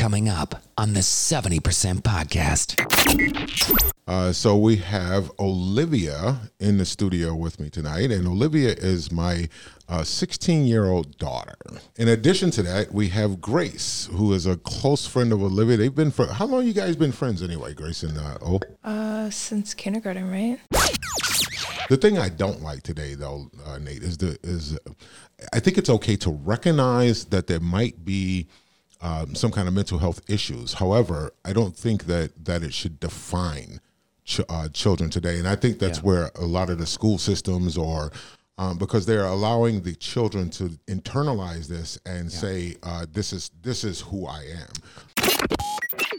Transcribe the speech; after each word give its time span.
coming 0.00 0.30
up 0.30 0.54
on 0.78 0.94
the 0.94 1.00
70% 1.00 1.60
podcast. 2.00 2.80
Uh, 4.08 4.32
so 4.32 4.56
we 4.56 4.76
have 4.76 5.30
Olivia 5.38 6.40
in 6.58 6.78
the 6.78 6.86
studio 6.86 7.34
with 7.34 7.60
me 7.60 7.68
tonight, 7.68 8.10
and 8.10 8.26
Olivia 8.26 8.70
is 8.70 9.12
my 9.12 9.46
16 10.02 10.62
uh, 10.62 10.64
year 10.64 10.86
old 10.86 11.18
daughter. 11.18 11.54
In 11.96 12.08
addition 12.08 12.50
to 12.52 12.62
that, 12.62 12.94
we 12.94 13.08
have 13.08 13.42
Grace, 13.42 14.08
who 14.12 14.32
is 14.32 14.46
a 14.46 14.56
close 14.56 15.06
friend 15.06 15.34
of 15.34 15.42
Olivia. 15.42 15.76
They've 15.76 15.94
been 15.94 16.10
for 16.10 16.28
how 16.28 16.46
long? 16.46 16.66
You 16.66 16.72
guys 16.72 16.96
been 16.96 17.12
friends 17.12 17.42
anyway, 17.42 17.74
Grace 17.74 18.02
and 18.02 18.16
uh, 18.16 18.38
O? 18.40 18.60
Uh, 18.82 19.28
since 19.28 19.74
kindergarten, 19.74 20.30
right? 20.30 20.58
The 21.90 21.98
thing 21.98 22.16
I 22.16 22.30
don't 22.30 22.62
like 22.62 22.82
today, 22.82 23.12
though, 23.12 23.50
uh, 23.66 23.76
Nate, 23.76 24.02
is 24.02 24.16
the 24.16 24.38
is 24.42 24.78
I 25.52 25.60
think 25.60 25.76
it's 25.76 25.90
okay 25.90 26.16
to 26.16 26.30
recognize 26.30 27.26
that 27.26 27.48
there 27.48 27.60
might 27.60 28.02
be 28.02 28.48
um, 29.00 29.34
some 29.34 29.50
kind 29.50 29.66
of 29.68 29.74
mental 29.74 29.98
health 29.98 30.20
issues. 30.28 30.74
However, 30.74 31.32
I 31.44 31.52
don't 31.52 31.76
think 31.76 32.04
that 32.04 32.44
that 32.44 32.62
it 32.62 32.74
should 32.74 33.00
define 33.00 33.80
ch- 34.24 34.40
uh, 34.48 34.68
children 34.68 35.10
today, 35.10 35.38
and 35.38 35.48
I 35.48 35.56
think 35.56 35.78
that's 35.78 35.98
yeah. 35.98 36.04
where 36.04 36.30
a 36.34 36.44
lot 36.44 36.70
of 36.70 36.78
the 36.78 36.86
school 36.86 37.18
systems 37.18 37.76
are. 37.78 38.10
um, 38.60 38.76
because 38.76 39.06
they're 39.06 39.24
allowing 39.24 39.80
the 39.80 39.94
children 39.94 40.50
to 40.50 40.64
internalize 40.86 41.66
this 41.66 41.98
and 42.04 42.24
yeah. 42.24 42.38
say 42.38 42.76
uh, 42.82 43.06
this 43.10 43.32
is 43.32 43.50
this 43.62 43.84
is 43.84 44.02
who 44.02 44.26
I 44.26 44.44
am. 44.64 44.68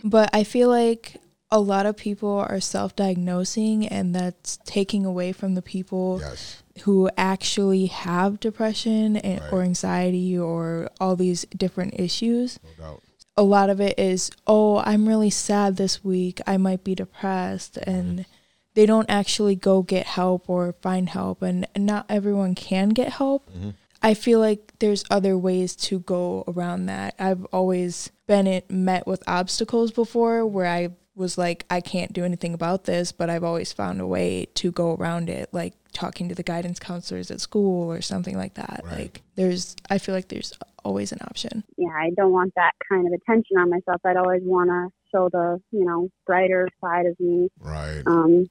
But 0.04 0.32
I 0.34 0.44
feel 0.44 0.68
like 0.68 1.21
a 1.52 1.60
lot 1.60 1.86
of 1.86 1.98
people 1.98 2.46
are 2.48 2.62
self-diagnosing 2.62 3.88
and 3.88 4.16
that's 4.16 4.58
taking 4.64 5.06
away 5.06 5.34
from 5.34 5.56
the 5.56 5.62
people 5.62 6.20
yes. 6.22 6.64
who 6.84 7.10
actually 7.18 7.88
have 7.88 8.40
depression 8.40 9.18
and, 9.18 9.42
right. 9.42 9.54
or 9.54 9.62
anxiety 9.62 10.38
or 10.38 10.90
all 11.00 11.16
these 11.16 11.46
different 11.58 12.00
issues 12.00 12.60
no 12.80 13.00
a 13.38 13.44
lot 13.44 13.70
of 13.70 13.80
it 13.82 13.98
is 13.98 14.32
oh 14.48 14.78
i'm 14.80 15.08
really 15.08 15.30
sad 15.30 15.76
this 15.76 16.04
week 16.04 16.40
i 16.48 16.58
might 16.58 16.84
be 16.84 16.96
depressed 16.96 17.78
and 17.78 18.20
mm-hmm. 18.20 18.32
they 18.74 18.86
don't 18.86 19.10
actually 19.10 19.56
go 19.56 19.82
get 19.82 20.06
help 20.06 20.50
or 20.50 20.74
find 20.82 21.10
help 21.10 21.42
and 21.42 21.68
not 21.78 22.06
everyone 22.10 22.56
can 22.56 22.90
get 22.90 23.14
help 23.14 23.50
mm-hmm. 23.50 23.70
i 24.02 24.14
feel 24.14 24.40
like 24.40 24.74
there's 24.80 25.04
other 25.10 25.38
ways 25.38 25.76
to 25.76 26.00
go 26.00 26.44
around 26.48 26.86
that 26.86 27.16
i've 27.20 27.46
always 27.46 28.12
been 28.28 28.62
met 28.70 29.08
with 29.08 29.24
obstacles 29.28 29.92
before 29.92 30.46
where 30.46 30.68
i 30.68 30.90
was 31.16 31.38
like, 31.38 31.66
I 31.70 31.82
can't 31.82 32.14
do 32.14 32.24
anything 32.24 32.54
about 32.54 32.86
this, 32.86 33.12
but 33.12 33.30
I've 33.30 33.44
always 33.44 33.74
found 33.74 34.00
a 34.00 34.08
way 34.08 34.48
to 34.56 34.72
go 34.72 34.96
around 34.96 35.30
it, 35.30 35.50
like 35.52 35.74
talking 35.94 36.30
to 36.30 36.36
the 36.36 36.44
guidance 36.44 36.80
counselors 36.80 37.30
at 37.32 37.42
school 37.42 37.92
or 37.92 38.02
something 38.02 38.38
like 38.38 38.54
that. 38.54 38.82
Right. 38.84 39.00
Like, 39.00 39.22
there's, 39.36 39.76
I 39.90 39.98
feel 39.98 40.16
like 40.16 40.30
there's 40.30 40.54
always 40.84 41.12
an 41.12 41.20
option. 41.24 41.64
Yeah, 41.78 41.90
I 41.90 42.12
don't 42.16 42.32
want 42.32 42.54
that 42.56 42.72
kind 42.90 43.06
of 43.06 43.14
attention 43.14 43.58
on 43.58 43.70
myself. 43.70 44.02
I'd 44.06 44.18
always 44.18 44.42
want 44.44 44.70
to 44.70 44.90
show 45.12 45.30
the, 45.30 45.62
you 45.72 45.86
know, 45.86 46.10
brighter 46.26 46.70
side 46.80 47.06
of 47.06 47.20
me. 47.20 47.50
Right. 47.60 48.04
Um, 48.06 48.50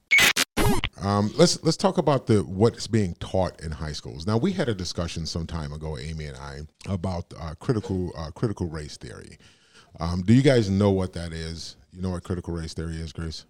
um, 1.01 1.31
let's 1.35 1.61
let's 1.63 1.77
talk 1.77 1.97
about 1.97 2.27
the 2.27 2.41
what's 2.41 2.85
being 2.85 3.15
taught 3.15 3.59
in 3.61 3.71
high 3.71 3.91
schools. 3.93 4.27
Now 4.27 4.37
we 4.37 4.51
had 4.51 4.69
a 4.69 4.75
discussion 4.75 5.25
some 5.25 5.47
time 5.47 5.73
ago, 5.73 5.97
Amy 5.97 6.25
and 6.25 6.37
I, 6.37 6.59
about 6.87 7.33
uh, 7.39 7.55
critical 7.59 8.11
uh, 8.15 8.29
critical 8.31 8.67
race 8.67 8.97
theory. 8.97 9.39
Um, 9.99 10.21
do 10.21 10.33
you 10.33 10.43
guys 10.43 10.69
know 10.69 10.91
what 10.91 11.13
that 11.13 11.33
is? 11.33 11.75
You 11.93 12.01
know 12.01 12.11
what 12.11 12.23
critical 12.23 12.53
race 12.53 12.73
theory 12.73 12.95
is, 12.95 13.11
Grace? 13.11 13.45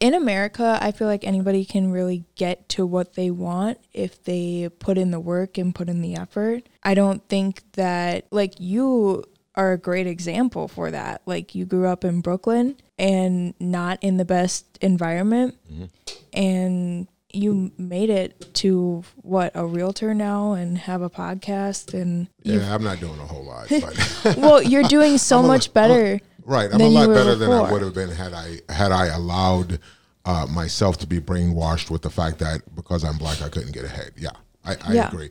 In 0.00 0.14
America, 0.14 0.78
I 0.80 0.92
feel 0.92 1.08
like 1.08 1.24
anybody 1.24 1.64
can 1.64 1.90
really 1.90 2.24
get 2.36 2.68
to 2.70 2.86
what 2.86 3.14
they 3.14 3.32
want 3.32 3.78
if 3.92 4.22
they 4.22 4.68
put 4.78 4.96
in 4.96 5.10
the 5.10 5.18
work 5.18 5.58
and 5.58 5.74
put 5.74 5.88
in 5.88 6.00
the 6.00 6.14
effort. 6.14 6.68
I 6.84 6.94
don't 6.94 7.26
think 7.28 7.62
that, 7.72 8.26
like, 8.30 8.60
you 8.60 9.24
are 9.56 9.72
a 9.72 9.78
great 9.78 10.06
example 10.06 10.68
for 10.68 10.92
that. 10.92 11.22
Like, 11.26 11.56
you 11.56 11.64
grew 11.64 11.88
up 11.88 12.04
in 12.04 12.20
Brooklyn 12.20 12.76
and 12.96 13.54
not 13.58 13.98
in 14.02 14.18
the 14.18 14.24
best 14.24 14.78
environment. 14.80 15.56
Mm-hmm. 15.68 15.84
And 16.32 17.08
you 17.30 17.72
made 17.76 18.08
it 18.08 18.54
to 18.54 19.02
what 19.16 19.52
a 19.54 19.66
realtor 19.66 20.14
now 20.14 20.52
and 20.52 20.78
have 20.78 21.02
a 21.02 21.10
podcast 21.10 21.92
and 21.92 22.26
yeah 22.42 22.74
i'm 22.74 22.82
not 22.82 22.98
doing 23.00 23.18
a 23.20 23.26
whole 23.26 23.44
lot 23.44 23.70
well 24.38 24.62
you're 24.62 24.82
doing 24.84 25.18
so 25.18 25.42
much 25.52 25.74
better 25.74 26.18
Right. 26.48 26.72
I'm 26.72 26.80
a 26.80 26.88
lot 26.88 27.08
better 27.08 27.34
than 27.34 27.52
I 27.52 27.70
would 27.70 27.82
have 27.82 27.92
been 27.92 28.08
had 28.08 28.32
I 28.32 28.60
had 28.70 28.90
I 28.90 29.08
allowed 29.08 29.80
uh, 30.24 30.46
myself 30.46 30.96
to 30.98 31.06
be 31.06 31.20
brainwashed 31.20 31.90
with 31.90 32.00
the 32.00 32.08
fact 32.08 32.38
that 32.38 32.62
because 32.74 33.04
I'm 33.04 33.18
black 33.18 33.42
I 33.42 33.50
couldn't 33.50 33.72
get 33.72 33.84
ahead. 33.84 34.12
Yeah, 34.16 34.30
I, 34.64 34.76
I 34.82 34.92
yeah. 34.94 35.08
agree. 35.08 35.28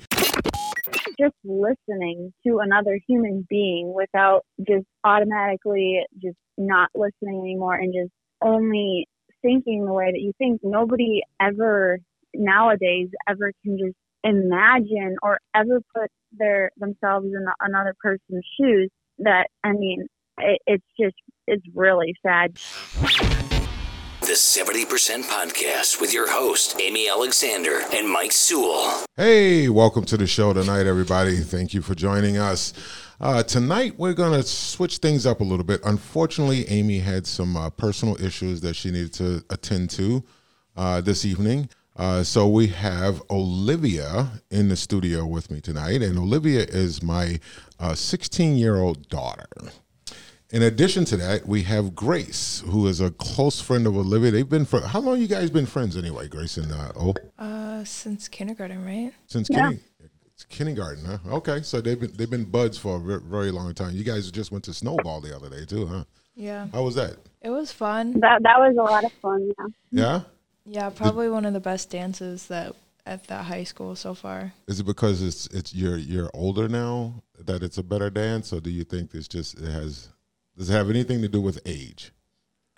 Just 1.20 1.34
listening 1.44 2.34
to 2.46 2.60
another 2.60 3.00
human 3.08 3.48
being 3.50 3.96
without 3.96 4.46
just 4.60 4.86
automatically 5.04 6.02
just 6.22 6.38
not 6.56 6.90
listening 6.94 7.42
anymore 7.42 7.74
and 7.74 7.92
just 7.92 8.14
only 8.44 9.08
thinking 9.42 9.88
the 9.88 9.94
way 9.94 10.12
that 10.12 10.22
you 10.22 10.34
think. 10.38 10.62
Nobody 10.64 11.22
ever 11.42 11.98
nowadays 12.36 13.10
ever 13.28 13.52
can 13.64 13.80
just 13.80 13.98
imagine 14.24 15.16
or 15.24 15.40
ever 15.56 15.82
put 15.96 16.12
their 16.32 16.70
themselves 16.78 17.26
in 17.26 17.44
another 17.60 17.96
person's 18.00 18.46
shoes. 18.60 18.92
That 19.18 19.48
I 19.64 19.72
mean, 19.72 20.06
it, 20.40 20.62
it's 20.68 20.86
just 21.00 21.16
it's 21.48 21.66
really 21.74 22.16
sad. 22.26 22.58
The 24.22 24.34
70% 24.34 25.24
Podcast 25.24 26.02
with 26.02 26.14
your 26.14 26.30
host, 26.30 26.76
Amy 26.82 27.08
Alexander 27.08 27.82
and 27.94 28.10
Mike 28.10 28.34
Sewell. 28.34 29.06
Hey, 29.16 29.70
welcome 29.70 30.04
to 30.06 30.18
the 30.18 30.28
show 30.28 30.52
tonight, 30.52 30.86
everybody. 30.86 31.38
Thank 31.38 31.74
you 31.74 31.82
for 31.82 31.96
joining 31.96 32.38
us. 32.38 32.74
Uh, 33.22 33.42
tonight, 33.44 33.94
we're 33.98 34.14
going 34.14 34.34
to 34.34 34.44
switch 34.46 34.98
things 34.98 35.26
up 35.26 35.40
a 35.40 35.44
little 35.46 35.64
bit. 35.64 35.80
Unfortunately, 35.86 36.68
Amy 36.68 37.00
had 37.00 37.26
some 37.26 37.56
uh, 37.56 37.70
personal 37.70 38.22
issues 38.22 38.60
that 38.62 38.76
she 38.76 38.92
needed 38.92 39.14
to 39.14 39.46
attend 39.50 39.92
to 39.92 40.24
uh, 40.76 41.00
this 41.00 41.24
evening. 41.24 41.70
Uh, 41.96 42.22
so 42.22 42.48
we 42.48 42.68
have 42.68 43.24
Olivia 43.32 44.30
in 44.52 44.68
the 44.68 44.76
studio 44.76 45.26
with 45.26 45.50
me 45.50 45.62
tonight, 45.62 46.02
and 46.02 46.18
Olivia 46.18 46.62
is 46.62 47.02
my 47.02 47.40
16 47.94 48.52
uh, 48.52 48.56
year 48.56 48.76
old 48.76 49.08
daughter. 49.08 49.48
In 50.50 50.62
addition 50.62 51.04
to 51.06 51.18
that, 51.18 51.46
we 51.46 51.64
have 51.64 51.94
Grace, 51.94 52.64
who 52.66 52.88
is 52.88 53.02
a 53.02 53.12
close 53.12 53.60
friend 53.60 53.86
of 53.86 53.98
Olivia. 53.98 54.32
They've 54.32 54.48
been 54.48 54.64
for 54.64 54.80
how 54.80 55.02
long? 55.02 55.20
You 55.20 55.28
guys 55.28 55.50
been 55.50 55.66
friends 55.66 55.98
anyway, 55.98 56.30
Grace 56.30 56.56
and 56.56 56.72
uh, 56.72 56.94
Oh? 56.96 57.14
Uh, 57.38 57.84
since 57.84 58.30
kindergarten, 58.30 58.86
right? 58.86 59.12
Since 59.28 59.50
yeah. 59.50 59.74
kindergarten, 60.50 61.04
huh? 61.04 61.18
Okay, 61.38 61.62
so 61.64 61.82
they've 61.82 62.00
been 62.00 62.14
they've 62.16 62.30
been 62.30 62.46
buds 62.46 62.78
for 62.78 62.96
a 62.96 63.20
very 63.20 63.52
long 63.52 63.74
time. 63.74 63.94
You 63.94 64.06
guys 64.06 64.32
just 64.32 64.52
went 64.52 64.64
to 64.66 64.74
Snowball 64.74 65.20
the 65.20 65.36
other 65.36 65.50
day 65.50 65.66
too, 65.66 65.86
huh? 65.86 66.06
Yeah. 66.36 66.68
How 66.72 66.84
was 66.84 66.96
that? 66.96 67.18
It 67.42 67.50
was 67.50 67.74
fun. 67.74 68.14
That 68.22 68.44
that 68.44 68.58
was 68.58 68.78
a 68.80 68.84
lot 68.84 69.04
of 69.04 69.12
fun. 69.14 69.52
Yeah. 69.58 69.66
Yeah. 69.92 70.22
Yeah, 70.70 70.90
probably 70.90 71.28
Did, 71.28 71.34
one 71.34 71.46
of 71.46 71.54
the 71.54 71.62
best 71.62 71.90
dances 71.90 72.48
that 72.48 72.76
at 73.06 73.26
that 73.28 73.46
high 73.46 73.64
school 73.64 73.96
so 73.96 74.14
far. 74.14 74.54
Is 74.68 74.80
it 74.80 74.86
because 74.86 75.22
it's 75.22 75.48
it's 75.48 75.74
you're 75.74 75.98
you're 75.98 76.30
older 76.34 76.70
now 76.70 77.24
that 77.38 77.64
it's 77.64 77.78
a 77.78 77.84
better 77.84 78.10
dance, 78.10 78.54
or 78.54 78.62
do 78.62 78.70
you 78.70 78.84
think 78.84 79.14
it's 79.14 79.28
just 79.28 79.60
it 79.60 79.72
has 79.72 80.10
does 80.58 80.70
it 80.70 80.74
have 80.74 80.90
anything 80.90 81.22
to 81.22 81.28
do 81.28 81.40
with 81.40 81.60
age? 81.66 82.12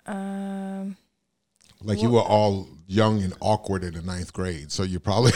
Um, 0.06 0.96
like 1.82 1.96
well, 1.96 2.04
you 2.04 2.10
were 2.10 2.22
all 2.22 2.68
young 2.86 3.22
and 3.22 3.32
awkward 3.40 3.84
in 3.84 3.94
the 3.94 4.02
ninth 4.02 4.32
grade, 4.32 4.70
so 4.70 4.82
you 4.82 5.00
probably 5.00 5.32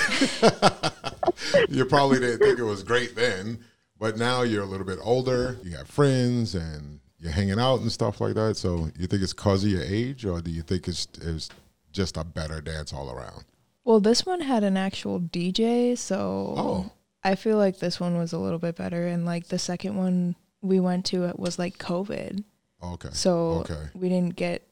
you 1.69 1.85
probably 1.87 2.19
didn't 2.19 2.39
think 2.39 2.59
it 2.59 2.65
was 2.65 2.83
great 2.83 3.15
then, 3.17 3.59
but 3.99 4.19
now 4.19 4.43
you're 4.43 4.63
a 4.63 4.67
little 4.67 4.87
bit 4.87 4.99
older. 5.03 5.59
You 5.63 5.77
have 5.77 5.89
friends 5.89 6.55
and 6.55 7.01
you're 7.19 7.33
hanging 7.33 7.59
out 7.59 7.81
and 7.81 7.91
stuff 7.91 8.21
like 8.21 8.35
that. 8.35 8.57
So 8.57 8.91
you 8.99 9.07
think 9.07 9.23
it's 9.23 9.33
cause 9.33 9.65
of 9.65 9.71
your 9.71 9.83
age, 9.83 10.27
or 10.27 10.41
do 10.41 10.51
you 10.51 10.63
think 10.63 10.87
it's 10.89 11.09
it's 11.23 11.49
just 11.93 12.17
a 12.17 12.25
better 12.25 12.61
dance 12.61 12.93
all 12.93 13.11
around? 13.11 13.45
Well, 13.85 14.01
this 14.01 14.27
one 14.27 14.41
had 14.41 14.65
an 14.65 14.77
actual 14.77 15.21
DJ, 15.21 15.97
so 15.97 16.55
oh. 16.57 16.91
I 17.23 17.35
feel 17.35 17.57
like 17.57 17.79
this 17.79 18.01
one 18.01 18.19
was 18.19 18.33
a 18.33 18.39
little 18.39 18.59
bit 18.59 18.77
better, 18.77 19.07
and 19.07 19.25
like 19.25 19.49
the 19.49 19.59
second 19.59 19.97
one 19.97 20.37
we 20.65 20.81
went 20.81 21.05
to 21.07 21.25
it 21.25 21.39
was 21.39 21.59
like 21.59 21.79
COVID. 21.79 22.43
Okay. 22.83 23.09
So 23.13 23.65
okay. 23.71 23.89
we 23.95 24.09
didn't 24.09 24.37
get 24.37 24.67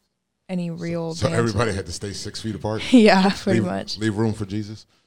any 0.48 0.70
real. 0.70 1.14
So, 1.14 1.28
so 1.28 1.32
everybody 1.32 1.72
had 1.72 1.86
to 1.86 1.92
stay 1.92 2.12
six 2.12 2.40
feet 2.40 2.54
apart. 2.54 2.82
yeah, 2.92 3.30
pretty 3.30 3.60
leave, 3.60 3.68
much. 3.68 3.98
Leave 3.98 4.16
room 4.16 4.32
for 4.32 4.46
Jesus. 4.46 4.86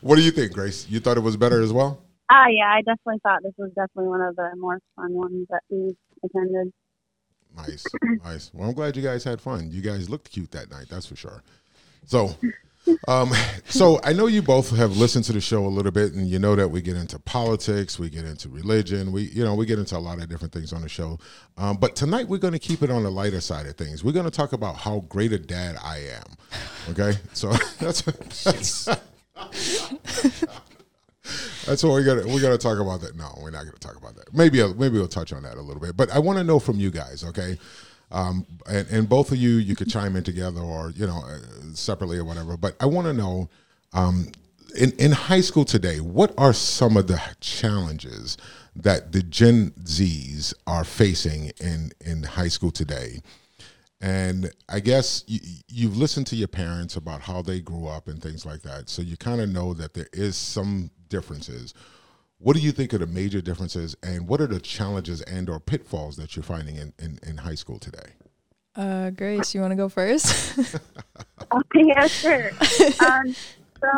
what 0.00 0.16
do 0.16 0.22
you 0.22 0.30
think, 0.30 0.52
Grace? 0.52 0.88
You 0.88 1.00
thought 1.00 1.16
it 1.16 1.22
was 1.22 1.36
better 1.36 1.62
as 1.62 1.72
well? 1.72 2.02
Ah, 2.30 2.44
uh, 2.44 2.48
yeah, 2.48 2.68
I 2.68 2.80
definitely 2.80 3.20
thought 3.22 3.42
this 3.42 3.52
was 3.58 3.70
definitely 3.70 4.08
one 4.08 4.22
of 4.22 4.36
the 4.36 4.50
more 4.56 4.80
fun 4.96 5.12
ones 5.12 5.46
that 5.50 5.62
we 5.68 5.94
attended. 6.24 6.72
Nice, 7.56 7.84
nice. 8.24 8.50
Well, 8.52 8.68
I'm 8.68 8.74
glad 8.74 8.96
you 8.96 9.02
guys 9.02 9.22
had 9.22 9.40
fun. 9.40 9.70
You 9.70 9.80
guys 9.80 10.10
looked 10.10 10.32
cute 10.32 10.50
that 10.52 10.70
night, 10.70 10.86
that's 10.90 11.06
for 11.06 11.14
sure. 11.14 11.42
So, 12.06 12.34
um, 13.08 13.32
so 13.66 14.00
I 14.04 14.12
know 14.12 14.26
you 14.26 14.42
both 14.42 14.70
have 14.76 14.96
listened 14.96 15.24
to 15.26 15.32
the 15.32 15.40
show 15.40 15.66
a 15.66 15.68
little 15.68 15.92
bit, 15.92 16.12
and 16.12 16.28
you 16.28 16.38
know 16.38 16.54
that 16.56 16.68
we 16.68 16.82
get 16.82 16.96
into 16.96 17.18
politics, 17.18 17.98
we 17.98 18.10
get 18.10 18.24
into 18.24 18.48
religion, 18.48 19.12
we 19.12 19.22
you 19.22 19.44
know 19.44 19.54
we 19.54 19.66
get 19.66 19.78
into 19.78 19.96
a 19.96 19.98
lot 19.98 20.20
of 20.20 20.28
different 20.28 20.52
things 20.52 20.72
on 20.72 20.82
the 20.82 20.88
show. 20.88 21.18
Um, 21.56 21.76
but 21.76 21.96
tonight 21.96 22.28
we're 22.28 22.38
going 22.38 22.52
to 22.52 22.58
keep 22.58 22.82
it 22.82 22.90
on 22.90 23.02
the 23.02 23.10
lighter 23.10 23.40
side 23.40 23.66
of 23.66 23.76
things. 23.76 24.04
We're 24.04 24.12
going 24.12 24.26
to 24.26 24.30
talk 24.30 24.52
about 24.52 24.76
how 24.76 25.00
great 25.08 25.32
a 25.32 25.38
dad 25.38 25.76
I 25.82 25.98
am. 25.98 26.36
Okay, 26.90 27.18
so 27.32 27.52
that's. 27.78 28.02
that's 28.02 28.88
That's 31.66 31.82
what 31.82 31.94
we 31.94 32.04
got. 32.04 32.24
We 32.26 32.40
got 32.40 32.50
to 32.50 32.58
talk 32.58 32.78
about 32.78 33.00
that. 33.00 33.16
No, 33.16 33.38
we're 33.42 33.50
not 33.50 33.62
going 33.62 33.72
to 33.72 33.80
talk 33.80 33.96
about 33.96 34.14
that. 34.16 34.34
Maybe 34.34 34.62
maybe 34.74 34.98
we'll 34.98 35.08
touch 35.08 35.32
on 35.32 35.42
that 35.44 35.56
a 35.56 35.62
little 35.62 35.80
bit. 35.80 35.96
But 35.96 36.10
I 36.10 36.18
want 36.18 36.38
to 36.38 36.44
know 36.44 36.58
from 36.58 36.78
you 36.78 36.90
guys, 36.90 37.24
okay? 37.24 37.58
Um, 38.10 38.46
and, 38.68 38.86
and, 38.90 39.08
both 39.08 39.32
of 39.32 39.38
you, 39.38 39.56
you 39.56 39.74
could 39.74 39.90
chime 39.90 40.14
in 40.14 40.22
together 40.22 40.60
or 40.60 40.90
you 40.90 41.06
know 41.06 41.22
uh, 41.26 41.38
separately 41.72 42.18
or 42.18 42.24
whatever. 42.24 42.56
But 42.56 42.76
I 42.80 42.86
want 42.86 43.06
to 43.06 43.12
know, 43.12 43.48
um, 43.92 44.28
in 44.78 44.92
in 44.92 45.12
high 45.12 45.40
school 45.40 45.64
today, 45.64 46.00
what 46.00 46.32
are 46.38 46.52
some 46.52 46.96
of 46.96 47.06
the 47.06 47.20
challenges 47.40 48.36
that 48.76 49.12
the 49.12 49.22
Gen 49.22 49.70
Zs 49.84 50.54
are 50.66 50.84
facing 50.84 51.50
in 51.60 51.92
in 52.00 52.22
high 52.22 52.48
school 52.48 52.70
today? 52.70 53.20
And 54.00 54.52
I 54.68 54.80
guess 54.80 55.24
you, 55.26 55.40
you've 55.68 55.96
listened 55.96 56.26
to 56.28 56.36
your 56.36 56.48
parents 56.48 56.96
about 56.96 57.22
how 57.22 57.40
they 57.40 57.60
grew 57.60 57.86
up 57.86 58.06
and 58.06 58.22
things 58.22 58.44
like 58.44 58.62
that, 58.62 58.88
so 58.88 59.02
you 59.02 59.16
kind 59.16 59.40
of 59.40 59.48
know 59.48 59.74
that 59.74 59.94
there 59.94 60.08
is 60.12 60.36
some 60.36 60.90
differences. 61.08 61.74
What 62.44 62.56
do 62.56 62.60
you 62.60 62.72
think 62.72 62.92
are 62.92 62.98
the 62.98 63.06
major 63.06 63.40
differences, 63.40 63.96
and 64.02 64.28
what 64.28 64.38
are 64.38 64.46
the 64.46 64.60
challenges 64.60 65.22
and 65.22 65.48
or 65.48 65.58
pitfalls 65.58 66.16
that 66.16 66.36
you're 66.36 66.42
finding 66.42 66.76
in, 66.76 66.92
in, 66.98 67.18
in 67.26 67.38
high 67.38 67.54
school 67.54 67.78
today? 67.78 68.12
Uh, 68.76 69.08
Grace, 69.08 69.54
you 69.54 69.62
want 69.62 69.70
to 69.70 69.76
go 69.76 69.88
first? 69.88 70.58
okay, 70.58 71.84
yeah, 71.86 72.06
sure. 72.06 72.50
um, 73.00 73.34
so 73.80 73.88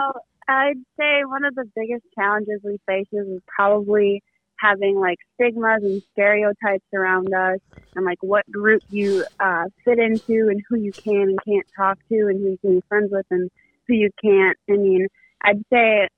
I'd 0.46 0.78
say 0.96 1.24
one 1.24 1.44
of 1.44 1.56
the 1.56 1.64
biggest 1.74 2.04
challenges 2.14 2.60
we 2.62 2.78
face 2.86 3.08
is 3.10 3.40
probably 3.48 4.22
having 4.60 5.00
like 5.00 5.18
stigmas 5.34 5.82
and 5.82 6.00
stereotypes 6.12 6.86
around 6.94 7.34
us 7.34 7.58
and 7.96 8.04
like 8.04 8.22
what 8.22 8.48
group 8.52 8.82
you 8.90 9.24
uh, 9.40 9.64
fit 9.84 9.98
into 9.98 10.50
and 10.50 10.62
who 10.68 10.76
you 10.76 10.92
can 10.92 11.22
and 11.22 11.38
can't 11.44 11.66
talk 11.76 11.98
to 12.08 12.28
and 12.28 12.38
who 12.38 12.50
you 12.50 12.58
can 12.58 12.74
be 12.76 12.82
friends 12.88 13.10
with 13.10 13.26
and 13.32 13.50
who 13.88 13.94
you 13.94 14.10
can't. 14.22 14.56
I 14.70 14.74
mean, 14.74 15.08
I'd 15.42 15.64
say 15.72 16.08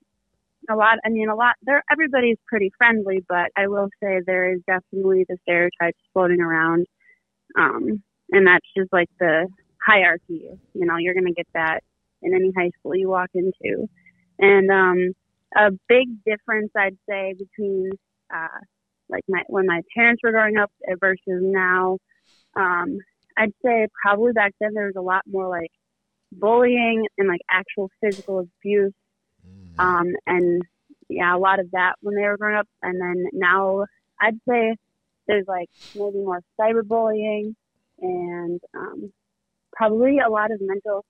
a 0.70 0.76
lot. 0.76 0.98
I 1.04 1.08
mean, 1.08 1.28
a 1.28 1.34
lot. 1.34 1.54
There, 1.62 1.82
everybody's 1.90 2.38
pretty 2.46 2.70
friendly, 2.76 3.24
but 3.28 3.50
I 3.56 3.68
will 3.68 3.88
say 4.02 4.20
there 4.24 4.52
is 4.52 4.60
definitely 4.66 5.24
the 5.28 5.36
stereotypes 5.42 5.98
floating 6.12 6.40
around, 6.40 6.86
um, 7.58 8.02
and 8.30 8.46
that's 8.46 8.66
just 8.76 8.92
like 8.92 9.08
the 9.18 9.48
hierarchy. 9.84 10.50
You 10.74 10.86
know, 10.86 10.96
you're 10.98 11.14
going 11.14 11.26
to 11.26 11.32
get 11.32 11.48
that 11.54 11.80
in 12.22 12.34
any 12.34 12.52
high 12.56 12.70
school 12.78 12.94
you 12.94 13.08
walk 13.08 13.30
into, 13.34 13.88
and 14.38 14.70
um, 14.70 15.12
a 15.56 15.70
big 15.88 16.08
difference 16.24 16.70
I'd 16.76 16.98
say 17.08 17.34
between 17.38 17.90
uh, 18.34 18.60
like 19.08 19.24
my 19.28 19.42
when 19.48 19.66
my 19.66 19.82
parents 19.96 20.22
were 20.22 20.32
growing 20.32 20.56
up 20.56 20.70
versus 21.00 21.42
now. 21.42 21.98
Um, 22.56 22.98
I'd 23.36 23.52
say 23.64 23.86
probably 24.02 24.32
back 24.32 24.52
then 24.60 24.74
there 24.74 24.86
was 24.86 24.96
a 24.96 25.00
lot 25.00 25.22
more 25.26 25.48
like 25.48 25.70
bullying 26.32 27.06
and 27.16 27.28
like 27.28 27.40
actual 27.50 27.90
physical 28.02 28.40
abuse 28.40 28.92
um, 29.78 30.12
and 30.26 30.62
yeah, 31.08 31.34
a 31.34 31.38
lot 31.38 31.60
of 31.60 31.70
that 31.72 31.94
when 32.00 32.14
they 32.14 32.22
were 32.22 32.36
growing 32.36 32.56
up. 32.56 32.68
And 32.82 33.00
then 33.00 33.26
now 33.32 33.86
I'd 34.20 34.38
say 34.48 34.76
there's 35.26 35.46
like 35.46 35.70
maybe 35.94 36.18
more 36.18 36.42
cyberbullying 36.60 37.54
and 38.00 38.60
um, 38.74 39.12
probably 39.72 40.18
a 40.18 40.28
lot 40.28 40.50
of 40.50 40.60
mental 40.60 41.04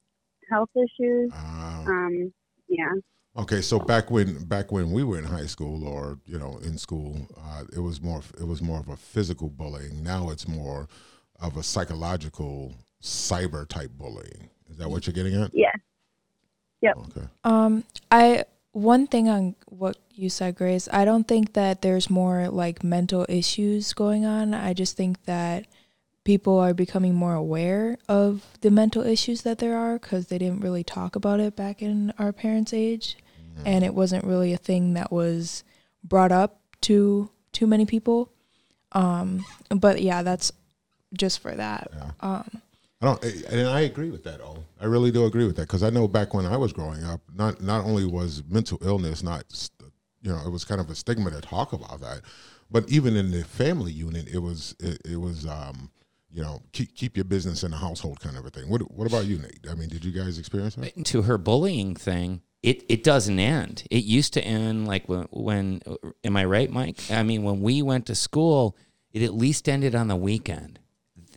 health 0.51 0.71
issues. 0.77 1.33
Uh, 1.33 1.85
um, 1.87 2.33
yeah. 2.69 2.93
Okay, 3.37 3.61
so 3.61 3.79
back 3.79 4.11
when 4.11 4.45
back 4.45 4.73
when 4.73 4.91
we 4.91 5.05
were 5.05 5.19
in 5.19 5.25
high 5.25 5.47
school 5.47 5.87
or 5.87 6.19
you 6.27 6.39
know 6.39 6.59
in 6.65 6.77
school, 6.77 7.17
uh, 7.39 7.63
it 7.73 7.79
was 7.79 8.01
more 8.01 8.21
it 8.41 8.47
was 8.47 8.61
more 8.61 8.81
of 8.81 8.89
a 8.89 8.97
physical 8.97 9.49
bullying. 9.49 10.03
Now 10.03 10.31
it's 10.31 10.49
more 10.49 10.89
of 11.41 11.57
a 11.57 11.63
psychological 11.63 12.75
cyber 13.01 13.67
type 13.69 13.93
bullying. 13.93 14.51
Is 14.69 14.79
that 14.79 14.91
what 14.91 15.07
you're 15.07 15.15
getting 15.15 15.41
at? 15.41 15.53
Yeah. 15.55 15.73
Yep. 16.81 16.97
Okay. 16.97 17.27
Um, 17.45 17.85
I 18.11 18.45
one 18.79 19.07
thing 19.07 19.29
on 19.29 19.57
what 19.67 19.97
you 20.13 20.31
said, 20.31 20.55
Grace, 20.55 20.89
I 20.93 21.05
don't 21.05 21.27
think 21.27 21.55
that 21.55 21.83
there's 21.83 22.09
more 22.09 22.49
like 22.49 22.85
mental 22.85 23.27
issues 23.29 23.93
going 23.93 24.25
on. 24.25 24.55
I 24.55 24.73
just 24.73 24.97
think 24.97 25.25
that 25.25 25.67
people 26.25 26.59
are 26.59 26.75
becoming 26.75 27.15
more 27.15 27.35
aware 27.35 27.99
of 28.09 28.45
the 28.61 28.71
mental 28.71 29.03
issues 29.03 29.43
that 29.43 29.59
there 29.59 29.77
are 29.77 29.99
because 29.99 30.29
they 30.29 30.39
didn't 30.39 30.61
really 30.61 30.85
talk 30.85 31.17
about 31.17 31.41
it 31.41 31.57
back 31.57 31.83
in 31.83 32.13
our 32.19 32.33
parents' 32.33 32.73
age. 32.73 33.17
Mm-hmm. 33.57 33.67
And 33.67 33.85
it 33.85 33.95
wasn't 33.95 34.25
really 34.25 34.53
a 34.53 34.59
thing 34.59 34.95
that 34.95 35.11
was 35.11 35.65
brought 36.05 36.33
up 36.33 36.61
to 36.83 37.31
too 37.53 37.67
many 37.67 37.85
people. 37.85 38.33
Um, 38.93 39.45
but 39.71 40.01
yeah, 40.01 40.23
that's 40.23 40.53
just 41.13 41.41
for 41.41 41.53
that. 41.53 41.91
Yeah. 41.93 42.11
Um, 42.21 42.63
I 43.01 43.07
don't, 43.07 43.25
and 43.25 43.69
I 43.69 43.81
agree 43.81 44.11
with 44.11 44.25
that. 44.25 44.41
Oh, 44.41 44.65
I 44.81 44.87
really 44.87 45.13
do 45.13 45.25
agree 45.25 45.47
with 45.47 45.57
that 45.57 45.69
because 45.69 45.85
I 45.85 45.91
know 45.91 46.09
back 46.09 46.35
when 46.35 46.47
I 46.47 46.57
was 46.57 46.73
growing 46.73 47.05
up, 47.05 47.21
not 47.33 47.61
not 47.63 47.85
only 47.85 48.05
was 48.05 48.43
mental 48.49 48.79
illness 48.83 49.23
not, 49.23 49.45
you 50.23 50.33
know, 50.33 50.41
it 50.45 50.51
was 50.51 50.65
kind 50.65 50.81
of 50.81 50.91
a 50.91 50.97
stigma 50.97 51.31
to 51.31 51.41
talk 51.41 51.73
about 51.73 52.01
that, 52.01 52.23
but 52.71 52.89
even 52.91 53.17
in 53.17 53.31
the 53.31 53.45
family 53.45 53.93
unit, 53.93 54.27
it 54.29 54.39
was 54.39 54.75
it, 54.81 55.01
it 55.05 55.17
was, 55.17 55.47
um, 55.47 55.93
you 56.33 56.43
know, 56.43 56.61
keep 56.73 56.93
keep 56.97 57.17
your 57.17 57.25
business 57.25 57.63
in 57.63 57.71
the 57.71 57.77
household 57.77 58.19
kind 58.19 58.37
of 58.37 58.45
a 58.45 58.51
thing. 58.51 58.69
What 58.69 58.91
what 58.91 59.07
about 59.07 59.27
you, 59.27 59.39
Nate? 59.39 59.67
I 59.71 59.75
mean, 59.75 59.89
did 59.89 60.05
you 60.05 60.11
guys 60.11 60.37
experience 60.37 60.75
that? 60.75 61.05
To 61.05 61.23
her 61.23 61.39
bullying 61.39 61.95
thing, 61.95 62.43
it 62.65 62.83
it 62.89 63.05
doesn't 63.05 63.39
end. 63.39 63.85
It 63.93 64.03
used 64.03 64.33
to 64.35 64.43
end 64.43 64.89
like 64.89 65.09
when, 65.09 65.29
when 65.31 65.83
am 66.25 66.37
I 66.37 66.45
right, 66.47 66.71
Mike? 66.71 66.99
I 67.13 67.23
mean, 67.23 67.45
when 67.45 67.61
we 67.61 67.81
went 67.81 68.07
to 68.07 68.17
school, 68.17 68.77
it 69.13 69.23
at 69.23 69.35
least 69.35 69.69
ended 69.69 69.95
on 69.95 70.09
the 70.09 70.17
weekend 70.17 70.81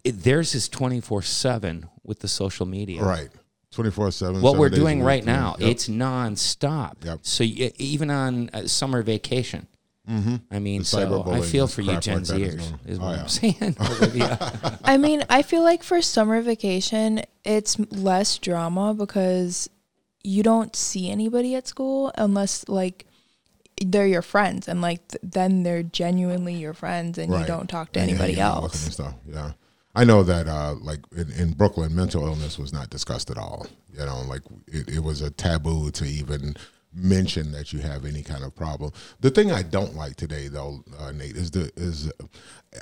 it, 0.03 0.23
theirs 0.23 0.55
is 0.55 0.69
24 0.69 1.21
7 1.21 1.87
with 2.03 2.19
the 2.19 2.27
social 2.27 2.65
media. 2.65 3.03
Right. 3.03 3.29
24 3.71 4.11
7. 4.11 4.41
What 4.41 4.57
we're 4.57 4.69
doing 4.69 5.01
right 5.01 5.23
now, 5.23 5.55
yep. 5.59 5.69
it's 5.69 5.87
nonstop. 5.87 7.05
Yep. 7.05 7.19
So 7.23 7.43
you, 7.43 7.71
even 7.77 8.11
on 8.11 8.49
uh, 8.53 8.67
summer 8.67 9.01
vacation, 9.01 9.67
Mm-hmm. 10.09 10.35
I 10.49 10.59
mean, 10.59 10.83
so 10.83 11.23
I 11.31 11.41
feel 11.41 11.67
for 11.67 11.81
you, 11.81 11.97
Gen 11.99 12.17
like 12.17 12.23
Zers, 12.23 12.55
is, 12.55 12.73
is 12.87 12.99
what 12.99 13.07
oh, 13.07 13.13
yeah. 13.13 13.21
I'm 13.21 13.27
saying, 13.27 13.75
Olivia. 13.79 14.79
I 14.83 14.97
mean, 14.97 15.23
I 15.29 15.41
feel 15.41 15.61
like 15.61 15.83
for 15.83 16.01
summer 16.01 16.41
vacation, 16.41 17.21
it's 17.45 17.77
less 17.91 18.37
drama 18.39 18.93
because 18.95 19.69
you 20.23 20.43
don't 20.43 20.75
see 20.75 21.09
anybody 21.09 21.55
at 21.55 21.67
school 21.67 22.11
unless 22.17 22.67
like 22.67 23.05
they're 23.79 24.07
your 24.07 24.23
friends, 24.23 24.67
and 24.67 24.81
like 24.81 25.07
th- 25.07 25.21
then 25.23 25.63
they're 25.63 25.83
genuinely 25.83 26.55
your 26.55 26.73
friends, 26.73 27.17
and 27.17 27.31
right. 27.31 27.41
you 27.41 27.45
don't 27.45 27.69
talk 27.69 27.93
to 27.93 27.99
and 27.99 28.09
anybody 28.09 28.39
else. 28.39 28.99
Yeah. 29.27 29.51
I 29.93 30.03
know 30.05 30.23
that 30.23 30.47
uh, 30.47 30.75
like 30.81 30.99
in, 31.15 31.31
in, 31.31 31.51
Brooklyn, 31.53 31.93
mental 31.93 32.25
illness 32.25 32.57
was 32.57 32.71
not 32.71 32.89
discussed 32.89 33.29
at 33.29 33.37
all. 33.37 33.67
You 33.91 34.05
know, 34.05 34.21
like 34.27 34.41
it, 34.67 34.89
it, 34.89 34.99
was 35.03 35.21
a 35.21 35.31
taboo 35.31 35.91
to 35.91 36.05
even 36.05 36.55
mention 36.93 37.51
that 37.51 37.73
you 37.73 37.79
have 37.79 38.05
any 38.05 38.23
kind 38.23 38.43
of 38.43 38.55
problem. 38.55 38.91
The 39.19 39.29
thing 39.29 39.51
I 39.51 39.63
don't 39.63 39.95
like 39.95 40.15
today, 40.15 40.47
though, 40.47 40.83
uh, 40.99 41.11
Nate, 41.11 41.35
is 41.35 41.51
the 41.51 41.71
is 41.75 42.11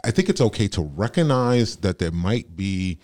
I 0.04 0.12
think 0.12 0.30
it's 0.30 0.42
okay 0.42 0.68
to 0.70 0.82
recognize 0.82 1.78
that 1.78 1.98
there 1.98 2.12
might 2.12 2.56
be 2.56 3.00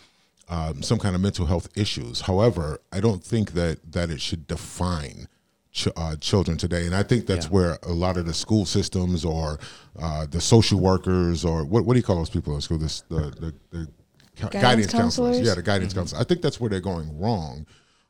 um, 0.50 0.84
some 0.84 1.00
kind 1.00 1.15
of 1.15 1.22
mental 1.22 1.48
health 1.48 1.70
issues. 1.75 2.22
However, 2.22 2.80
I 2.91 3.00
don't 3.00 3.24
think 3.24 3.53
that 3.53 3.91
that 3.91 4.12
it 4.12 4.22
should 4.22 4.46
define 4.48 5.27
ch- 5.75 5.89
uh, 5.96 6.15
children 6.15 6.58
today. 6.58 6.86
And 6.86 6.96
I 6.96 7.03
think 7.03 7.27
that's 7.27 7.46
yeah. 7.46 7.51
where 7.51 7.77
a 7.84 7.91
lot 7.91 8.17
of 8.17 8.25
the 8.25 8.34
school 8.34 8.65
systems 8.65 9.24
or 9.24 9.60
uh, 10.00 10.25
the 10.25 10.41
social 10.41 10.79
workers 10.79 11.46
or 11.46 11.65
what, 11.65 11.86
what 11.86 11.94
do 11.94 12.00
you 12.00 12.03
call 12.03 12.15
those 12.15 12.29
people 12.29 12.55
in 12.55 12.62
school? 12.62 12.79
This 12.79 13.01
the 13.10 13.29
the, 13.39 13.53
the 13.70 13.88
guidance, 14.36 14.63
guidance 14.63 14.91
counselors. 14.91 15.41
Yeah, 15.41 15.53
the 15.53 15.62
guidance 15.62 15.91
mm-hmm. 15.94 16.00
counselors. 16.00 16.22
I 16.22 16.24
think 16.24 16.41
that's 16.41 16.60
where 16.60 16.70
they're 16.70 16.79
going 16.79 17.20
wrong 17.20 17.67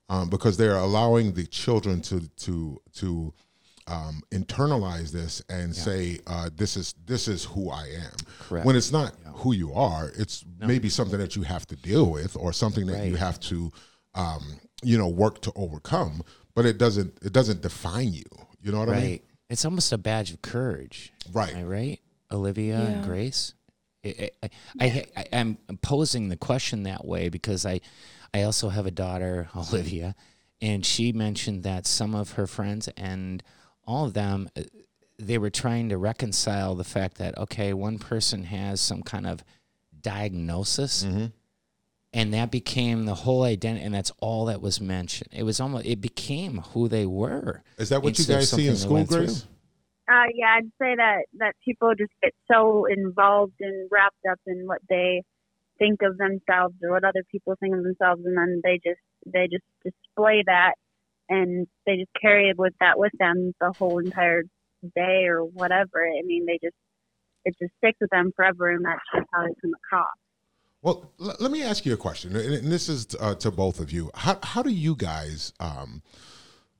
um, 0.07 0.29
because 0.29 0.55
they're 0.55 0.77
allowing 0.77 1.33
the 1.33 1.45
children 1.47 2.01
to 2.03 2.21
to 2.37 2.79
to 2.93 3.33
um, 3.87 4.21
internalize 4.31 5.11
this 5.11 5.43
and 5.49 5.75
yeah. 5.75 5.81
say 5.81 6.19
uh, 6.27 6.49
this 6.55 6.77
is 6.77 6.93
this 7.05 7.27
is 7.27 7.43
who 7.43 7.71
I 7.71 7.83
am. 7.83 8.15
Correct. 8.39 8.65
When 8.65 8.75
it's 8.75 8.91
not 8.91 9.13
yeah. 9.23 9.31
who 9.31 9.53
you 9.53 9.73
are, 9.73 10.11
it's 10.15 10.45
no. 10.59 10.67
maybe 10.67 10.89
something 10.89 11.19
that 11.19 11.35
you 11.35 11.41
have 11.41 11.65
to 11.67 11.75
deal 11.75 12.09
with 12.09 12.37
or 12.37 12.53
something 12.53 12.85
that 12.87 12.99
right. 12.99 13.09
you 13.09 13.15
have 13.15 13.39
to 13.41 13.71
um, 14.13 14.59
you 14.83 14.97
know 14.97 15.09
work 15.09 15.41
to 15.41 15.51
overcome 15.55 16.21
but 16.55 16.65
it 16.65 16.77
doesn't 16.77 17.17
it 17.21 17.33
doesn't 17.33 17.61
define 17.61 18.13
you. 18.13 18.23
You 18.61 18.71
know 18.71 18.79
what 18.79 18.89
right. 18.89 18.97
I 18.97 19.01
mean? 19.01 19.19
It's 19.49 19.65
almost 19.65 19.91
a 19.91 19.97
badge 19.97 20.31
of 20.31 20.41
courage. 20.41 21.13
Right. 21.31 21.53
Right? 21.63 21.99
Olivia 22.31 22.79
yeah. 22.79 22.85
and 22.85 23.05
Grace. 23.05 23.53
I, 24.03 24.29
I, 24.43 24.49
I, 24.79 25.05
I, 25.17 25.25
am 25.31 25.57
posing 25.81 26.29
the 26.29 26.37
question 26.37 26.83
that 26.83 27.05
way 27.05 27.29
because 27.29 27.65
I, 27.65 27.81
I 28.33 28.43
also 28.43 28.69
have 28.69 28.85
a 28.85 28.91
daughter, 28.91 29.49
Olivia, 29.55 30.15
and 30.61 30.85
she 30.85 31.11
mentioned 31.11 31.63
that 31.63 31.87
some 31.87 32.13
of 32.13 32.33
her 32.33 32.45
friends 32.45 32.87
and 32.97 33.41
all 33.83 34.05
of 34.05 34.13
them, 34.13 34.47
uh, 34.55 34.61
they 35.17 35.39
were 35.39 35.49
trying 35.49 35.89
to 35.89 35.97
reconcile 35.97 36.75
the 36.75 36.83
fact 36.83 37.17
that 37.17 37.37
okay, 37.37 37.73
one 37.73 37.97
person 37.97 38.43
has 38.43 38.79
some 38.81 39.01
kind 39.01 39.25
of 39.25 39.43
diagnosis, 40.01 41.03
mm-hmm 41.03 41.25
and 42.15 42.33
that 42.33 42.49
became 42.49 43.05
the 43.05 43.13
whole 43.13 43.43
identity 43.43 43.85
and 43.85 43.93
that's 43.93 44.11
all 44.19 44.45
that 44.45 44.61
was 44.61 44.81
mentioned 44.81 45.29
it 45.31 45.43
was 45.43 45.59
almost 45.59 45.85
it 45.85 46.01
became 46.01 46.59
who 46.73 46.87
they 46.87 47.05
were 47.05 47.61
is 47.77 47.89
that 47.89 48.01
what 48.01 48.17
you 48.17 48.25
guys 48.25 48.49
see 48.49 48.67
in 48.67 48.75
school 48.75 49.03
grace 49.03 49.45
uh, 50.09 50.23
yeah 50.33 50.55
i'd 50.57 50.71
say 50.81 50.95
that 50.95 51.25
that 51.37 51.53
people 51.63 51.93
just 51.95 52.11
get 52.23 52.33
so 52.51 52.85
involved 52.85 53.53
and 53.59 53.87
wrapped 53.91 54.25
up 54.31 54.39
in 54.47 54.65
what 54.65 54.81
they 54.89 55.21
think 55.77 56.01
of 56.01 56.17
themselves 56.17 56.73
or 56.81 56.91
what 56.91 57.03
other 57.03 57.23
people 57.31 57.53
think 57.59 57.75
of 57.75 57.83
themselves 57.83 58.21
and 58.25 58.37
then 58.37 58.61
they 58.63 58.79
just 58.83 59.01
they 59.25 59.47
just 59.51 59.65
display 59.83 60.41
that 60.45 60.73
and 61.29 61.67
they 61.85 61.97
just 61.97 62.11
carry 62.19 62.49
it 62.49 62.57
with 62.57 62.73
that 62.79 62.97
with 62.97 63.11
them 63.19 63.53
the 63.59 63.71
whole 63.77 63.99
entire 63.99 64.43
day 64.95 65.25
or 65.27 65.41
whatever. 65.43 66.05
I 66.05 66.21
mean, 66.25 66.45
they 66.45 66.59
just 66.61 66.75
it 67.45 67.55
just 67.61 67.73
sticks 67.77 67.97
with 68.01 68.09
them 68.09 68.31
forever, 68.35 68.69
and 68.69 68.85
that's 68.85 69.01
just 69.13 69.27
how 69.31 69.43
they 69.43 69.53
come 69.61 69.71
across. 69.85 70.15
Well, 70.85 71.11
l- 71.19 71.35
let 71.39 71.49
me 71.49 71.63
ask 71.63 71.83
you 71.83 71.93
a 71.95 71.97
question, 71.97 72.35
and 72.35 72.71
this 72.71 72.89
is 72.89 73.07
uh, 73.19 73.33
to 73.35 73.49
both 73.49 73.79
of 73.79 73.91
you. 73.91 74.11
How 74.13 74.37
how 74.43 74.61
do 74.61 74.69
you 74.69 74.95
guys? 74.95 75.51
Um, 75.59 76.03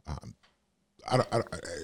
um, 0.05 0.35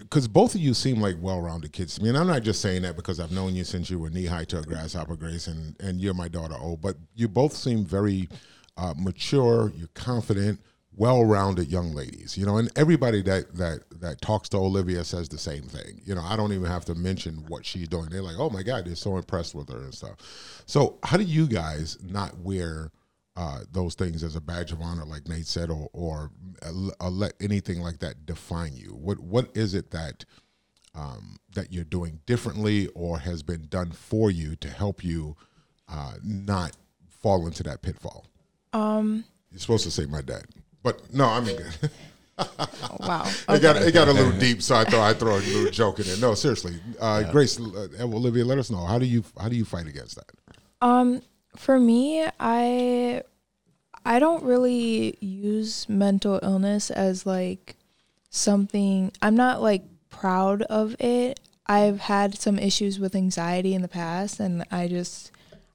because 0.01 0.27
both 0.27 0.53
of 0.55 0.61
you 0.61 0.73
seem 0.73 0.99
like 0.99 1.15
well-rounded 1.19 1.73
kids 1.73 1.95
to 1.95 2.03
me, 2.03 2.09
and 2.09 2.17
I'm 2.17 2.27
not 2.27 2.43
just 2.43 2.61
saying 2.61 2.83
that 2.83 2.95
because 2.95 3.19
I've 3.19 3.31
known 3.31 3.55
you 3.55 3.63
since 3.63 3.89
you 3.89 3.99
were 3.99 4.09
knee-high 4.09 4.45
to 4.45 4.59
a 4.59 4.61
grasshopper, 4.61 5.15
Grace, 5.15 5.47
and 5.47 5.75
and 5.79 5.99
you're 5.99 6.13
my 6.13 6.27
daughter, 6.27 6.55
oh, 6.59 6.77
but 6.77 6.95
you 7.15 7.27
both 7.27 7.53
seem 7.53 7.83
very 7.85 8.29
uh, 8.77 8.93
mature. 8.95 9.71
You're 9.75 9.89
confident 9.95 10.59
well-rounded 10.97 11.67
young 11.69 11.93
ladies 11.93 12.37
you 12.37 12.45
know 12.45 12.57
and 12.57 12.69
everybody 12.77 13.21
that 13.21 13.55
that 13.55 13.79
that 14.01 14.19
talks 14.21 14.49
to 14.49 14.57
olivia 14.57 15.03
says 15.03 15.29
the 15.29 15.37
same 15.37 15.63
thing. 15.63 16.01
You 16.03 16.15
know 16.15 16.21
i 16.21 16.35
don't 16.35 16.51
even 16.51 16.65
have 16.65 16.85
to 16.85 16.95
mention 16.95 17.45
what 17.47 17.65
she's 17.65 17.87
doing. 17.87 18.09
They're 18.09 18.21
like 18.21 18.37
oh 18.37 18.49
my 18.49 18.63
god 18.63 18.85
they're 18.85 18.95
so 18.95 19.17
impressed 19.17 19.55
with 19.55 19.69
her 19.69 19.79
and 19.79 19.93
stuff. 19.93 20.17
So 20.65 20.99
how 21.03 21.17
do 21.17 21.23
you 21.23 21.47
guys 21.47 21.97
not 22.03 22.37
wear 22.39 22.91
uh, 23.37 23.61
those 23.71 23.95
things 23.95 24.23
as 24.23 24.35
a 24.35 24.41
badge 24.41 24.71
of 24.73 24.81
honor 24.81 25.05
like 25.05 25.27
nate 25.27 25.47
said 25.47 25.69
or 25.69 25.89
or 25.93 26.31
uh, 26.65 27.09
let 27.09 27.33
anything 27.39 27.79
like 27.79 27.99
that 27.99 28.25
define 28.25 28.75
you? 28.75 28.89
What 28.89 29.19
what 29.19 29.55
is 29.55 29.73
it 29.73 29.91
that 29.91 30.25
um, 30.93 31.37
that 31.55 31.71
you're 31.71 31.85
doing 31.85 32.19
differently 32.25 32.87
or 32.89 33.19
has 33.19 33.43
been 33.43 33.67
done 33.69 33.91
for 33.91 34.29
you 34.29 34.57
to 34.57 34.69
help 34.69 35.03
you 35.03 35.37
uh, 35.87 36.15
not 36.21 36.75
fall 37.07 37.47
into 37.47 37.63
that 37.63 37.81
pitfall? 37.81 38.25
Um 38.73 39.23
you're 39.51 39.59
supposed 39.59 39.85
to 39.85 39.91
say 39.91 40.05
my 40.05 40.21
dad 40.21 40.43
but 40.83 41.13
no, 41.13 41.25
I 41.25 41.39
mean, 41.41 41.57
wow, 42.99 43.23
okay. 43.23 43.55
it 43.55 43.61
got 43.61 43.75
it 43.77 43.93
got 43.93 44.07
a 44.07 44.13
little 44.13 44.37
deep, 44.39 44.61
so 44.61 44.75
I 44.75 44.83
thought 44.83 45.01
I'd 45.01 45.19
throw 45.19 45.35
a 45.35 45.37
little 45.37 45.71
joke 45.71 45.99
in 45.99 46.05
there. 46.05 46.17
No, 46.17 46.33
seriously, 46.33 46.75
uh, 46.99 47.23
yeah. 47.25 47.31
Grace, 47.31 47.59
uh, 47.59 47.87
Olivia, 48.01 48.45
let 48.45 48.57
us 48.57 48.69
know 48.69 48.85
how 48.85 48.97
do 48.97 49.05
you 49.05 49.23
how 49.39 49.49
do 49.49 49.55
you 49.55 49.65
fight 49.65 49.87
against 49.87 50.15
that? 50.15 50.31
Um, 50.81 51.21
for 51.55 51.79
me, 51.79 52.27
I 52.39 53.23
I 54.05 54.19
don't 54.19 54.43
really 54.43 55.17
use 55.19 55.87
mental 55.87 56.39
illness 56.41 56.89
as 56.89 57.25
like 57.25 57.75
something. 58.29 59.11
I'm 59.21 59.35
not 59.35 59.61
like 59.61 59.83
proud 60.09 60.63
of 60.63 60.95
it. 60.99 61.39
I've 61.67 61.99
had 62.01 62.37
some 62.37 62.57
issues 62.57 62.99
with 62.99 63.15
anxiety 63.15 63.73
in 63.73 63.81
the 63.81 63.87
past, 63.87 64.39
and 64.39 64.65
I 64.71 64.87
just 64.87 65.31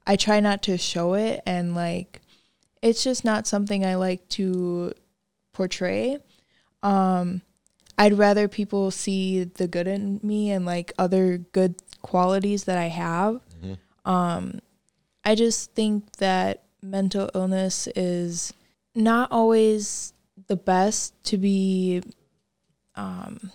I 0.07 0.17
try 0.17 0.41
not 0.41 0.63
to 0.65 0.77
show 0.77 1.15
it 1.15 1.43
and 1.47 1.75
like 1.75 2.21
it's 2.87 3.03
just 3.03 3.25
not 3.25 3.49
something 3.49 3.85
I 3.85 3.97
like 3.97 4.29
to 4.31 4.93
portray. 5.53 6.19
Um, 6.85 7.43
I'd 7.99 8.17
rather 8.17 8.47
people 8.47 8.93
see 8.93 9.43
the 9.43 9.67
good 9.67 9.89
in 9.89 10.21
me 10.23 10.53
and 10.53 10.65
like 10.65 10.93
other 10.97 11.39
good 11.39 11.75
qualities 12.03 12.65
that 12.65 12.79
I 12.79 12.87
have. 12.87 13.41
Mm-hmm. 13.61 14.09
Um, 14.09 14.61
I 15.25 15.35
just 15.35 15.73
think 15.73 16.13
that 16.19 16.63
mental 16.81 17.29
illness 17.35 17.89
is 17.97 18.53
not 18.95 19.33
always 19.33 20.13
the 20.47 20.57
best 20.57 21.13
to 21.25 21.39
be. 21.39 22.03
Um, 22.95 23.51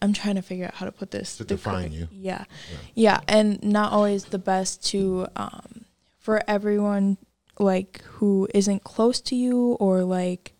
I'm 0.00 0.14
trying 0.14 0.36
to 0.36 0.42
figure 0.42 0.64
out 0.64 0.74
how 0.74 0.86
to 0.86 0.92
put 0.92 1.10
this 1.10 1.36
to 1.36 1.44
define 1.44 1.92
you. 1.92 2.08
Yeah. 2.10 2.44
yeah, 2.70 2.78
yeah, 2.94 3.20
and 3.28 3.62
not 3.62 3.92
always 3.92 4.24
the 4.24 4.38
best 4.38 4.86
to 4.86 5.26
um, 5.36 5.84
for 6.18 6.40
everyone 6.48 7.18
like 7.58 8.02
who 8.02 8.48
isn't 8.54 8.84
close 8.84 9.20
to 9.20 9.36
you 9.36 9.72
or 9.80 10.02
like 10.02 10.54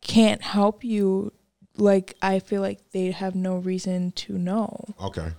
can't 0.00 0.42
help 0.42 0.84
you 0.84 1.32
like 1.76 2.14
i 2.22 2.38
feel 2.38 2.60
like 2.60 2.90
they 2.92 3.10
have 3.10 3.34
no 3.34 3.56
reason 3.56 4.12
to 4.12 4.36
know 4.36 4.84
okay 5.02 5.32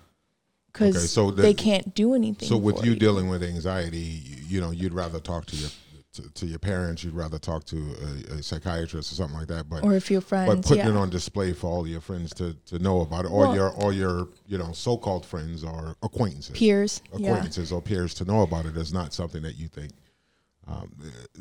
because 0.71 0.95
okay, 0.95 1.05
so 1.05 1.31
they 1.31 1.53
can't 1.53 1.93
do 1.93 2.13
anything 2.13 2.47
so 2.47 2.57
with 2.57 2.83
you, 2.83 2.91
you, 2.91 2.99
dealing 2.99 3.29
with 3.29 3.43
anxiety 3.43 3.97
you, 3.97 4.35
you, 4.47 4.61
know 4.61 4.71
you'd 4.71 4.93
rather 4.93 5.19
talk 5.19 5.45
to 5.45 5.55
your 5.55 5.69
to, 6.11 6.33
to, 6.33 6.45
your 6.47 6.59
parents 6.59 7.03
you'd 7.03 7.13
rather 7.13 7.37
talk 7.37 7.63
to 7.65 7.77
a, 7.77 8.33
a, 8.33 8.43
psychiatrist 8.43 9.11
or 9.11 9.15
something 9.15 9.37
like 9.37 9.47
that 9.47 9.69
but 9.69 9.83
or 9.83 9.93
if 9.93 10.09
your 10.09 10.21
friends 10.21 10.53
but 10.53 10.63
putting 10.63 10.85
yeah. 10.85 10.91
it 10.91 10.97
on 10.97 11.09
display 11.09 11.53
for 11.53 11.67
all 11.67 11.87
your 11.87 12.01
friends 12.01 12.33
to, 12.33 12.53
to 12.65 12.79
know 12.79 13.01
about 13.01 13.25
it 13.25 13.31
or 13.31 13.41
well, 13.41 13.55
your 13.55 13.69
or 13.69 13.93
your 13.93 14.27
you 14.47 14.57
know 14.57 14.71
so-called 14.71 15.25
friends 15.25 15.63
or 15.63 15.95
acquaintances 16.01 16.57
peers 16.57 17.01
acquaintances 17.13 17.69
yeah. 17.69 17.77
or 17.77 17.81
peers 17.81 18.13
to 18.13 18.25
know 18.25 18.41
about 18.41 18.65
it 18.65 18.75
is 18.75 18.91
not 18.91 19.13
something 19.13 19.43
that 19.43 19.55
you 19.55 19.67
think 19.67 19.91
um, 20.67 20.91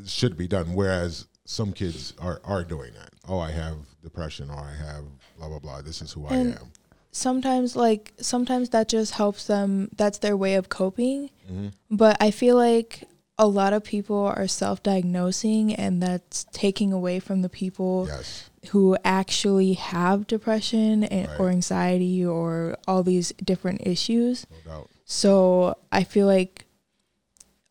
should 0.07 0.37
be 0.37 0.49
done. 0.49 0.75
Whereas 0.75 1.27
some 1.45 1.73
kids 1.73 2.15
are, 2.21 2.41
are 2.45 2.65
doing 2.65 2.93
that. 2.95 3.11
Oh, 3.29 3.39
I 3.39 3.51
have 3.51 3.77
depression, 4.03 4.51
or 4.51 4.59
I 4.59 4.75
have 4.75 5.05
blah 5.39 5.49
blah 5.49 5.59
blah. 5.59 5.83
This 5.83 6.03
is 6.03 6.13
who 6.13 6.27
and 6.27 6.55
I 6.55 6.61
am. 6.61 6.73
Sometimes, 7.11 7.75
like 7.75 8.13
sometimes 8.21 8.71
that 8.71 8.89
just 8.89 9.13
helps 9.15 9.47
them. 9.47 9.89
That's 9.97 10.19
their 10.19 10.37
way 10.37 10.55
of 10.55 10.69
coping. 10.69 11.31
Mm-hmm. 11.51 11.69
But 11.91 12.17
I 12.21 12.31
feel 12.31 12.57
like 12.57 13.05
a 13.39 13.47
lot 13.47 13.73
of 13.73 13.85
people 13.85 14.33
are 14.37 14.49
self-diagnosing, 14.49 15.75
and 15.75 16.03
that's 16.03 16.45
taking 16.53 16.93
away 16.93 17.21
from 17.21 17.43
the 17.43 17.49
people 17.49 18.07
yes. 18.09 18.51
who 18.71 18.97
actually 19.05 19.75
have 19.75 20.27
depression 20.27 21.05
and, 21.05 21.29
right. 21.29 21.41
or 21.41 21.49
anxiety 21.49 22.25
or 22.25 22.77
all 22.87 23.03
these 23.03 23.33
different 23.45 23.87
issues. 23.87 24.47
No 24.67 24.87
so 25.11 25.79
I 25.91 26.05
feel 26.05 26.27
like 26.27 26.67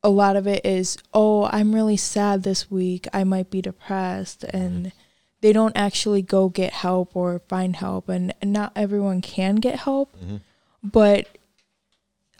a 0.07 0.09
lot 0.09 0.37
of 0.37 0.47
it 0.47 0.65
is, 0.65 0.97
oh, 1.13 1.49
I'm 1.51 1.75
really 1.75 1.97
sad 1.97 2.43
this 2.43 2.71
week. 2.71 3.09
I 3.11 3.25
might 3.25 3.51
be 3.51 3.61
depressed. 3.61 4.45
And 4.45 4.93
they 5.41 5.51
don't 5.51 5.75
actually 5.75 6.21
go 6.21 6.47
get 6.47 6.71
help 6.71 7.13
or 7.13 7.41
find 7.49 7.75
help. 7.75 8.07
And, 8.07 8.33
not 8.41 8.71
everyone 8.73 9.19
can 9.19 9.55
get 9.55 9.79
help. 9.79 10.15
Mm-hmm. 10.15 10.37
But 10.81 11.27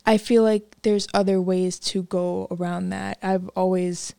I 0.06 0.18
feel 0.18 0.44
like 0.44 0.78
there's 0.84 1.10
other 1.14 1.42
ways 1.42 1.78
to 1.80 2.04
go 2.04 2.48
around 2.50 2.92
that. 2.92 3.18
I've 3.22 3.50
always, 3.50 4.16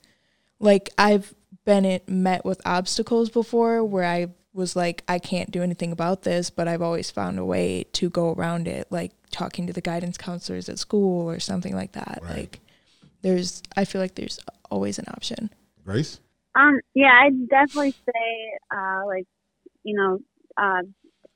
like, 0.60 0.90
I've 0.98 1.34
been 1.64 1.86
it, 1.86 2.06
met 2.06 2.44
with 2.44 2.60
obstacles 2.66 3.30
before 3.30 3.82
where 3.82 4.04
I 4.04 4.26
was 4.52 4.76
like, 4.76 5.04
I 5.08 5.18
can't 5.18 5.50
do 5.50 5.62
anything 5.62 5.90
about 5.90 6.24
this, 6.24 6.50
but 6.50 6.68
I've 6.68 6.82
always 6.82 7.10
found 7.10 7.38
a 7.38 7.46
way 7.46 7.86
to 7.94 8.10
go 8.10 8.34
around 8.34 8.68
it, 8.68 8.88
like 8.90 9.12
talking 9.30 9.66
to 9.68 9.72
the 9.72 9.80
guidance 9.80 10.18
counselors 10.18 10.68
at 10.68 10.78
school 10.78 11.26
or 11.26 11.40
something 11.40 11.74
like 11.74 11.92
that. 11.92 12.18
Right. 12.22 12.36
Like, 12.36 12.60
there's 13.22 13.62
I 13.76 13.84
feel 13.84 14.00
like 14.00 14.14
there's 14.14 14.38
always 14.70 14.98
an 14.98 15.06
option. 15.08 15.50
Grace? 15.84 16.20
Um, 16.54 16.80
yeah, 16.94 17.12
I'd 17.22 17.48
definitely 17.48 17.92
say 17.92 18.58
uh, 18.74 19.06
like, 19.06 19.26
you 19.84 19.96
know, 19.96 20.18
uh, 20.56 20.82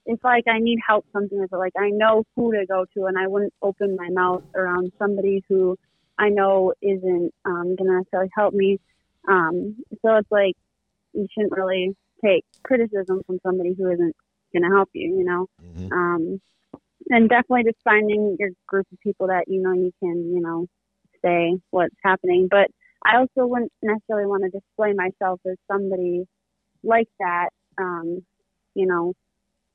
if 0.05 0.19
like 0.25 0.45
I 0.49 0.59
need 0.59 0.79
help 0.87 1.07
something 1.13 1.39
with 1.39 1.53
it, 1.53 1.57
like 1.57 1.75
I 1.79 1.91
know 1.91 2.25
who 2.35 2.53
to 2.53 2.67
go 2.67 2.85
to 2.95 3.07
and 3.07 3.17
I 3.17 3.29
wouldn't 3.29 3.55
open 3.63 3.97
my 3.97 4.09
mouth 4.11 4.43
around 4.55 4.93
somebody 4.99 5.45
who 5.49 5.79
I 6.19 6.29
know 6.29 6.73
isn't 6.83 7.33
um, 7.45 7.77
gonna 7.77 7.99
necessarily 7.99 8.31
help 8.37 8.53
me. 8.53 8.79
Um, 9.29 9.77
so 10.03 10.17
it's 10.17 10.31
like 10.31 10.57
you 11.13 11.27
shouldn't 11.33 11.57
really 11.57 11.97
take 12.25 12.45
criticism 12.65 13.23
from 13.27 13.39
somebody 13.45 13.75
who 13.79 13.91
isn't 13.91 14.17
gonna 14.53 14.75
help 14.75 14.91
you, 14.93 15.19
you 15.19 15.25
know. 15.25 15.47
Mm-hmm. 15.65 15.93
Um, 15.93 16.41
and 17.11 17.29
definitely 17.29 17.65
just 17.65 17.83
finding 17.85 18.37
your 18.39 18.51
group 18.67 18.87
of 18.93 18.99
people 19.01 19.29
that 19.29 19.45
you 19.47 19.63
know 19.63 19.73
you 19.73 19.93
can, 20.01 20.33
you 20.33 20.41
know, 20.41 20.67
say 21.25 21.59
what's 21.71 21.95
happening. 22.03 22.49
But 22.51 22.71
I 23.05 23.17
also 23.17 23.47
wouldn't 23.47 23.73
necessarily 23.83 24.27
want 24.27 24.45
to 24.45 24.51
display 24.51 24.93
myself 24.93 25.41
as 25.47 25.57
somebody 25.71 26.27
like 26.83 27.09
that. 27.21 27.51
Um, 27.79 28.25
you 28.75 28.87
know, 28.87 29.15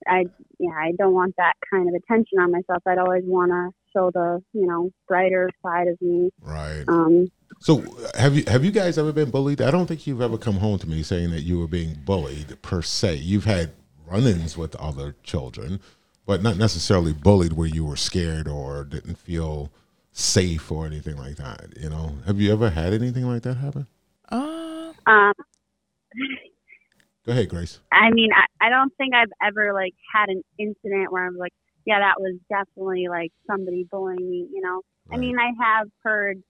I 0.07 0.25
yeah, 0.59 0.71
I 0.71 0.91
don't 0.97 1.13
want 1.13 1.35
that 1.37 1.53
kind 1.69 1.87
of 1.89 1.95
attention 1.95 2.39
on 2.39 2.51
myself. 2.51 2.83
I'd 2.85 2.97
always 2.97 3.23
want 3.25 3.51
to 3.51 3.71
show 3.93 4.11
the 4.11 4.43
you 4.53 4.67
know 4.67 4.91
brighter 5.07 5.49
side 5.63 5.87
of 5.87 6.01
me. 6.01 6.29
Right. 6.41 6.83
Um, 6.87 7.27
so 7.59 7.83
have 8.15 8.35
you 8.35 8.43
have 8.47 8.63
you 8.63 8.71
guys 8.71 8.97
ever 8.97 9.11
been 9.11 9.31
bullied? 9.31 9.61
I 9.61 9.71
don't 9.71 9.87
think 9.87 10.05
you've 10.05 10.21
ever 10.21 10.37
come 10.37 10.57
home 10.57 10.79
to 10.79 10.87
me 10.87 11.03
saying 11.03 11.31
that 11.31 11.41
you 11.41 11.59
were 11.59 11.67
being 11.67 11.95
bullied 12.05 12.61
per 12.61 12.81
se. 12.81 13.15
You've 13.15 13.45
had 13.45 13.71
run-ins 14.05 14.57
with 14.57 14.75
other 14.75 15.15
children, 15.23 15.81
but 16.25 16.41
not 16.41 16.57
necessarily 16.57 17.13
bullied 17.13 17.53
where 17.53 17.67
you 17.67 17.83
were 17.83 17.97
scared 17.97 18.47
or 18.47 18.83
didn't 18.83 19.17
feel 19.17 19.71
safe 20.17 20.71
or 20.71 20.87
anything 20.87 21.15
like 21.15 21.35
that. 21.35 21.67
You 21.79 21.89
know, 21.89 22.17
have 22.25 22.41
you 22.41 22.51
ever 22.51 22.71
had 22.71 22.91
anything 22.91 23.27
like 23.27 23.43
that 23.43 23.57
happen? 23.57 23.85
Uh, 24.29 24.91
um, 25.05 25.33
go 27.23 27.31
ahead, 27.31 27.49
Grace. 27.49 27.79
I 27.91 28.09
mean, 28.09 28.31
I, 28.35 28.65
I 28.65 28.69
don't 28.69 28.91
think 28.97 29.13
I've 29.13 29.31
ever 29.45 29.73
like 29.73 29.93
had 30.13 30.29
an 30.29 30.41
incident 30.57 31.11
where 31.11 31.25
I'm 31.25 31.37
like, 31.37 31.53
yeah, 31.85 31.99
that 31.99 32.19
was 32.19 32.35
definitely 32.49 33.07
like 33.09 33.31
somebody 33.45 33.87
bullying 33.89 34.27
me. 34.27 34.47
You 34.51 34.61
know, 34.61 34.81
right. 35.07 35.17
I 35.17 35.19
mean, 35.19 35.37
I 35.37 35.51
have 35.63 35.87
heard, 36.03 36.41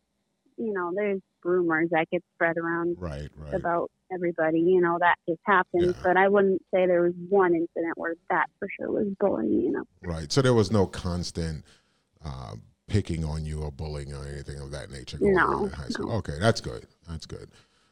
you 0.55 0.73
know, 0.73 0.93
there's 0.95 1.21
rumors 1.43 1.89
that 1.91 2.09
get 2.09 2.23
spread 2.35 2.57
around 2.57 2.95
right, 2.99 3.29
right. 3.37 3.53
about 3.53 3.91
everybody. 4.13 4.61
You 4.61 4.79
know, 4.79 4.97
that 5.01 5.15
just 5.27 5.41
happens, 5.45 5.93
yeah. 5.93 6.01
but 6.03 6.15
I 6.15 6.29
wouldn't 6.29 6.61
say 6.73 6.87
there 6.87 7.01
was 7.01 7.13
one 7.27 7.53
incident 7.53 7.97
where 7.97 8.15
that 8.29 8.45
for 8.59 8.69
sure 8.79 8.91
was 8.91 9.07
bullying. 9.19 9.61
You 9.61 9.71
know, 9.73 9.83
right. 10.03 10.31
So 10.31 10.41
there 10.41 10.53
was 10.53 10.71
no 10.71 10.85
constant. 10.85 11.65
Uh, 12.23 12.55
picking 12.87 13.23
on 13.25 13.45
you 13.45 13.61
or 13.61 13.71
bullying 13.71 14.13
or 14.13 14.25
anything 14.25 14.59
of 14.59 14.71
that 14.71 14.89
nature 14.89 15.17
going 15.17 15.35
no, 15.35 15.65
in 15.65 15.71
high 15.71 15.87
school. 15.89 16.09
No. 16.09 16.15
Okay, 16.15 16.37
that's 16.39 16.61
good. 16.61 16.87
That's 17.07 17.25
good. 17.25 17.49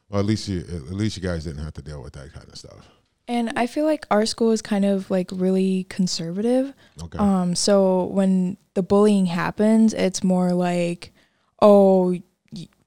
Well, 0.09 0.19
at 0.19 0.25
least 0.25 0.47
you 0.47 0.59
at 0.59 0.93
least 0.93 1.17
you 1.17 1.23
guys 1.23 1.43
didn't 1.43 1.63
have 1.63 1.73
to 1.73 1.81
deal 1.81 2.01
with 2.01 2.13
that 2.13 2.33
kind 2.33 2.47
of 2.47 2.57
stuff. 2.57 2.87
And 3.27 3.51
I 3.55 3.65
feel 3.65 3.85
like 3.85 4.05
our 4.11 4.25
school 4.25 4.51
is 4.51 4.61
kind 4.61 4.85
of 4.85 5.09
like 5.09 5.29
really 5.31 5.85
conservative. 5.89 6.73
Okay. 7.01 7.17
Um, 7.17 7.55
so 7.55 8.05
when 8.05 8.57
the 8.75 8.83
bullying 8.83 9.25
happens, 9.25 9.93
it's 9.93 10.23
more 10.23 10.53
like, 10.53 11.11
oh, 11.61 12.17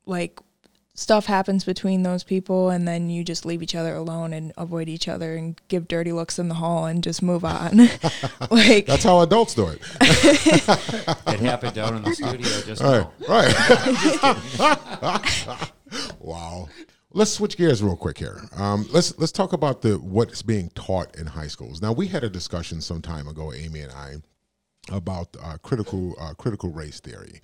like 0.07 0.41
stuff 0.99 1.26
happens 1.26 1.64
between 1.64 2.02
those 2.02 2.25
people 2.25 2.71
and 2.71 2.88
then 2.88 3.09
you 3.09 3.23
just 3.23 3.47
leave 3.47 3.62
each 3.62 3.76
other 3.76 3.95
alone 3.95 4.33
and 4.33 4.52
avoid 4.57 4.88
each 4.88 5.07
other 5.07 5.37
and 5.37 5.61
give 5.69 5.87
dirty 5.87 6.11
looks 6.11 6.40
in 6.40 6.49
the 6.49 6.57
hall 6.57 6.87
and 6.87 7.05
just 7.05 7.23
move 7.23 7.45
on. 7.45 7.88
Like 8.50 8.87
that's 8.87 9.05
how 9.05 9.21
adults 9.21 9.55
do 9.55 9.69
it. 9.69 9.81
It 10.00 11.40
happened 11.40 11.75
down 11.75 11.97
in 11.97 12.02
the 12.02 12.14
studio 12.14 12.49
just 12.62 12.83
right 12.83 13.07
right. 13.28 13.55
Wow. 16.21 16.69
Let's 17.12 17.33
switch 17.33 17.57
gears 17.57 17.83
real 17.83 17.97
quick 17.97 18.19
here. 18.19 18.43
Um, 18.57 18.87
let's 18.90 19.17
let's 19.19 19.33
talk 19.33 19.52
about 19.52 19.83
the 19.83 19.99
what's 19.99 20.43
being 20.43 20.71
taught 20.71 21.14
in 21.17 21.26
high 21.26 21.49
schools. 21.49 21.81
Now 21.81 21.93
we 21.93 22.09
had 22.09 22.25
a 22.25 22.31
discussion 22.31 22.81
some 22.81 23.02
time 23.02 23.28
ago 23.28 23.52
amy 23.52 23.81
and 23.81 23.93
i 23.93 24.17
about 24.90 25.37
uh, 25.43 25.59
critical 25.62 26.14
uh, 26.21 26.35
critical 26.35 26.71
race 26.71 27.00
theory 27.00 27.40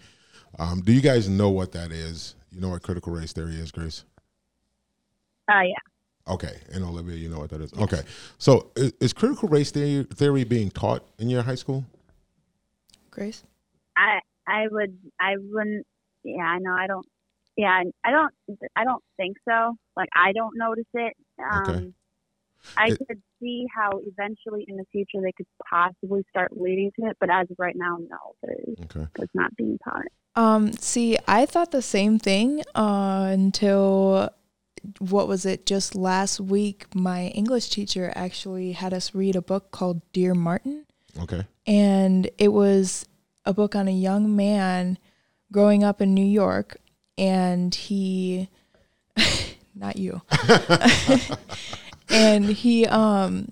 um, 0.59 0.81
do 0.81 0.93
you 0.93 1.01
guys 1.01 1.29
know 1.29 1.51
what 1.51 1.73
that 1.73 1.93
is 1.93 2.35
you 2.55 2.61
know 2.61 2.71
what 2.71 2.83
critical 2.83 3.13
race 3.13 3.33
theory 3.33 3.57
is, 3.57 3.73
Grace? 3.73 4.05
Uh, 5.51 5.63
yeah. 5.63 6.33
Okay, 6.33 6.57
and 6.73 6.85
Olivia, 6.85 7.17
you 7.17 7.29
know 7.29 7.39
what 7.39 7.51
that 7.51 7.61
is. 7.61 7.73
Okay, 7.75 8.01
so 8.39 8.71
is, 8.77 8.93
is, 9.01 9.13
critical 9.13 9.49
race 9.49 9.71
theory, 9.71 10.07
theory 10.15 10.45
being 10.45 10.71
taught 10.71 11.05
in 11.19 11.29
your 11.29 11.43
high 11.43 11.55
school? 11.55 11.85
Grace, 13.11 13.45
I 13.97 14.21
I 14.47 14.69
would 14.71 14.97
I 15.21 15.35
wouldn't. 15.37 15.87
Yeah, 16.23 16.45
I 16.45 16.59
know. 16.59 16.73
I 16.73 16.87
don't. 16.87 17.07
Yeah, 17.57 17.83
I 18.05 18.11
don't. 18.11 18.35
I 18.75 18.85
don't 18.85 19.03
think 19.19 19.37
so. 19.47 19.77
Like 19.97 20.09
I 20.17 20.33
don't 20.33 20.57
notice 20.57 20.87
it. 20.95 21.13
Um, 21.39 21.63
okay. 21.69 21.93
I 22.79 22.87
it, 22.87 22.99
could 23.07 23.23
see 23.41 23.67
how 23.75 24.01
eventually 24.07 24.65
in 24.67 24.77
the 24.77 24.87
future 24.91 25.21
they 25.23 25.33
could 25.33 25.47
possibly 25.69 26.25
start 26.31 26.57
leading 26.57 26.91
to 26.99 27.09
it, 27.09 27.19
but 27.21 27.29
as 27.29 27.51
of 27.51 27.57
right 27.59 27.77
now, 27.77 27.99
no, 27.99 28.17
it's, 28.45 28.97
okay. 28.97 29.07
it's 29.19 29.35
not 29.35 29.55
being 29.57 29.79
taught. 29.85 30.07
Um, 30.37 30.73
see, 30.75 31.17
I 31.29 31.47
thought 31.47 31.71
the 31.71 31.83
same 31.83 32.19
thing 32.19 32.63
uh, 32.75 33.29
until 33.31 34.31
what 34.99 35.29
was 35.29 35.47
it? 35.47 35.67
Just 35.67 35.95
last 35.95 36.41
week, 36.41 36.87
my 36.95 37.27
English 37.29 37.71
teacher 37.71 38.13
actually 38.15 38.73
had 38.73 38.93
us 38.93 39.15
read 39.15 39.37
a 39.37 39.43
book 39.43 39.71
called 39.71 40.03
Dear 40.13 40.35
Martin. 40.35 40.87
Okay. 41.21 41.47
And 41.67 42.29
it 42.39 42.49
was 42.49 43.07
a 43.45 43.55
book 43.55 43.75
on 43.75 43.89
a 43.89 43.93
young 43.93 44.35
man 44.35 44.99
growing 45.53 45.85
up 45.85 46.01
in 46.01 46.15
New 46.15 46.25
York, 46.25 46.79
and 47.17 47.75
he, 47.75 48.49
not 49.75 49.97
you, 49.97 50.23
and 52.09 52.47
he 52.47 52.87
um 52.87 53.49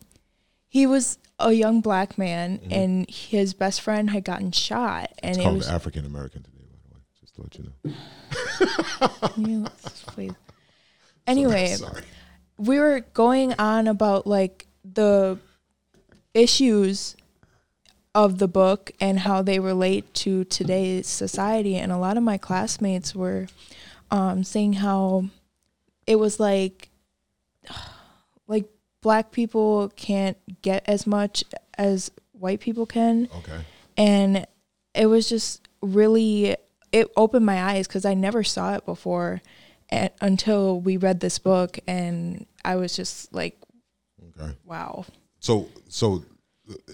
he 0.68 0.86
was 0.86 1.18
a 1.38 1.52
young 1.52 1.80
black 1.80 2.18
man, 2.18 2.58
mm-hmm. 2.58 2.72
and 2.72 3.10
his 3.10 3.54
best 3.54 3.80
friend 3.80 4.10
had 4.10 4.24
gotten 4.24 4.50
shot, 4.50 5.12
and 5.22 5.36
it's 5.36 5.42
called 5.42 5.54
it 5.54 5.58
was 5.58 5.68
African 5.68 6.04
American 6.04 6.44
just 7.34 7.54
to 7.54 7.64
let 7.84 7.94
you 9.46 9.54
know. 9.62 9.68
please. 10.06 10.32
Anyway, 11.26 11.74
sorry, 11.74 11.92
sorry. 11.92 12.04
we 12.58 12.78
were 12.78 13.00
going 13.14 13.54
on 13.58 13.86
about 13.86 14.26
like 14.26 14.66
the 14.84 15.38
issues 16.34 17.16
of 18.14 18.38
the 18.38 18.48
book 18.48 18.92
and 19.00 19.20
how 19.20 19.42
they 19.42 19.58
relate 19.58 20.12
to 20.14 20.44
today's 20.44 21.06
society. 21.06 21.76
And 21.76 21.90
a 21.90 21.96
lot 21.96 22.16
of 22.16 22.22
my 22.22 22.36
classmates 22.36 23.14
were 23.14 23.46
um, 24.10 24.44
saying 24.44 24.74
how 24.74 25.26
it 26.06 26.16
was 26.16 26.38
like, 26.38 26.90
like 28.46 28.68
black 29.00 29.30
people 29.30 29.90
can't 29.96 30.36
get 30.60 30.84
as 30.86 31.06
much 31.06 31.44
as 31.78 32.10
white 32.32 32.60
people 32.60 32.86
can. 32.86 33.28
Okay. 33.38 33.60
And 33.96 34.46
it 34.94 35.06
was 35.06 35.28
just 35.28 35.68
really 35.80 36.56
it 36.92 37.10
opened 37.16 37.46
my 37.46 37.62
eyes 37.62 37.86
because 37.86 38.04
I 38.04 38.14
never 38.14 38.44
saw 38.44 38.74
it 38.74 38.86
before 38.86 39.42
and, 39.88 40.10
until 40.20 40.80
we 40.80 40.96
read 40.96 41.20
this 41.20 41.38
book, 41.38 41.78
and 41.86 42.46
I 42.64 42.76
was 42.76 42.94
just 42.94 43.32
like, 43.34 43.58
okay. 44.38 44.52
wow. 44.64 45.04
So, 45.40 45.68
so 45.88 46.24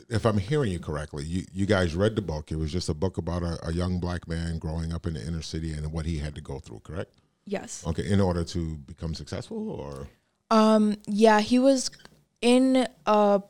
if 0.08 0.24
I'm 0.24 0.38
hearing 0.38 0.72
you 0.72 0.80
correctly, 0.80 1.24
you, 1.24 1.44
you 1.52 1.66
guys 1.66 1.94
read 1.94 2.16
the 2.16 2.22
book. 2.22 2.50
It 2.50 2.56
was 2.56 2.72
just 2.72 2.88
a 2.88 2.94
book 2.94 3.18
about 3.18 3.42
a, 3.42 3.58
a 3.68 3.72
young 3.72 4.00
black 4.00 4.26
man 4.26 4.58
growing 4.58 4.92
up 4.92 5.06
in 5.06 5.14
the 5.14 5.24
inner 5.24 5.42
city 5.42 5.72
and 5.72 5.92
what 5.92 6.06
he 6.06 6.18
had 6.18 6.34
to 6.34 6.40
go 6.40 6.58
through, 6.58 6.80
correct? 6.80 7.14
Yes. 7.44 7.84
Okay, 7.87 8.11
in 8.11 8.20
order 8.20 8.44
to 8.44 8.76
become 8.78 9.14
successful, 9.14 9.70
or 9.70 10.08
um, 10.50 10.96
yeah, 11.06 11.40
he 11.40 11.58
was 11.58 11.90
in 12.42 12.87
a 13.06 13.42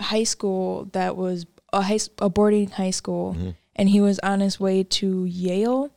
high 0.00 0.24
school 0.24 0.86
that 0.92 1.16
was 1.16 1.46
a 1.72 1.82
high 1.82 1.98
a 2.18 2.28
boarding 2.28 2.70
high 2.70 2.90
school. 2.90 3.34
Mm-hmm 3.34 3.50
and 3.76 3.90
he 3.90 4.00
was 4.00 4.18
on 4.20 4.40
his 4.40 4.58
way 4.58 4.82
to 4.82 5.24
Yale, 5.26 5.90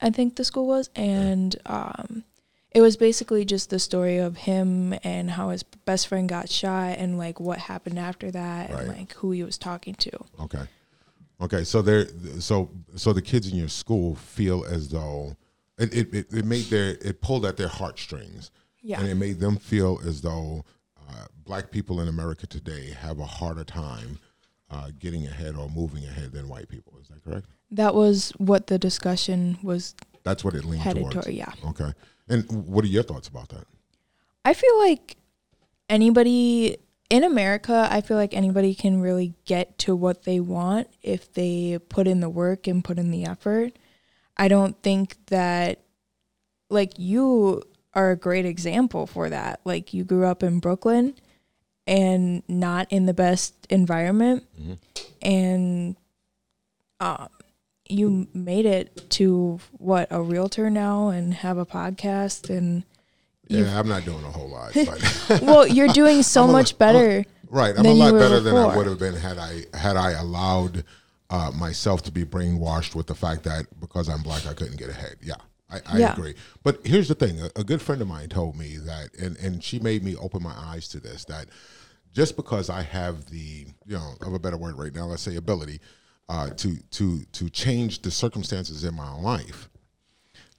I 0.00 0.10
think 0.10 0.36
the 0.36 0.44
school 0.44 0.66
was, 0.66 0.90
and 0.94 1.56
um, 1.64 2.24
it 2.72 2.82
was 2.82 2.96
basically 2.98 3.44
just 3.46 3.70
the 3.70 3.78
story 3.78 4.18
of 4.18 4.36
him 4.36 4.94
and 5.02 5.30
how 5.30 5.48
his 5.48 5.62
best 5.62 6.08
friend 6.08 6.28
got 6.28 6.50
shot 6.50 6.98
and 6.98 7.16
like 7.16 7.40
what 7.40 7.58
happened 7.58 7.98
after 7.98 8.30
that 8.32 8.70
right. 8.70 8.80
and 8.80 8.88
like 8.88 9.14
who 9.14 9.30
he 9.30 9.42
was 9.42 9.56
talking 9.56 9.94
to. 9.94 10.10
Okay, 10.40 10.62
okay, 11.40 11.64
so 11.64 11.80
there, 11.80 12.08
so 12.40 12.70
so 12.96 13.12
the 13.12 13.22
kids 13.22 13.50
in 13.50 13.56
your 13.56 13.68
school 13.68 14.16
feel 14.16 14.64
as 14.64 14.88
though 14.90 15.36
it 15.78 15.94
it, 15.94 16.14
it, 16.14 16.32
it 16.32 16.44
made 16.44 16.64
their 16.64 16.90
it 17.00 17.22
pulled 17.22 17.46
at 17.46 17.56
their 17.56 17.68
heartstrings, 17.68 18.50
yeah, 18.82 19.00
and 19.00 19.08
it 19.08 19.14
made 19.14 19.38
them 19.38 19.56
feel 19.56 20.00
as 20.04 20.20
though 20.20 20.64
uh, 21.08 21.24
black 21.44 21.70
people 21.70 22.00
in 22.00 22.08
America 22.08 22.48
today 22.48 22.90
have 22.90 23.20
a 23.20 23.26
harder 23.26 23.64
time 23.64 24.18
uh, 24.70 24.90
getting 24.98 25.26
ahead 25.26 25.56
or 25.56 25.68
moving 25.68 26.04
ahead 26.04 26.32
than 26.32 26.48
white 26.48 26.68
people. 26.68 26.94
Is 27.00 27.08
that 27.08 27.22
correct? 27.24 27.46
That 27.70 27.94
was 27.94 28.30
what 28.38 28.66
the 28.66 28.78
discussion 28.78 29.58
was. 29.62 29.94
That's 30.22 30.44
what 30.44 30.54
it 30.54 30.64
leaned 30.64 30.82
headed 30.82 31.02
towards. 31.02 31.26
Toward, 31.26 31.34
yeah. 31.34 31.52
Okay. 31.66 31.92
And 32.28 32.50
what 32.66 32.84
are 32.84 32.88
your 32.88 33.02
thoughts 33.02 33.28
about 33.28 33.48
that? 33.50 33.64
I 34.44 34.54
feel 34.54 34.78
like 34.78 35.16
anybody 35.88 36.78
in 37.10 37.22
America, 37.22 37.88
I 37.90 38.00
feel 38.00 38.16
like 38.16 38.34
anybody 38.34 38.74
can 38.74 39.00
really 39.00 39.34
get 39.44 39.78
to 39.78 39.94
what 39.94 40.24
they 40.24 40.40
want 40.40 40.88
if 41.02 41.32
they 41.32 41.78
put 41.88 42.08
in 42.08 42.20
the 42.20 42.28
work 42.28 42.66
and 42.66 42.84
put 42.84 42.98
in 42.98 43.10
the 43.10 43.24
effort. 43.24 43.78
I 44.36 44.48
don't 44.48 44.80
think 44.82 45.16
that, 45.26 45.82
like, 46.68 46.98
you 46.98 47.62
are 47.94 48.10
a 48.10 48.16
great 48.16 48.44
example 48.44 49.06
for 49.06 49.30
that. 49.30 49.60
Like, 49.64 49.94
you 49.94 50.04
grew 50.04 50.26
up 50.26 50.42
in 50.42 50.58
Brooklyn 50.58 51.14
and 51.86 52.42
not 52.48 52.90
in 52.90 53.06
the 53.06 53.14
best 53.14 53.54
environment. 53.70 54.44
Mm-hmm. 54.60 54.74
and 55.22 55.96
um, 57.00 57.28
you 57.88 58.26
made 58.34 58.66
it 58.66 59.10
to 59.10 59.60
what 59.78 60.08
a 60.10 60.20
realtor 60.20 60.70
now 60.70 61.08
and 61.08 61.34
have 61.34 61.58
a 61.58 61.66
podcast 61.66 62.50
and 62.50 62.84
yeah 63.48 63.78
i'm 63.78 63.88
not 63.88 64.04
doing 64.04 64.24
a 64.24 64.30
whole 64.30 64.48
lot. 64.48 64.74
Well 65.42 65.66
you're 65.66 65.88
doing 65.88 66.22
so 66.22 66.46
much 66.46 66.72
a, 66.72 66.76
better 66.76 67.24
right 67.48 67.74
i'm 67.78 67.86
a 67.86 67.92
lot 67.92 68.12
better 68.14 68.40
than 68.40 68.56
i 68.56 68.76
would 68.76 68.86
have 68.86 68.98
been 68.98 69.14
had 69.14 69.38
i 69.38 69.64
had 69.74 69.96
i 69.96 70.12
allowed 70.12 70.84
uh, 71.28 71.50
myself 71.52 72.02
to 72.04 72.12
be 72.12 72.24
brainwashed 72.24 72.94
with 72.94 73.06
the 73.06 73.14
fact 73.14 73.44
that 73.44 73.66
because 73.80 74.08
i'm 74.08 74.22
black 74.22 74.46
i 74.46 74.54
couldn't 74.54 74.76
get 74.76 74.88
ahead. 74.88 75.16
Yeah 75.22 75.34
I, 75.70 75.80
I 75.86 75.98
yeah. 75.98 76.12
agree. 76.12 76.34
But 76.62 76.86
here's 76.86 77.08
the 77.08 77.14
thing: 77.14 77.40
a, 77.40 77.50
a, 77.56 77.64
good 77.64 77.82
friend 77.82 78.00
of 78.00 78.08
mine 78.08 78.28
told 78.28 78.56
me 78.56 78.76
that, 78.76 79.10
and 79.18 79.36
and 79.38 79.62
she 79.62 79.78
made 79.78 80.04
me 80.04 80.16
open 80.16 80.42
my 80.42 80.54
eyes 80.56 80.88
to 80.88 81.00
this. 81.00 81.24
That 81.24 81.48
just 82.12 82.36
because 82.36 82.70
I 82.70 82.82
have 82.82 83.26
the, 83.26 83.66
you 83.84 83.96
know, 83.96 84.14
of 84.22 84.32
a 84.32 84.38
better 84.38 84.56
word 84.56 84.78
right 84.78 84.94
now, 84.94 85.04
let's 85.04 85.22
say 85.22 85.36
ability 85.36 85.80
uh, 86.28 86.50
to 86.50 86.76
to 86.92 87.24
to 87.32 87.50
change 87.50 88.02
the 88.02 88.10
circumstances 88.10 88.84
in 88.84 88.94
my 88.94 89.12
life, 89.14 89.68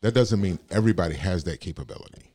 that 0.01 0.13
doesn't 0.13 0.41
mean 0.41 0.59
everybody 0.69 1.15
has 1.15 1.43
that 1.45 1.59
capability. 1.59 2.31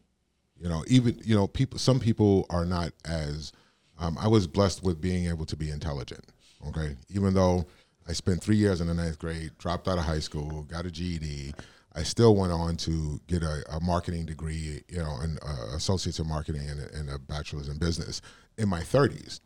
You 0.59 0.69
know, 0.69 0.85
even 0.89 1.21
you 1.25 1.35
know, 1.35 1.47
people. 1.47 1.79
Some 1.79 2.01
people 2.01 2.47
are 2.51 2.65
not 2.65 2.93
as. 3.05 3.53
Um, 3.99 4.17
I 4.19 4.27
was 4.27 4.47
blessed 4.47 4.83
with 4.83 5.01
being 5.01 5.27
able 5.27 5.45
to 5.47 5.57
be 5.57 5.71
intelligent. 5.71 6.25
Okay, 6.69 6.97
even 7.09 7.35
though 7.35 7.67
I 8.09 8.13
spent 8.13 8.43
three 8.43 8.57
years 8.57 8.81
in 8.81 8.87
the 8.87 8.95
ninth 8.95 9.19
grade, 9.19 9.53
dropped 9.59 9.87
out 9.89 9.99
of 9.99 10.05
high 10.05 10.21
school, 10.21 10.63
got 10.65 10.87
a 10.87 10.91
GED. 10.91 11.55
I 11.95 12.03
still 12.03 12.35
went 12.35 12.53
on 12.53 12.77
to 12.79 13.21
get 13.27 13.43
a, 13.43 13.63
a 13.71 13.81
marketing 13.81 14.27
degree, 14.27 14.83
you 14.89 14.99
know, 14.99 15.17
an 15.21 15.39
uh, 15.43 15.77
associates 15.77 16.19
in 16.19 16.29
marketing 16.29 16.69
and 16.69 16.81
a, 16.81 16.95
and 16.95 17.11
a 17.11 17.19
bachelor's 17.19 17.69
in 17.69 17.79
business 17.79 18.23
in 18.57 18.69
my 18.69 18.81
30s. 18.81 19.41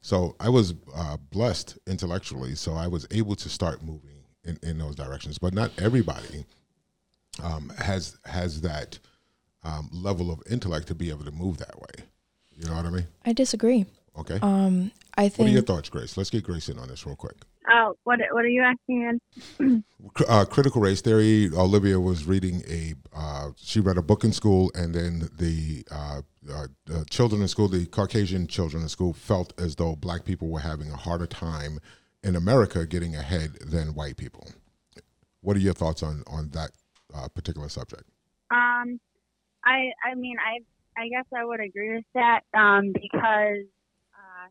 So 0.00 0.36
I 0.38 0.48
was 0.48 0.74
uh, 0.94 1.16
blessed 1.16 1.76
intellectually, 1.86 2.54
so 2.54 2.74
I 2.74 2.86
was 2.86 3.06
able 3.10 3.34
to 3.36 3.48
start 3.48 3.82
moving 3.82 4.22
in, 4.44 4.58
in 4.62 4.78
those 4.78 4.94
directions. 4.94 5.38
But 5.38 5.54
not 5.54 5.72
everybody 5.78 6.44
um, 7.42 7.72
has 7.78 8.16
has 8.24 8.60
that 8.60 8.98
um, 9.64 9.88
level 9.92 10.30
of 10.30 10.40
intellect 10.50 10.86
to 10.88 10.94
be 10.94 11.10
able 11.10 11.24
to 11.24 11.32
move 11.32 11.58
that 11.58 11.78
way. 11.80 12.04
You 12.56 12.68
know 12.68 12.76
what 12.76 12.86
I 12.86 12.90
mean? 12.90 13.06
I 13.24 13.32
disagree. 13.32 13.86
Okay. 14.18 14.38
Um, 14.40 14.92
I 15.16 15.28
think. 15.28 15.38
What 15.38 15.48
are 15.48 15.52
your 15.52 15.62
thoughts, 15.62 15.88
Grace? 15.88 16.16
Let's 16.16 16.30
get 16.30 16.44
Grace 16.44 16.68
in 16.68 16.78
on 16.78 16.88
this 16.88 17.06
real 17.06 17.16
quick. 17.16 17.36
Oh, 17.70 17.94
what 18.04 18.20
what 18.32 18.44
are 18.44 18.48
you 18.48 18.62
asking 18.62 19.18
uh, 20.28 20.44
critical 20.44 20.80
race 20.80 21.00
theory. 21.00 21.50
Olivia 21.54 22.00
was 22.00 22.24
reading 22.24 22.62
a. 22.68 22.94
Uh, 23.14 23.50
she 23.56 23.80
read 23.80 23.98
a 23.98 24.02
book 24.02 24.24
in 24.24 24.32
school, 24.32 24.70
and 24.74 24.94
then 24.94 25.28
the 25.38 25.84
uh, 25.90 26.22
uh, 26.52 27.04
children 27.10 27.42
in 27.42 27.48
school, 27.48 27.68
the 27.68 27.86
Caucasian 27.86 28.46
children 28.46 28.82
in 28.82 28.88
school, 28.88 29.12
felt 29.12 29.52
as 29.60 29.76
though 29.76 29.96
black 29.96 30.24
people 30.24 30.48
were 30.48 30.60
having 30.60 30.90
a 30.90 30.96
harder 30.96 31.26
time 31.26 31.80
in 32.22 32.36
America 32.36 32.86
getting 32.86 33.16
ahead 33.16 33.54
than 33.60 33.94
white 33.94 34.16
people. 34.16 34.48
What 35.40 35.56
are 35.56 35.60
your 35.60 35.74
thoughts 35.74 36.02
on 36.02 36.22
on 36.26 36.50
that 36.50 36.70
uh, 37.14 37.28
particular 37.28 37.68
subject? 37.68 38.04
Um, 38.50 39.00
I 39.64 39.90
I 40.04 40.14
mean 40.14 40.36
I 40.38 40.60
I 41.00 41.08
guess 41.08 41.26
I 41.36 41.44
would 41.44 41.60
agree 41.60 41.96
with 41.96 42.04
that 42.14 42.40
um, 42.54 42.92
because 42.92 43.66
uh, 44.14 44.48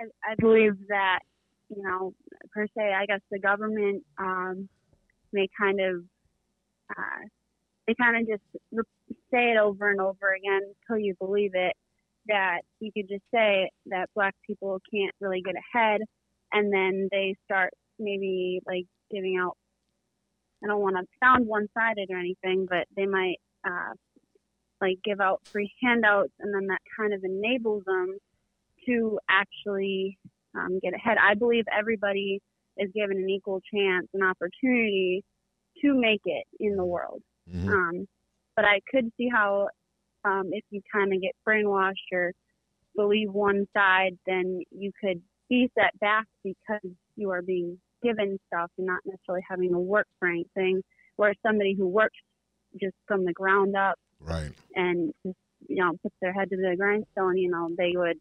I, 0.00 0.32
I 0.32 0.34
believe 0.38 0.74
that 0.88 1.20
you 1.76 1.82
know 1.82 2.12
per 2.52 2.66
se 2.66 2.92
I 2.94 3.06
guess 3.06 3.20
the 3.30 3.38
government 3.38 4.04
um, 4.18 4.68
may 5.32 5.48
kind 5.58 5.80
of 5.80 6.04
uh, 6.90 7.26
they 7.86 7.94
kind 7.94 8.16
of 8.16 8.28
just 8.28 8.86
say 9.30 9.52
it 9.52 9.58
over 9.58 9.90
and 9.90 10.00
over 10.00 10.32
again 10.32 10.62
until 10.88 11.04
you 11.04 11.14
believe 11.18 11.52
it 11.54 11.74
that 12.26 12.60
you 12.80 12.90
could 12.92 13.08
just 13.08 13.24
say 13.32 13.70
that 13.86 14.08
black 14.14 14.34
people 14.46 14.80
can't 14.92 15.14
really 15.20 15.42
get 15.42 15.54
ahead 15.56 16.00
and 16.52 16.72
then 16.72 17.08
they 17.10 17.34
start 17.44 17.70
maybe 17.98 18.60
like 18.66 18.86
giving 19.10 19.36
out 19.36 19.56
I 20.64 20.68
don't 20.68 20.80
want 20.80 20.96
to 20.96 21.04
sound 21.22 21.46
one 21.46 21.68
sided 21.74 22.08
or 22.10 22.18
anything, 22.18 22.66
but 22.68 22.86
they 22.96 23.04
might 23.04 23.36
uh, 23.66 23.92
like 24.80 24.98
give 25.04 25.20
out 25.20 25.40
free 25.44 25.70
handouts, 25.82 26.32
and 26.40 26.54
then 26.54 26.68
that 26.68 26.80
kind 26.96 27.12
of 27.12 27.22
enables 27.22 27.84
them 27.84 28.16
to 28.86 29.18
actually 29.28 30.18
um, 30.54 30.78
get 30.82 30.94
ahead. 30.94 31.16
I 31.20 31.34
believe 31.34 31.64
everybody 31.76 32.40
is 32.76 32.90
given 32.94 33.18
an 33.18 33.28
equal 33.28 33.60
chance, 33.72 34.06
and 34.14 34.22
opportunity 34.22 35.24
to 35.82 35.94
make 35.94 36.22
it 36.24 36.44
in 36.60 36.76
the 36.76 36.84
world. 36.84 37.22
Mm-hmm. 37.50 37.68
Um, 37.68 38.08
but 38.56 38.64
I 38.64 38.80
could 38.90 39.10
see 39.16 39.28
how 39.32 39.68
um, 40.24 40.50
if 40.52 40.64
you 40.70 40.80
kind 40.92 41.12
of 41.12 41.20
get 41.20 41.32
brainwashed 41.46 42.12
or 42.12 42.32
believe 42.96 43.30
one 43.30 43.66
side, 43.76 44.16
then 44.26 44.62
you 44.70 44.92
could 45.00 45.20
be 45.48 45.70
set 45.78 45.98
back 46.00 46.26
because 46.42 46.90
you 47.16 47.30
are 47.30 47.42
being 47.42 47.78
given 48.02 48.38
stuff 48.46 48.70
and 48.78 48.86
not 48.86 49.00
necessarily 49.04 49.44
having 49.48 49.72
to 49.72 49.78
work 49.78 50.06
for 50.18 50.28
anything. 50.28 50.82
Whereas 51.16 51.36
somebody 51.44 51.74
who 51.74 51.86
works 51.86 52.18
just 52.80 52.94
from 53.06 53.24
the 53.24 53.32
ground 53.32 53.76
up, 53.76 53.96
right, 54.20 54.52
and 54.74 55.12
just 55.24 55.38
you 55.68 55.76
know 55.76 55.92
puts 56.02 56.14
their 56.20 56.32
head 56.32 56.50
to 56.50 56.56
the 56.56 56.74
grindstone, 56.76 57.36
you 57.36 57.50
know, 57.50 57.70
they 57.76 57.92
would 57.94 58.18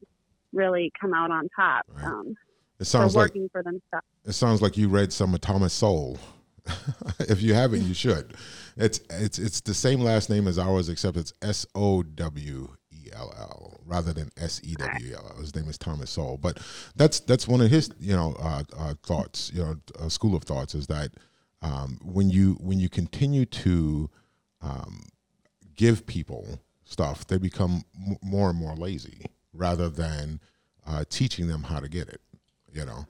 really 0.54 0.92
come 1.00 1.14
out 1.14 1.32
on 1.32 1.50
top. 1.56 1.86
Right. 1.94 2.06
Um, 2.06 2.36
it 2.80 2.86
sounds 2.86 3.16
like 3.16 3.32
for 3.52 3.64
themselves. 3.64 4.06
It 4.26 4.34
sounds 4.34 4.62
like 4.62 4.78
you 4.78 4.90
read 4.90 5.14
some 5.14 5.34
of 5.34 5.42
Thomas 5.42 5.74
Sowell. 5.74 6.18
if 7.20 7.42
you 7.42 7.54
haven't, 7.54 7.82
you 7.84 7.94
should. 7.94 8.36
It's 8.78 9.00
it's 9.10 9.38
it's 9.38 9.62
the 9.62 9.74
same 9.74 10.00
last 10.02 10.30
name 10.30 10.48
as 10.48 10.58
ours, 10.58 10.90
except 10.90 11.18
it's 11.18 11.34
S 11.42 11.66
O 11.76 12.04
W 12.04 12.70
E 12.92 13.10
L 13.14 13.34
L 13.38 13.80
rather 13.86 14.14
than 14.14 14.30
S 14.38 14.62
E 14.64 14.76
W 14.76 15.14
L 15.14 15.32
L. 15.36 15.42
His 15.42 15.56
name 15.56 15.68
is 15.70 15.78
Thomas 15.78 16.10
Sowell, 16.10 16.38
but 16.38 16.60
that's 16.96 17.20
that's 17.20 17.48
one 17.48 17.62
of 17.62 17.70
his 17.70 17.90
you 18.00 18.16
know 18.16 18.36
uh, 18.40 18.64
uh, 18.78 18.94
thoughts. 19.04 19.52
You 19.54 19.64
know, 19.64 19.76
a 20.00 20.10
school 20.10 20.36
of 20.36 20.44
thoughts 20.44 20.74
is 20.74 20.88
that 20.88 21.12
um, 21.62 22.00
when 22.04 22.30
you 22.30 22.54
when 22.60 22.80
you 22.80 22.90
continue 22.90 23.46
to 23.46 24.10
um, 24.62 25.04
give 25.76 26.06
people 26.06 26.60
stuff, 26.86 27.28
they 27.28 27.38
become 27.38 27.84
m- 28.08 28.18
more 28.22 28.50
and 28.50 28.58
more 28.58 28.76
lazy 28.76 29.26
rather 29.54 29.90
than 29.90 30.40
uh, 30.86 31.04
teaching 31.10 31.48
them 31.48 31.64
how 31.64 31.80
to 31.80 31.90
get 31.90 32.10
it. 32.10 32.22
You 32.72 32.86
know, 32.86 33.06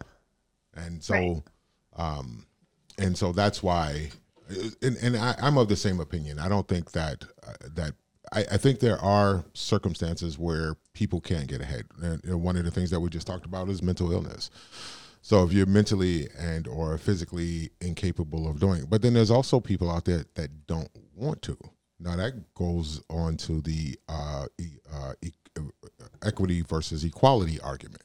and 0.76 1.04
so. 1.04 1.14
Right. 1.14 1.44
Um, 1.96 2.48
and 3.00 3.18
so 3.18 3.32
that's 3.32 3.64
why 3.64 4.10
and, 4.82 4.98
and 5.02 5.18
I, 5.18 5.36
am 5.40 5.58
of 5.58 5.68
the 5.68 5.76
same 5.76 6.00
opinion. 6.00 6.40
I 6.40 6.50
don't 6.50 6.68
think 6.68 6.92
that 6.92 7.24
uh, 7.48 7.54
that 7.76 7.94
I, 8.32 8.46
I, 8.52 8.58
think 8.58 8.80
there 8.80 9.00
are 9.00 9.46
circumstances 9.54 10.38
where 10.38 10.76
people 10.94 11.22
can't 11.22 11.48
get 11.48 11.62
ahead. 11.62 11.86
And 12.02 12.22
you 12.24 12.32
know, 12.32 12.38
one 12.38 12.58
of 12.58 12.66
the 12.66 12.72
things 12.72 12.90
that 12.92 13.00
we 13.00 13.10
just 13.10 13.28
talked 13.28 13.46
about 13.46 13.70
is 13.70 13.82
mental 13.82 14.12
illness. 14.12 14.50
So 15.22 15.44
if 15.44 15.54
you're 15.54 15.66
mentally 15.66 16.28
and 16.38 16.68
or 16.68 16.98
physically 16.98 17.72
incapable 17.80 18.48
of 18.50 18.60
doing 18.60 18.84
it, 18.84 18.90
but 18.90 19.02
then 19.02 19.14
there's 19.14 19.32
also 19.32 19.60
people 19.60 19.90
out 19.90 20.06
there 20.06 20.26
that 20.36 20.68
don't 20.68 20.90
want 21.16 21.42
to. 21.44 21.58
Now 22.00 22.16
that 22.16 22.54
goes 22.56 23.02
on 23.10 23.38
to 23.38 23.62
the 23.62 23.98
uh, 24.10 24.46
uh, 24.92 25.14
equity 26.24 26.62
versus 26.62 27.04
equality 27.04 27.60
argument. 27.62 28.04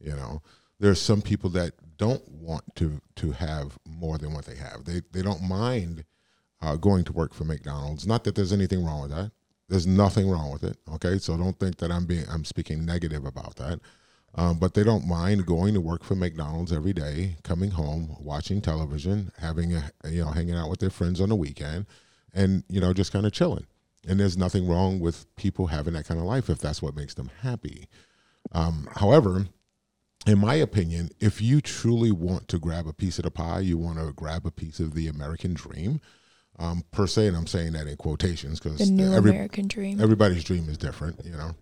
You 0.00 0.16
know, 0.16 0.42
there's 0.78 1.00
some 1.00 1.22
people 1.22 1.50
that 1.50 1.72
don't 1.96 2.26
want 2.28 2.64
to 2.76 3.00
to 3.16 3.32
have 3.32 3.78
more 3.86 4.18
than 4.18 4.32
what 4.32 4.46
they 4.46 4.56
have. 4.56 4.84
They 4.84 5.02
they 5.12 5.22
don't 5.22 5.42
mind 5.42 6.04
uh, 6.62 6.76
going 6.76 7.04
to 7.04 7.12
work 7.12 7.34
for 7.34 7.44
McDonald's. 7.44 8.06
Not 8.06 8.24
that 8.24 8.34
there's 8.34 8.52
anything 8.52 8.84
wrong 8.84 9.02
with 9.02 9.10
that. 9.10 9.32
There's 9.68 9.86
nothing 9.86 10.28
wrong 10.28 10.50
with 10.50 10.64
it. 10.64 10.78
Okay, 10.94 11.18
so 11.18 11.36
don't 11.36 11.58
think 11.58 11.78
that 11.78 11.90
I'm 11.90 12.06
being 12.06 12.24
I'm 12.30 12.44
speaking 12.44 12.84
negative 12.84 13.24
about 13.24 13.56
that. 13.56 13.80
Um, 14.34 14.58
but 14.58 14.74
they 14.74 14.84
don't 14.84 15.08
mind 15.08 15.44
going 15.44 15.74
to 15.74 15.80
work 15.80 16.04
for 16.04 16.14
McDonald's 16.14 16.72
every 16.72 16.92
day, 16.92 17.36
coming 17.42 17.72
home, 17.72 18.16
watching 18.20 18.60
television, 18.60 19.32
having 19.38 19.74
a 19.74 19.90
you 20.08 20.24
know 20.24 20.30
hanging 20.30 20.54
out 20.54 20.70
with 20.70 20.80
their 20.80 20.90
friends 20.90 21.20
on 21.20 21.28
the 21.28 21.36
weekend, 21.36 21.86
and 22.34 22.64
you 22.68 22.80
know 22.80 22.92
just 22.92 23.12
kind 23.12 23.26
of 23.26 23.32
chilling. 23.32 23.66
And 24.08 24.18
there's 24.18 24.38
nothing 24.38 24.66
wrong 24.66 24.98
with 24.98 25.26
people 25.36 25.66
having 25.66 25.92
that 25.94 26.06
kind 26.06 26.18
of 26.18 26.26
life 26.26 26.48
if 26.48 26.58
that's 26.58 26.80
what 26.80 26.96
makes 26.96 27.14
them 27.14 27.30
happy. 27.42 27.86
Um, 28.52 28.88
however, 28.96 29.46
in 30.26 30.38
my 30.38 30.54
opinion, 30.54 31.10
if 31.20 31.42
you 31.42 31.60
truly 31.60 32.10
want 32.10 32.48
to 32.48 32.58
grab 32.58 32.86
a 32.86 32.92
piece 32.92 33.18
of 33.18 33.24
the 33.24 33.30
pie, 33.30 33.60
you 33.60 33.76
want 33.76 33.98
to 33.98 34.12
grab 34.12 34.46
a 34.46 34.50
piece 34.50 34.80
of 34.80 34.94
the 34.94 35.06
American 35.06 35.54
dream, 35.54 36.00
um, 36.58 36.84
per 36.90 37.06
se, 37.06 37.28
and 37.28 37.36
I'm 37.36 37.46
saying 37.46 37.72
that 37.72 37.86
in 37.86 37.96
quotations 37.96 38.60
because 38.60 38.78
the 38.78 38.86
new 38.86 39.12
every, 39.12 39.30
American 39.30 39.66
dream. 39.66 40.00
Everybody's 40.00 40.44
dream 40.44 40.68
is 40.68 40.78
different, 40.78 41.24
you 41.24 41.32
know. 41.32 41.54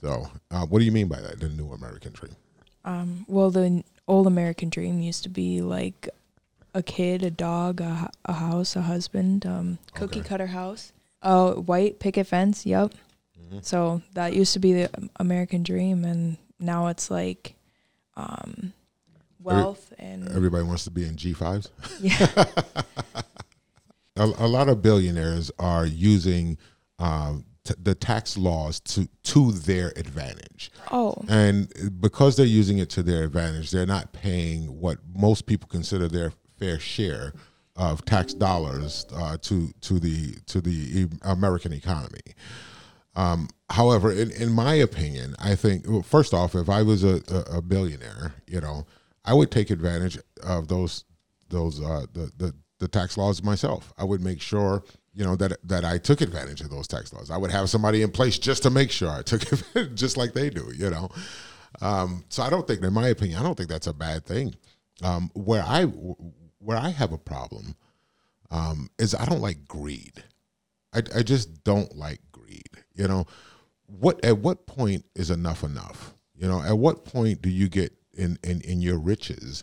So, 0.00 0.28
uh, 0.50 0.66
what 0.66 0.78
do 0.78 0.84
you 0.84 0.92
mean 0.92 1.08
by 1.08 1.20
that? 1.20 1.40
The 1.40 1.48
new 1.48 1.72
American 1.72 2.12
dream? 2.12 2.36
Um, 2.84 3.24
well, 3.28 3.50
the 3.50 3.82
old 4.06 4.26
American 4.26 4.68
dream 4.68 5.00
used 5.00 5.24
to 5.24 5.28
be 5.28 5.60
like 5.62 6.08
a 6.76 6.82
kid, 6.82 7.22
a 7.22 7.30
dog, 7.30 7.80
a, 7.80 8.10
a 8.26 8.34
house, 8.34 8.76
a 8.76 8.82
husband, 8.82 9.46
um, 9.46 9.78
cookie 9.94 10.20
okay. 10.20 10.28
cutter 10.28 10.46
house, 10.46 10.92
a 11.22 11.52
white 11.52 11.98
picket 11.98 12.26
fence. 12.26 12.66
Yep. 12.66 12.92
Mm-hmm. 13.40 13.58
So 13.62 14.02
that 14.12 14.34
used 14.34 14.52
to 14.52 14.58
be 14.58 14.74
the 14.74 14.90
American 15.16 15.62
dream, 15.62 16.04
and 16.04 16.36
now 16.60 16.88
it's 16.88 17.10
like 17.10 17.54
um, 18.14 18.74
wealth 19.42 19.90
Every, 19.98 20.12
and 20.12 20.28
everybody 20.28 20.64
wants 20.64 20.84
to 20.84 20.90
be 20.90 21.04
in 21.04 21.16
G 21.16 21.32
fives. 21.32 21.70
Yeah. 22.00 22.26
a, 24.16 24.24
a, 24.24 24.46
lot 24.46 24.68
of 24.68 24.82
billionaires 24.82 25.50
are 25.58 25.86
using 25.86 26.58
um, 26.98 27.46
t- 27.64 27.74
the 27.82 27.94
tax 27.94 28.36
laws 28.36 28.80
to 28.80 29.08
to 29.22 29.52
their 29.52 29.94
advantage. 29.96 30.70
Oh, 30.92 31.14
and 31.26 31.72
because 32.02 32.36
they're 32.36 32.44
using 32.44 32.78
it 32.78 32.90
to 32.90 33.02
their 33.02 33.24
advantage, 33.24 33.70
they're 33.70 33.86
not 33.86 34.12
paying 34.12 34.78
what 34.78 34.98
most 35.14 35.46
people 35.46 35.68
consider 35.68 36.06
their 36.08 36.32
fair 36.58 36.78
share 36.78 37.32
of 37.76 38.04
tax 38.04 38.34
dollars 38.34 39.06
uh, 39.14 39.36
to 39.42 39.72
to 39.82 39.98
the 39.98 40.34
to 40.46 40.60
the 40.60 41.08
American 41.22 41.72
economy. 41.72 42.20
Um, 43.14 43.48
however, 43.70 44.12
in, 44.12 44.30
in 44.30 44.52
my 44.52 44.74
opinion, 44.74 45.34
I 45.38 45.54
think 45.54 45.88
well, 45.88 46.02
first 46.02 46.34
off, 46.34 46.54
if 46.54 46.68
I 46.68 46.82
was 46.82 47.02
a, 47.02 47.22
a, 47.50 47.62
billionaire, 47.62 48.34
you 48.46 48.60
know, 48.60 48.86
I 49.24 49.32
would 49.32 49.50
take 49.50 49.70
advantage 49.70 50.18
of 50.42 50.68
those 50.68 51.04
those 51.48 51.82
uh, 51.82 52.06
the, 52.12 52.30
the 52.36 52.54
the 52.78 52.88
tax 52.88 53.16
laws 53.16 53.42
myself. 53.42 53.92
I 53.96 54.04
would 54.04 54.20
make 54.20 54.40
sure 54.42 54.82
you 55.14 55.24
know 55.24 55.34
that 55.36 55.56
that 55.64 55.84
I 55.84 55.98
took 55.98 56.20
advantage 56.20 56.60
of 56.60 56.70
those 56.70 56.86
tax 56.86 57.12
laws. 57.12 57.30
I 57.30 57.38
would 57.38 57.50
have 57.50 57.70
somebody 57.70 58.02
in 58.02 58.10
place 58.10 58.38
just 58.38 58.62
to 58.64 58.70
make 58.70 58.90
sure 58.90 59.10
I 59.10 59.22
took 59.22 59.42
it, 59.74 59.94
just 59.94 60.16
like 60.16 60.34
they 60.34 60.50
do. 60.50 60.70
You 60.76 60.90
know, 60.90 61.08
um, 61.80 62.24
so 62.28 62.42
I 62.42 62.50
don't 62.50 62.66
think, 62.66 62.82
in 62.82 62.92
my 62.92 63.08
opinion, 63.08 63.38
I 63.38 63.42
don't 63.42 63.54
think 63.54 63.70
that's 63.70 63.86
a 63.86 63.94
bad 63.94 64.24
thing. 64.26 64.54
Um, 65.02 65.30
where 65.34 65.62
I 65.62 65.84
where 66.66 66.76
I 66.76 66.88
have 66.88 67.12
a 67.12 67.18
problem 67.18 67.76
um, 68.50 68.90
is 68.98 69.14
I 69.14 69.24
don't 69.24 69.40
like 69.40 69.68
greed. 69.68 70.24
I, 70.92 71.02
I 71.14 71.22
just 71.22 71.62
don't 71.62 71.96
like 71.96 72.20
greed. 72.32 72.70
You 72.94 73.06
know, 73.06 73.26
what 73.86 74.22
at 74.24 74.38
what 74.38 74.66
point 74.66 75.04
is 75.14 75.30
enough 75.30 75.62
enough? 75.62 76.12
You 76.34 76.48
know, 76.48 76.60
at 76.62 76.76
what 76.76 77.04
point 77.04 77.40
do 77.40 77.48
you 77.48 77.68
get 77.68 77.92
in 78.14 78.38
in, 78.42 78.60
in 78.62 78.80
your 78.80 78.98
riches 78.98 79.62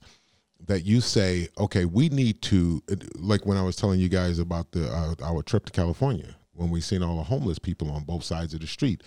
that 0.65 0.85
you 0.85 1.01
say, 1.01 1.49
okay, 1.59 1.83
we 1.83 2.07
need 2.07 2.41
to 2.43 2.81
like 3.15 3.45
when 3.45 3.57
I 3.57 3.63
was 3.63 3.75
telling 3.75 3.99
you 3.99 4.07
guys 4.07 4.39
about 4.39 4.71
the 4.71 4.89
uh, 4.89 5.15
our 5.23 5.43
trip 5.43 5.65
to 5.65 5.71
California 5.73 6.35
when 6.53 6.69
we 6.69 6.79
seen 6.79 7.03
all 7.03 7.17
the 7.17 7.23
homeless 7.23 7.59
people 7.59 7.91
on 7.91 8.03
both 8.03 8.23
sides 8.23 8.53
of 8.53 8.61
the 8.61 8.67
street 8.67 9.03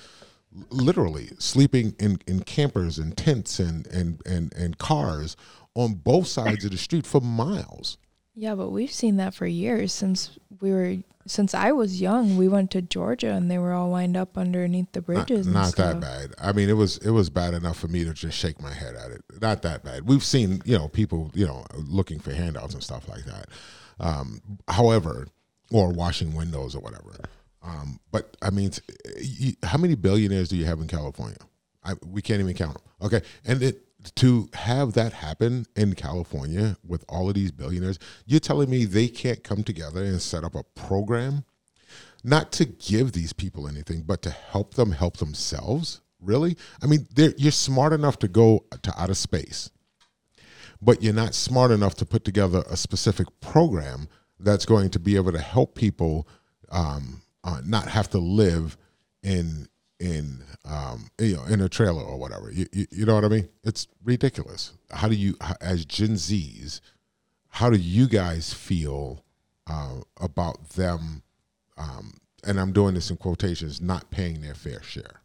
literally 0.70 1.30
sleeping 1.38 1.94
in, 1.98 2.18
in 2.26 2.40
campers 2.40 2.98
and 2.98 3.16
tents 3.16 3.58
and, 3.58 3.86
and, 3.88 4.22
and, 4.26 4.54
and 4.54 4.78
cars 4.78 5.36
on 5.76 5.94
both 5.94 6.26
sides 6.26 6.64
of 6.64 6.70
the 6.72 6.78
street 6.78 7.06
for 7.06 7.20
miles 7.20 7.98
Yeah, 8.34 8.54
but 8.54 8.70
we've 8.70 8.92
seen 8.92 9.16
that 9.16 9.34
for 9.34 9.46
years 9.46 9.92
since 9.92 10.38
we 10.60 10.72
were 10.72 10.96
since 11.26 11.54
I 11.54 11.72
was 11.72 12.00
young. 12.00 12.36
We 12.36 12.48
went 12.48 12.70
to 12.72 12.82
Georgia 12.82 13.32
and 13.32 13.50
they 13.50 13.58
were 13.58 13.72
all 13.72 13.90
lined 13.90 14.16
up 14.16 14.38
underneath 14.38 14.92
the 14.92 15.02
bridges. 15.02 15.46
Not, 15.46 15.76
not 15.76 15.76
that 15.76 16.00
bad. 16.00 16.34
I 16.40 16.52
mean, 16.52 16.68
it 16.68 16.74
was 16.74 16.98
it 16.98 17.10
was 17.10 17.30
bad 17.30 17.54
enough 17.54 17.78
for 17.78 17.88
me 17.88 18.04
to 18.04 18.14
just 18.14 18.38
shake 18.38 18.60
my 18.60 18.72
head 18.72 18.94
at 18.94 19.10
it. 19.10 19.22
Not 19.40 19.62
that 19.62 19.84
bad. 19.84 20.08
We've 20.08 20.24
seen 20.24 20.62
you 20.64 20.78
know 20.78 20.88
people 20.88 21.30
you 21.34 21.46
know 21.46 21.64
looking 21.74 22.20
for 22.20 22.32
handouts 22.32 22.74
and 22.74 22.82
stuff 22.82 23.08
like 23.08 23.24
that. 23.24 23.46
Um, 23.98 24.40
however, 24.68 25.28
or 25.72 25.92
washing 25.92 26.34
windows 26.34 26.74
or 26.74 26.80
whatever. 26.80 27.12
Um, 27.62 27.98
but 28.12 28.36
I 28.40 28.50
mean, 28.50 28.70
how 29.62 29.78
many 29.78 29.96
billionaires 29.96 30.48
do 30.48 30.56
you 30.56 30.64
have 30.66 30.80
in 30.80 30.86
California? 30.86 31.38
I, 31.84 31.94
we 32.04 32.22
can't 32.22 32.40
even 32.40 32.54
count 32.54 32.74
them. 32.74 32.82
Okay, 33.02 33.22
and 33.44 33.62
it 33.62 33.85
to 34.16 34.48
have 34.54 34.92
that 34.94 35.12
happen 35.12 35.66
in 35.74 35.94
California 35.94 36.76
with 36.86 37.04
all 37.08 37.28
of 37.28 37.34
these 37.34 37.52
billionaires, 37.52 37.98
you're 38.24 38.40
telling 38.40 38.70
me 38.70 38.84
they 38.84 39.08
can't 39.08 39.42
come 39.42 39.62
together 39.62 40.02
and 40.02 40.20
set 40.22 40.44
up 40.44 40.54
a 40.54 40.62
program, 40.62 41.44
not 42.24 42.52
to 42.52 42.64
give 42.64 43.12
these 43.12 43.32
people 43.32 43.68
anything, 43.68 44.02
but 44.02 44.22
to 44.22 44.30
help 44.30 44.74
them 44.74 44.92
help 44.92 45.16
themselves? 45.18 46.00
Really? 46.20 46.56
I 46.82 46.86
mean, 46.86 47.06
you're 47.16 47.52
smart 47.52 47.92
enough 47.92 48.18
to 48.20 48.28
go 48.28 48.64
to 48.82 49.00
outer 49.00 49.14
space, 49.14 49.70
but 50.80 51.02
you're 51.02 51.12
not 51.12 51.34
smart 51.34 51.70
enough 51.70 51.94
to 51.96 52.06
put 52.06 52.24
together 52.24 52.64
a 52.70 52.76
specific 52.76 53.28
program 53.40 54.08
that's 54.38 54.66
going 54.66 54.90
to 54.90 54.98
be 54.98 55.16
able 55.16 55.32
to 55.32 55.40
help 55.40 55.74
people 55.74 56.26
um, 56.70 57.22
uh, 57.44 57.60
not 57.64 57.88
have 57.88 58.10
to 58.10 58.18
live 58.18 58.76
in 59.22 59.68
in 59.98 60.42
um, 60.64 61.10
you 61.18 61.36
know 61.36 61.44
in 61.44 61.60
a 61.60 61.68
trailer 61.68 62.02
or 62.02 62.18
whatever. 62.18 62.50
You, 62.50 62.66
you, 62.72 62.86
you 62.90 63.06
know 63.06 63.14
what 63.14 63.24
I 63.24 63.28
mean? 63.28 63.48
It's 63.64 63.86
ridiculous. 64.04 64.72
How 64.90 65.08
do 65.08 65.14
you 65.14 65.36
as 65.60 65.84
Gen 65.84 66.14
Zs? 66.14 66.80
How 67.48 67.70
do 67.70 67.78
you 67.78 68.06
guys 68.06 68.52
feel 68.52 69.24
uh, 69.66 70.00
about 70.20 70.70
them? 70.70 71.22
Um, 71.78 72.18
and 72.44 72.60
I'm 72.60 72.72
doing 72.72 72.94
this 72.94 73.10
in 73.10 73.16
quotations, 73.16 73.80
not 73.80 74.10
paying 74.10 74.40
their 74.40 74.54
fair 74.54 74.82
share. 74.82 75.20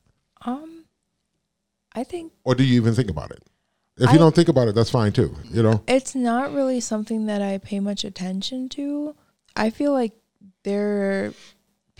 Um, 0.46 0.86
I 1.94 2.04
think. 2.04 2.34
Or 2.44 2.56
do 2.56 2.64
you 2.64 2.76
even 2.76 2.94
think 2.94 3.10
about 3.10 3.32
it? 3.32 3.44
If 3.98 4.10
I, 4.10 4.14
you 4.14 4.20
don't 4.20 4.34
think 4.34 4.48
about 4.48 4.68
it, 4.68 4.76
that's 4.76 4.90
fine 4.90 5.12
too. 5.12 5.36
You 5.46 5.62
know, 5.62 5.84
it's 5.88 6.16
not 6.16 6.54
really 6.54 6.80
something 6.80 7.26
that 7.28 7.42
I 7.42 7.58
pay 7.58 7.80
much 7.80 8.04
attention 8.04 8.70
to. 8.70 9.16
I 9.56 9.70
feel 9.70 9.92
like 9.92 10.14
they're 10.64 11.34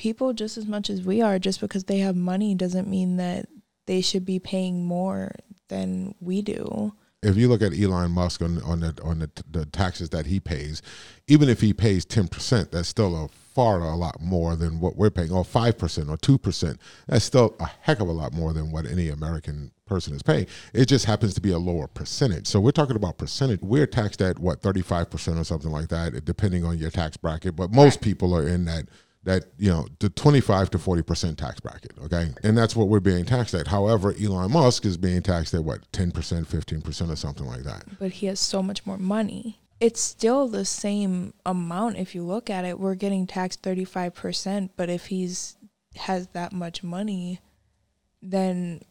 people 0.02 0.34
just 0.34 0.58
as 0.58 0.66
much 0.66 0.90
as 0.90 1.04
we 1.04 1.22
are. 1.22 1.38
Just 1.38 1.62
because 1.62 1.84
they 1.84 2.00
have 2.00 2.16
money 2.16 2.56
doesn't 2.56 2.88
mean 2.88 3.18
that 3.18 3.46
they 3.86 4.02
should 4.02 4.26
be 4.26 4.40
paying 4.40 4.84
more 4.84 5.32
than 5.70 6.16
we 6.20 6.42
do. 6.42 6.94
If 7.22 7.38
you 7.38 7.48
look 7.48 7.62
at 7.62 7.80
Elon 7.80 8.10
Musk 8.10 8.42
on 8.42 8.60
on 8.64 8.80
the 8.80 9.00
on 9.04 9.20
the, 9.20 9.30
the 9.50 9.66
taxes 9.68 10.10
that 10.10 10.26
he 10.26 10.40
pays, 10.40 10.82
even 11.28 11.50
if 11.50 11.62
he 11.62 11.72
pays 11.72 12.04
ten 12.04 12.28
percent, 12.28 12.72
that's 12.72 12.90
still 12.90 13.16
a 13.16 13.28
far 13.54 13.82
a 13.82 13.96
lot 13.96 14.20
more 14.20 14.56
than 14.56 14.80
what 14.80 14.96
we're 14.96 15.12
paying, 15.12 15.32
or 15.32 15.46
five 15.46 15.78
percent 15.78 16.10
or 16.10 16.18
two 16.18 16.40
percent. 16.40 16.80
That's 17.08 17.24
still 17.24 17.56
a 17.60 17.70
heck 17.82 18.00
of 18.00 18.08
a 18.08 18.12
lot 18.12 18.34
more 18.34 18.54
than 18.54 18.72
what 18.72 18.88
any 18.88 19.08
American 19.08 19.72
person 19.86 20.16
is 20.16 20.24
paying. 20.24 20.48
It 20.74 20.86
just 20.88 21.06
happens 21.06 21.36
to 21.36 21.42
be 21.42 21.52
a 21.52 21.60
lower 21.60 21.86
percentage. 21.86 22.48
So 22.48 22.60
we're 22.60 22.72
talking 22.72 22.96
about 22.96 23.20
percentage. 23.20 23.60
We're 23.62 23.86
taxed 23.86 24.22
at 24.24 24.40
what 24.40 24.64
thirty 24.64 24.82
five 24.82 25.12
percent 25.12 25.38
or 25.38 25.44
something 25.44 25.72
like 25.72 25.90
that, 25.90 26.26
depending 26.26 26.66
on 26.66 26.80
your 26.80 26.90
tax 26.90 27.18
bracket. 27.18 27.56
But 27.56 27.72
most 27.72 28.02
people 28.02 28.36
are 28.36 28.48
in 28.48 28.66
that 28.66 28.86
that 29.24 29.46
you 29.58 29.70
know 29.70 29.88
the 30.00 30.10
25 30.10 30.72
to 30.72 30.80
40 30.80 31.02
percent 31.04 31.38
tax 31.38 31.60
bracket 31.60 31.94
okay? 32.04 32.30
And 32.44 32.58
that's 32.58 32.76
what 32.76 32.88
we're 32.88 33.00
being 33.00 33.26
taxed 33.26 33.54
at. 33.54 33.68
However 33.68 34.14
elon 34.22 34.52
musk 34.52 34.86
is 34.86 34.98
being 34.98 35.22
taxed 35.22 35.54
at 35.54 35.64
what 35.64 35.80
10 35.92 36.12
percent 36.12 36.48
15 36.48 36.82
percent 36.82 37.12
or 37.12 37.16
something 37.16 37.46
like 37.46 37.64
that. 37.64 37.84
But 38.00 38.12
he 38.14 38.28
has 38.28 38.40
so 38.40 38.64
much 38.64 38.86
more 38.86 38.98
money. 38.98 39.60
It's 39.80 40.02
still 40.02 40.48
the 40.48 40.66
same 40.66 41.34
amount 41.46 41.98
if 41.98 42.14
you 42.14 42.24
look 42.24 42.50
at 42.50 42.66
it. 42.66 42.80
We're 42.80 42.96
getting 42.96 43.28
taxed 43.28 43.62
35 43.62 44.14
percent 44.16 44.72
but 44.76 44.90
if 44.90 45.08
he's 45.08 45.58
has 45.96 46.28
that 46.28 46.54
much 46.54 46.84
money 46.84 47.40
then 48.22 48.82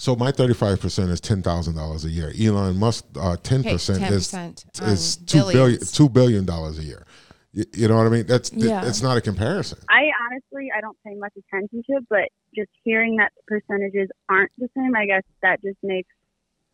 so 0.00 0.16
my 0.16 0.32
thirty-five 0.32 0.80
percent 0.80 1.10
is 1.10 1.20
ten 1.20 1.42
thousand 1.42 1.74
dollars 1.74 2.06
a 2.06 2.08
year. 2.08 2.32
Elon 2.40 2.78
Musk, 2.78 3.04
uh, 3.20 3.36
ten 3.42 3.62
percent 3.62 4.02
is 4.02 4.32
is 4.80 5.16
two 5.16 5.42
billion 5.52 5.80
two 5.80 6.08
billion 6.08 6.46
dollars 6.46 6.78
a 6.78 6.82
year. 6.82 7.04
You, 7.52 7.64
you, 7.74 7.88
know 7.88 7.96
what 7.96 8.06
I 8.06 8.10
mean? 8.10 8.26
That's 8.26 8.52
yeah. 8.52 8.86
it's 8.86 9.02
not 9.02 9.16
a 9.16 9.20
comparison. 9.20 9.78
I 9.88 10.10
honestly 10.24 10.70
I 10.76 10.80
don't 10.80 10.96
pay 11.04 11.14
much 11.14 11.32
attention 11.36 11.82
to 11.90 11.96
it, 11.96 12.04
but 12.08 12.28
just 12.54 12.70
hearing 12.84 13.16
that 13.16 13.32
the 13.36 13.42
percentages 13.58 14.08
aren't 14.28 14.52
the 14.58 14.68
same, 14.76 14.94
I 14.94 15.06
guess 15.06 15.22
that 15.42 15.60
just 15.62 15.78
makes 15.82 16.08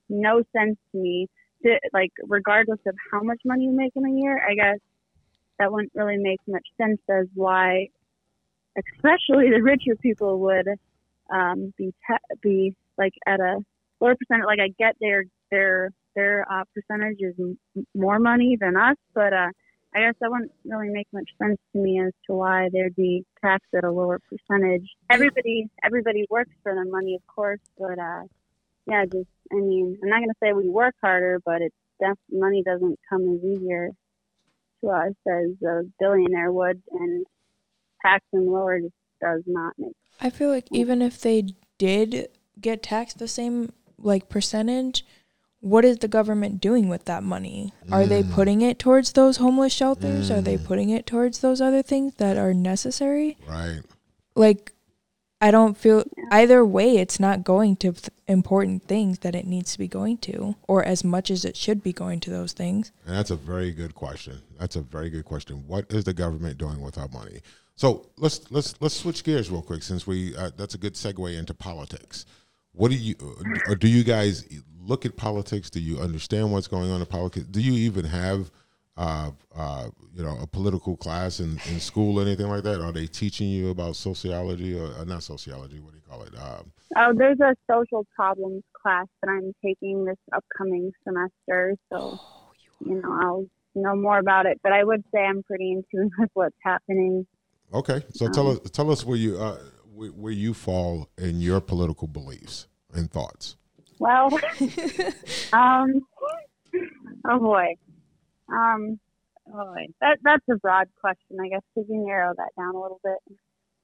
no 0.09 0.43
sense 0.55 0.77
to 0.93 0.99
me. 0.99 1.29
To 1.63 1.79
like, 1.95 2.13
regardless 2.25 2.81
of 2.87 2.95
how 3.11 3.23
much 3.23 3.41
money 3.47 3.65
you 3.65 3.73
make 3.73 3.93
in 3.97 4.05
a 4.05 4.11
year, 4.11 4.39
I 4.47 4.55
guess 4.55 4.79
that 5.59 5.73
wouldn't 5.73 5.93
really 5.95 6.19
make 6.19 6.41
much 6.47 6.67
sense 6.77 7.01
as 7.09 7.27
why, 7.35 7.89
especially 8.77 9.49
the 9.51 9.63
richer 9.63 9.97
people 9.97 10.41
would 10.41 10.69
um, 11.33 11.73
be 11.79 11.95
te- 12.07 12.37
be 12.43 12.77
like 12.99 13.15
at 13.27 13.41
a 13.41 13.61
lower 14.01 14.15
percentage. 14.15 14.47
Like 14.47 14.61
I 14.61 14.69
get 14.79 14.97
their 15.01 15.25
their 15.51 15.91
their 16.15 16.47
uh, 16.51 16.65
percentage 16.75 17.19
is 17.21 17.35
m- 17.39 17.59
more 17.95 18.19
money 18.19 18.59
than 18.61 18.77
us, 18.77 18.97
but 19.15 19.33
uh, 19.33 19.49
I 19.95 20.01
guess 20.01 20.15
that 20.21 20.31
wouldn't 20.31 20.53
really 20.65 20.91
make 20.91 21.07
much 21.13 21.31
sense 21.41 21.59
to 21.73 21.79
me 21.79 22.01
as 22.01 22.13
to 22.27 22.35
why 22.35 22.69
there'd 22.73 22.97
be 22.97 23.25
taxed 23.43 23.73
at 23.75 23.85
a 23.85 23.91
lower 23.91 24.19
percentage. 24.19 24.89
Everybody, 25.11 25.69
everybody 25.83 26.27
works 26.29 26.51
for 26.63 26.75
their 26.75 26.85
money, 26.85 27.15
of 27.15 27.27
course, 27.27 27.61
but 27.79 27.99
uh, 27.99 28.23
yeah, 28.87 29.05
just 29.05 29.29
I 29.53 29.57
mean, 29.57 29.99
I'm 30.03 30.09
not 30.09 30.21
gonna 30.21 30.35
say 30.43 30.53
we 30.53 30.69
work 30.69 30.95
harder, 31.01 31.41
but 31.45 31.63
it's 31.63 31.75
def- 32.01 32.19
money 32.31 32.63
doesn't 32.63 32.99
come 33.09 33.23
as 33.35 33.45
easier 33.45 33.91
to 34.83 34.91
us 34.91 35.13
as 35.27 35.51
a 35.67 35.83
billionaire 35.99 36.53
would, 36.53 36.83
and 36.93 37.27
taxing 38.03 38.51
lower 38.51 38.81
just 38.81 38.95
does 39.21 39.43
not 39.47 39.75
make. 39.79 39.97
I 40.21 40.31
feel 40.31 40.51
like 40.51 40.69
even 40.71 41.03
if 41.03 41.21
they 41.21 41.49
did 41.79 42.29
get 42.61 42.83
taxed 42.83 43.19
the 43.19 43.29
same 43.29 43.73
like 43.99 44.29
percentage, 44.29 45.05
what 45.61 45.85
is 45.85 45.99
the 45.99 46.09
government 46.09 46.61
doing 46.61 46.89
with 46.89 47.05
that 47.07 47.23
money? 47.23 47.73
Are 47.91 48.05
mm. 48.05 48.09
they 48.09 48.23
putting 48.23 48.63
it 48.63 48.79
towards 48.79 49.13
those 49.13 49.39
homeless 49.39 49.73
shelters? 49.73 50.31
Mm. 50.31 50.39
Are 50.39 50.41
they 50.41 50.57
mm. 50.57 50.65
putting 50.65 50.91
it 50.91 51.07
towards 51.07 51.41
those 51.41 51.61
other 51.61 51.83
things 51.83 52.15
that 52.17 52.37
are 52.37 52.55
necessary? 52.55 53.37
Right. 53.49 53.81
Like, 54.35 54.73
I 55.41 55.51
don't 55.51 55.77
feel 55.77 56.05
either 56.31 56.65
way, 56.65 56.97
it's 56.97 57.21
not 57.21 57.45
going 57.45 57.77
to 57.77 57.93
th- 57.93 58.09
important 58.27 58.85
things 58.85 59.19
that 59.21 59.35
it 59.35 59.47
needs 59.47 59.73
to 59.73 59.79
be 59.79 59.89
going 59.89 60.19
to, 60.19 60.57
or 60.67 60.83
as 60.83 61.05
much 61.05 61.31
as 61.31 61.45
it 61.45 61.57
should 61.57 61.83
be 61.83 61.93
going 61.93 62.21
to 62.21 62.31
those 62.31 62.53
things. 62.53 62.93
And 63.07 63.17
that's 63.17 63.31
a 63.31 63.37
very 63.37 63.73
good 63.73 63.95
question. 63.95 64.41
That's 64.59 64.77
a 64.77 64.81
very 64.81 65.11
good 65.11 65.25
question. 65.25 65.65
What 65.67 65.93
is 65.93 66.05
the 66.05 66.15
government 66.15 66.59
doing 66.59 66.81
with 66.81 66.97
our 66.97 67.09
money? 67.09 67.41
So 67.75 68.09
let's 68.17 68.51
let's 68.51 68.75
let's 68.81 68.97
switch 68.97 69.23
gears 69.23 69.51
real 69.51 69.61
quick, 69.61 69.83
since 69.83 70.07
we 70.07 70.35
uh, 70.35 70.51
that's 70.57 70.75
a 70.75 70.79
good 70.79 70.95
segue 70.95 71.39
into 71.39 71.53
politics. 71.53 72.25
What 72.73 72.91
do 72.91 72.97
you 72.97 73.15
or 73.69 73.75
do 73.75 73.89
you 73.89 74.05
guys 74.05 74.47
look 74.87 75.05
at 75.05 75.17
politics? 75.17 75.71
Do 75.71 75.81
you 75.81 75.99
understand 75.99 76.53
what's 76.53 76.69
going 76.69 76.91
on 76.91 77.01
in 77.01 77.07
politics? 77.07 77.47
Do 77.47 77.61
you 77.61 77.73
even 77.73 78.05
have, 78.05 78.51
uh, 78.97 79.31
uh, 79.55 79.89
you 80.15 80.25
know, 80.25 80.39
a 80.41 80.47
political 80.47 80.97
class 80.97 81.41
in, 81.41 81.61
in 81.69 81.81
school 81.81 82.19
or 82.19 82.23
anything 82.23 82.49
like 82.49 82.63
that? 82.63 82.81
Are 82.81 82.93
they 82.93 83.07
teaching 83.07 83.49
you 83.49 83.71
about 83.71 83.97
sociology 83.97 84.79
or 84.79 84.93
uh, 84.95 85.05
not 85.05 85.23
sociology? 85.23 85.81
What 85.81 85.93
do 85.93 85.97
you 85.97 86.03
call 86.09 86.23
it? 86.23 86.35
Um, 86.39 86.73
oh, 86.97 87.13
there's 87.17 87.41
a 87.41 87.55
social 87.71 88.07
problems 88.15 88.63
class 88.81 89.07
that 89.23 89.31
I'm 89.31 89.53
taking 89.65 90.05
this 90.05 90.19
upcoming 90.33 90.93
semester. 91.05 91.75
So, 91.93 92.19
oh, 92.21 92.51
you 92.85 93.01
know, 93.03 93.13
I'll 93.13 93.47
know 93.75 93.97
more 93.97 94.19
about 94.19 94.47
it. 94.47 94.61
But 94.63 94.73
I 94.73 94.85
would 94.85 95.05
say 95.15 95.21
I'm 95.21 95.43
pretty 95.43 95.73
in 95.73 95.85
tune 95.91 96.11
with 96.19 96.31
what's 96.35 96.57
happening. 96.63 97.27
Okay, 97.73 98.03
so 98.15 98.27
um, 98.27 98.33
tell 98.33 98.51
us 98.51 98.59
tell 98.71 98.91
us 98.91 99.05
where 99.05 99.17
you 99.17 99.39
uh, 99.39 99.59
where, 99.93 100.11
where 100.11 100.33
you 100.33 100.55
fall 100.55 101.09
in 101.19 101.41
your 101.41 101.61
political 101.61 102.07
beliefs 102.07 102.69
and 102.93 103.11
thoughts. 103.11 103.57
Well, 103.99 104.27
um, 105.53 106.01
oh 107.29 107.39
boy, 107.39 107.75
um, 108.49 109.01
oh 109.49 109.65
boy, 109.75 109.87
that 110.01 110.19
that's 110.23 110.45
a 110.51 110.57
broad 110.57 110.89
question. 111.01 111.39
I 111.43 111.49
guess 111.49 111.63
could 111.75 111.87
you 111.89 112.05
narrow 112.07 112.35
that 112.37 112.51
down 112.59 112.75
a 112.75 112.81
little 112.81 113.01
bit? 113.03 113.39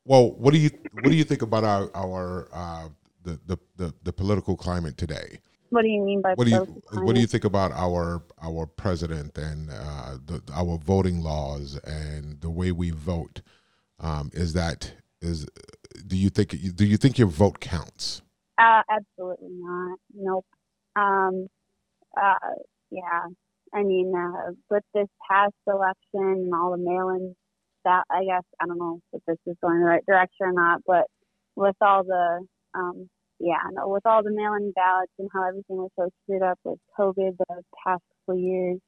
Well, 0.05 0.33
what 0.33 0.53
do 0.53 0.59
you 0.59 0.71
what 0.93 1.05
do 1.05 1.15
you 1.15 1.25
think 1.25 1.43
about 1.43 1.65
our 1.65 1.91
our 1.95 2.49
uh, 2.53 2.89
the, 3.23 3.41
the, 3.47 3.59
the 3.77 3.95
the 4.03 4.13
political 4.13 4.57
climate 4.57 4.97
today? 4.97 5.39
What 5.71 5.83
do 5.83 5.89
you 5.89 6.03
mean 6.03 6.21
by 6.21 6.35
what 6.35 6.45
do 6.45 6.51
you 6.51 6.83
climate? 6.87 7.07
what 7.07 7.15
do 7.15 7.21
you 7.21 7.27
think 7.27 7.45
about 7.45 7.73
our 7.73 8.23
our 8.43 8.67
president 8.67 9.39
and 9.39 9.71
uh, 9.71 10.19
the, 10.27 10.43
our 10.53 10.77
voting 10.77 11.23
laws 11.23 11.79
and 11.85 12.41
the 12.41 12.51
way 12.51 12.73
we 12.73 12.91
vote? 12.91 13.41
Um, 13.99 14.31
is 14.35 14.53
that 14.53 14.93
is 15.23 15.47
do 16.07 16.17
you 16.17 16.29
think 16.29 16.51
do 16.75 16.85
you 16.85 16.97
think 16.97 17.17
your 17.17 17.29
vote 17.29 17.61
counts? 17.61 18.21
Uh, 18.63 18.83
absolutely 18.91 19.49
not. 19.51 19.99
Nope. 20.15 20.47
Um, 20.95 21.49
uh, 22.17 22.35
yeah. 22.91 23.27
I 23.75 23.83
mean, 23.83 24.13
uh, 24.17 24.53
with 24.71 24.85
this 24.95 25.09
past 25.29 25.55
election 25.67 25.97
and 26.15 26.55
all 26.55 26.73
the 26.73 26.79
mail-ins, 26.79 27.35
that 27.85 28.05
I 28.11 28.25
guess 28.25 28.45
I 28.61 28.67
don't 28.67 28.79
know 28.79 29.01
if 29.13 29.23
this 29.27 29.39
is 29.47 29.57
going 29.63 29.81
the 29.81 29.87
right 29.87 30.07
direction 30.07 30.47
or 30.47 30.53
not, 30.53 30.83
but 30.87 31.07
with 31.57 31.75
all 31.81 32.05
the 32.05 32.47
um, 32.75 33.09
yeah, 33.41 33.59
no, 33.73 33.89
with 33.89 34.07
all 34.07 34.23
the 34.23 34.31
mail-in 34.31 34.73
ballots 34.73 35.13
and 35.19 35.29
how 35.35 35.49
everything 35.49 35.77
was 35.79 35.91
so 35.99 36.09
screwed 36.23 36.43
up 36.43 36.59
with 36.65 36.79
COVID 36.99 37.37
the 37.39 37.63
past 37.85 38.03
couple 38.27 38.41
years, 38.41 38.79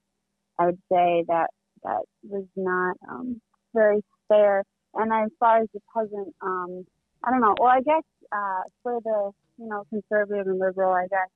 I 0.58 0.66
would 0.66 0.78
say 0.92 1.24
that 1.26 1.48
that 1.82 2.02
was 2.22 2.46
not 2.56 2.96
um, 3.10 3.40
very 3.74 4.00
fair. 4.28 4.62
And 4.94 5.12
as 5.12 5.30
far 5.40 5.62
as 5.62 5.68
the 5.74 5.80
present, 5.92 6.32
um, 6.40 6.84
I 7.24 7.30
don't 7.32 7.40
know. 7.40 7.56
Well, 7.58 7.70
I 7.70 7.80
guess 7.80 8.04
uh, 8.35 8.62
for 8.83 9.01
the 9.05 9.31
you 9.59 9.68
know 9.68 9.85
conservative 9.90 10.47
and 10.47 10.59
liberal, 10.59 10.92
I 10.92 11.07
guess 11.09 11.29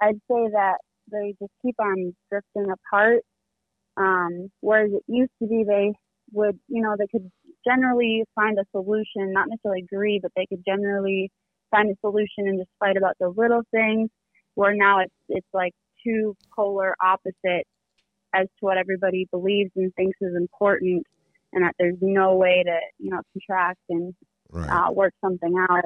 I'd 0.00 0.20
say 0.30 0.48
that 0.52 0.78
they 1.10 1.34
just 1.40 1.52
keep 1.62 1.76
on 1.80 2.14
drifting 2.30 2.70
apart. 2.70 3.22
Um, 3.96 4.50
whereas 4.60 4.92
it 4.92 5.02
used 5.08 5.32
to 5.42 5.48
be, 5.48 5.64
they 5.66 5.92
would 6.32 6.58
you 6.68 6.82
know 6.82 6.94
they 6.98 7.08
could 7.08 7.30
generally 7.66 8.24
find 8.34 8.58
a 8.58 8.64
solution, 8.70 9.32
not 9.32 9.48
necessarily 9.48 9.82
agree, 9.82 10.20
but 10.22 10.32
they 10.36 10.46
could 10.46 10.62
generally 10.66 11.30
find 11.70 11.90
a 11.90 11.96
solution 12.00 12.46
and 12.46 12.58
just 12.58 12.70
fight 12.78 12.96
about 12.96 13.16
the 13.18 13.28
little 13.28 13.62
things. 13.70 14.08
Where 14.54 14.74
now 14.74 15.00
it's 15.00 15.14
it's 15.28 15.46
like 15.52 15.72
two 16.04 16.36
polar 16.54 16.94
opposites 17.02 17.68
as 18.34 18.44
to 18.44 18.60
what 18.60 18.76
everybody 18.76 19.26
believes 19.30 19.70
and 19.76 19.92
thinks 19.94 20.18
is 20.20 20.36
important, 20.36 21.04
and 21.52 21.64
that 21.64 21.74
there's 21.78 21.98
no 22.00 22.36
way 22.36 22.62
to 22.64 22.78
you 22.98 23.10
know 23.10 23.20
contract 23.32 23.80
and 23.88 24.14
right. 24.50 24.70
uh, 24.70 24.92
work 24.92 25.12
something 25.24 25.54
out. 25.70 25.84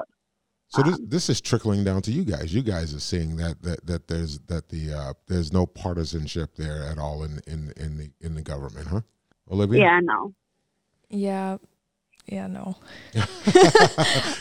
So 0.73 0.83
this 0.83 0.95
um, 0.95 1.07
this 1.07 1.29
is 1.29 1.41
trickling 1.41 1.85
down 1.85 2.01
to 2.03 2.11
you 2.11 2.25
guys. 2.25 2.55
You 2.55 2.63
guys 2.63 2.95
are 2.95 3.01
seeing 3.01 3.37
that 3.37 3.61
that 3.63 3.87
that 3.87 4.09
there's 4.09 4.39
that 4.47 4.71
the 4.71 4.95
uh, 4.95 5.13
there's 5.27 5.53
no 5.53 5.67
partisanship 5.67 6.55
there 6.57 6.85
at 6.85 6.99
all 6.99 7.25
in 7.25 7.41
in 7.47 7.73
in 7.77 7.99
the 7.99 8.11
in 8.21 8.35
the 8.35 8.43
government, 8.43 8.87
huh? 8.87 9.03
Olivia? 9.51 9.83
Yeah, 9.83 10.01
no. 10.03 10.35
Yeah, 11.11 11.59
yeah, 12.27 12.47
no. 12.47 12.77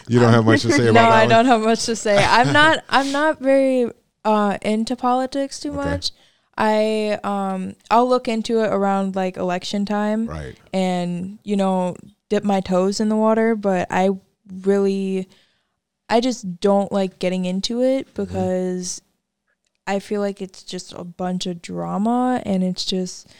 you 0.07 0.19
don't 0.21 0.31
have 0.31 0.45
much 0.45 0.61
to 0.61 0.71
say 0.71 0.87
about 0.87 0.93
no, 0.93 0.93
that. 0.93 1.09
No, 1.09 1.15
I 1.15 1.25
don't 1.27 1.45
have 1.47 1.61
much 1.61 1.85
to 1.85 1.97
say. 1.97 2.17
I'm 2.17 2.53
not. 2.53 2.85
I'm 2.89 3.11
not 3.11 3.39
very 3.39 3.91
uh, 4.23 4.57
into 4.61 4.95
politics 4.95 5.59
too 5.59 5.71
okay. 5.77 5.89
much. 5.89 6.11
I 6.57 7.19
um 7.23 7.75
I'll 7.89 8.07
look 8.07 8.27
into 8.27 8.63
it 8.63 8.67
around 8.67 9.17
like 9.17 9.35
election 9.35 9.85
time, 9.85 10.27
right? 10.27 10.55
And 10.71 11.39
you 11.43 11.57
know, 11.57 11.97
dip 12.29 12.45
my 12.45 12.61
toes 12.61 13.01
in 13.01 13.09
the 13.09 13.17
water. 13.17 13.55
But 13.55 13.87
I 13.89 14.11
really, 14.63 15.27
I 16.11 16.19
just 16.19 16.59
don't 16.59 16.91
like 16.91 17.19
getting 17.19 17.45
into 17.45 17.81
it 17.81 18.05
mm-hmm. 18.05 18.23
because 18.23 18.99
mm-hmm. 18.99 19.95
I 19.95 19.99
feel 19.99 20.19
like 20.19 20.41
it's 20.41 20.61
just 20.61 20.93
a 20.93 21.05
bunch 21.05 21.47
of 21.47 21.61
drama, 21.61 22.41
and 22.45 22.63
it's 22.63 22.85
just 22.85 23.33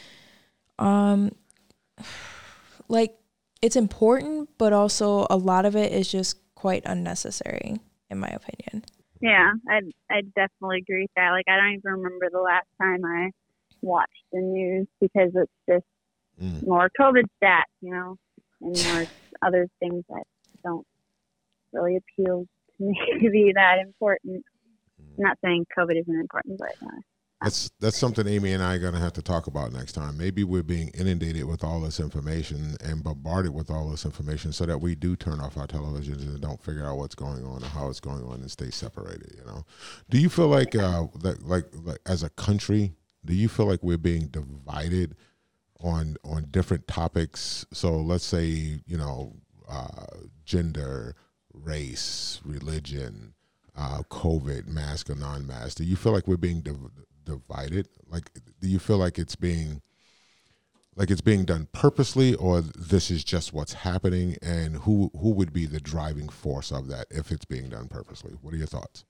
um 0.78 1.32
like 2.88 3.14
it's 3.60 3.76
important, 3.76 4.48
but 4.58 4.72
also 4.72 5.26
a 5.28 5.36
lot 5.36 5.66
of 5.66 5.76
it 5.76 5.92
is 5.92 6.10
just 6.10 6.38
quite 6.54 6.82
unnecessary, 6.86 7.78
in 8.10 8.18
my 8.18 8.28
opinion. 8.28 8.84
Yeah, 9.20 9.52
I 9.68 9.80
I 10.10 10.22
definitely 10.34 10.78
agree 10.78 11.02
with 11.02 11.10
that. 11.16 11.30
Like 11.30 11.44
I 11.48 11.56
don't 11.56 11.74
even 11.74 11.92
remember 11.92 12.30
the 12.32 12.40
last 12.40 12.66
time 12.80 13.04
I 13.04 13.30
watched 13.82 14.24
the 14.32 14.40
news 14.40 14.86
because 14.98 15.30
it's 15.34 15.52
just 15.68 15.84
mm. 16.42 16.66
more 16.66 16.90
COVID 16.98 17.26
stats, 17.40 17.64
you 17.82 17.90
know, 17.90 18.16
and 18.62 18.84
more 18.94 19.06
other 19.42 19.68
things 19.78 20.04
that 20.08 20.24
don't 20.64 20.86
really 21.72 21.96
appeal 21.96 22.46
to 22.78 22.84
me 22.84 22.98
to 23.20 23.30
be 23.30 23.52
that 23.54 23.78
important. 23.78 24.44
I'm 24.98 25.24
not 25.24 25.38
saying 25.44 25.66
COVID 25.76 26.00
isn't 26.00 26.20
important, 26.20 26.58
but 26.58 26.74
uh, 26.82 27.00
that's 27.42 27.70
that's 27.80 27.98
something 27.98 28.26
Amy 28.28 28.52
and 28.52 28.62
I 28.62 28.76
are 28.76 28.78
going 28.78 28.94
to 28.94 29.00
have 29.00 29.12
to 29.14 29.22
talk 29.22 29.46
about 29.48 29.72
next 29.72 29.92
time. 29.92 30.16
Maybe 30.16 30.44
we're 30.44 30.62
being 30.62 30.88
inundated 30.88 31.44
with 31.44 31.64
all 31.64 31.80
this 31.80 31.98
information 31.98 32.76
and 32.84 33.02
bombarded 33.02 33.52
with 33.52 33.70
all 33.70 33.90
this 33.90 34.04
information, 34.04 34.52
so 34.52 34.64
that 34.66 34.78
we 34.78 34.94
do 34.94 35.16
turn 35.16 35.40
off 35.40 35.56
our 35.56 35.66
televisions 35.66 36.22
and 36.22 36.40
don't 36.40 36.62
figure 36.62 36.86
out 36.86 36.98
what's 36.98 37.16
going 37.16 37.44
on 37.44 37.62
or 37.62 37.66
how 37.66 37.88
it's 37.88 38.00
going 38.00 38.22
on 38.24 38.40
and 38.40 38.50
stay 38.50 38.70
separated. 38.70 39.34
You 39.36 39.44
know, 39.44 39.64
do 40.08 40.18
you 40.18 40.28
feel 40.28 40.48
like 40.48 40.76
uh, 40.76 41.06
that 41.20 41.42
like, 41.44 41.66
like 41.82 41.98
as 42.06 42.22
a 42.22 42.30
country, 42.30 42.94
do 43.24 43.34
you 43.34 43.48
feel 43.48 43.66
like 43.66 43.82
we're 43.82 43.98
being 43.98 44.28
divided 44.28 45.16
on 45.80 46.16
on 46.24 46.46
different 46.50 46.86
topics? 46.86 47.66
So 47.72 47.96
let's 47.96 48.24
say 48.24 48.80
you 48.86 48.96
know 48.96 49.34
uh, 49.68 50.06
gender, 50.44 51.16
race, 51.54 52.40
religion. 52.44 53.34
Uh, 53.74 54.02
COVID, 54.10 54.66
mask 54.66 55.08
or 55.08 55.14
non-mask. 55.14 55.78
Do 55.78 55.84
you 55.84 55.96
feel 55.96 56.12
like 56.12 56.28
we're 56.28 56.36
being 56.36 56.60
div- 56.60 56.90
divided? 57.24 57.88
Like, 58.06 58.30
do 58.60 58.68
you 58.68 58.78
feel 58.78 58.98
like 58.98 59.18
it's 59.18 59.34
being 59.34 59.80
like 60.94 61.10
it's 61.10 61.22
being 61.22 61.44
done 61.44 61.68
purposely, 61.72 62.34
or 62.34 62.60
this 62.60 63.10
is 63.10 63.24
just 63.24 63.52
what's 63.52 63.72
happening? 63.72 64.36
And 64.42 64.76
who 64.76 65.10
who 65.18 65.30
would 65.30 65.52
be 65.52 65.66
the 65.66 65.80
driving 65.80 66.28
force 66.28 66.70
of 66.70 66.88
that 66.88 67.06
if 67.10 67.30
it's 67.30 67.44
being 67.44 67.70
done 67.70 67.88
purposely? 67.88 68.32
What 68.42 68.52
are 68.52 68.58
your 68.58 68.66
thoughts? 68.66 69.04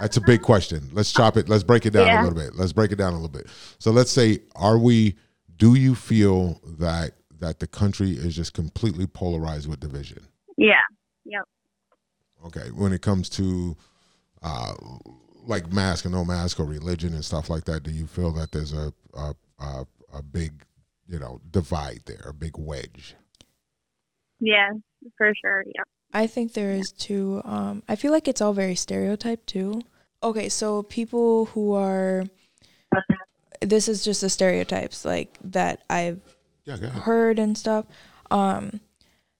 That's 0.00 0.16
a 0.16 0.20
big 0.20 0.42
question. 0.42 0.90
Let's 0.92 1.12
chop 1.12 1.36
it. 1.36 1.48
Let's 1.48 1.62
break 1.62 1.86
it 1.86 1.90
down 1.90 2.06
yeah. 2.06 2.22
a 2.22 2.24
little 2.24 2.38
bit. 2.38 2.56
Let's 2.56 2.72
break 2.72 2.90
it 2.90 2.96
down 2.96 3.12
a 3.12 3.16
little 3.16 3.28
bit. 3.28 3.46
So 3.78 3.90
let's 3.90 4.10
say, 4.10 4.40
are 4.56 4.78
we? 4.78 5.16
Do 5.56 5.74
you 5.74 5.94
feel 5.94 6.60
that 6.78 7.12
that 7.40 7.60
the 7.60 7.66
country 7.66 8.10
is 8.10 8.34
just 8.34 8.54
completely 8.54 9.06
polarized 9.06 9.68
with 9.68 9.80
division? 9.80 10.26
Yeah. 10.56 10.82
Yep. 11.24 11.42
Okay. 12.46 12.70
When 12.74 12.92
it 12.92 13.02
comes 13.02 13.28
to 13.30 13.76
uh, 14.42 14.74
like 15.46 15.72
mask 15.72 16.04
and 16.04 16.14
no 16.14 16.24
mask 16.24 16.60
or 16.60 16.64
religion 16.64 17.14
and 17.14 17.24
stuff 17.24 17.50
like 17.50 17.64
that, 17.64 17.82
do 17.82 17.90
you 17.90 18.06
feel 18.06 18.32
that 18.32 18.52
there's 18.52 18.72
a 18.72 18.92
a, 19.14 19.34
a, 19.58 19.86
a 20.12 20.22
big 20.22 20.64
you 21.08 21.18
know 21.18 21.40
divide 21.50 22.02
there, 22.06 22.24
a 22.28 22.34
big 22.34 22.58
wedge? 22.58 23.14
Yeah, 24.40 24.70
for 25.16 25.32
sure. 25.40 25.64
Yeah. 25.66 25.82
I 26.12 26.26
think 26.26 26.52
there 26.52 26.70
is 26.70 26.92
too. 26.92 27.42
Um, 27.44 27.82
I 27.88 27.96
feel 27.96 28.12
like 28.12 28.28
it's 28.28 28.40
all 28.40 28.52
very 28.52 28.76
stereotyped 28.76 29.46
too. 29.46 29.82
Okay, 30.22 30.48
so 30.48 30.82
people 30.84 31.46
who 31.46 31.74
are 31.74 32.24
this 33.60 33.88
is 33.88 34.04
just 34.04 34.20
the 34.20 34.30
stereotypes 34.30 35.04
like 35.04 35.38
that 35.42 35.82
I've 35.88 36.20
yeah, 36.64 36.76
heard 36.76 37.38
and 37.38 37.56
stuff. 37.56 37.86
Um, 38.30 38.80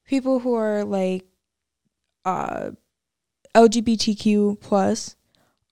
people 0.04 0.40
who 0.40 0.54
are 0.54 0.84
like 0.84 1.24
uh, 2.24 2.70
LGBTQ 3.54 4.60
plus 4.60 5.16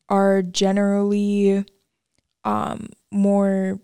are 0.08 0.42
generally 0.42 1.64
um, 2.44 2.88
more 3.10 3.80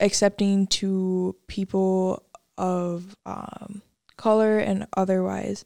accepting 0.00 0.66
to 0.66 1.36
people 1.46 2.22
of 2.56 3.16
um, 3.26 3.82
color 4.16 4.58
and 4.58 4.86
otherwise, 4.96 5.64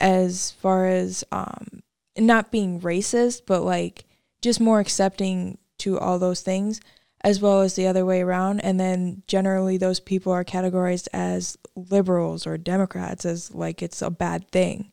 as 0.00 0.52
far 0.52 0.86
as 0.86 1.24
um, 1.32 1.82
not 2.16 2.50
being 2.50 2.80
racist, 2.80 3.42
but 3.46 3.62
like 3.62 4.04
just 4.42 4.60
more 4.60 4.80
accepting 4.80 5.58
to 5.78 5.98
all 5.98 6.18
those 6.18 6.40
things, 6.40 6.80
as 7.22 7.40
well 7.40 7.60
as 7.60 7.74
the 7.74 7.86
other 7.86 8.04
way 8.04 8.22
around. 8.22 8.60
And 8.60 8.78
then 8.80 9.22
generally, 9.26 9.76
those 9.76 10.00
people 10.00 10.32
are 10.32 10.44
categorized 10.44 11.08
as 11.12 11.58
liberals 11.74 12.46
or 12.46 12.56
Democrats, 12.56 13.24
as 13.24 13.54
like 13.54 13.82
it's 13.82 14.02
a 14.02 14.10
bad 14.10 14.50
thing. 14.50 14.92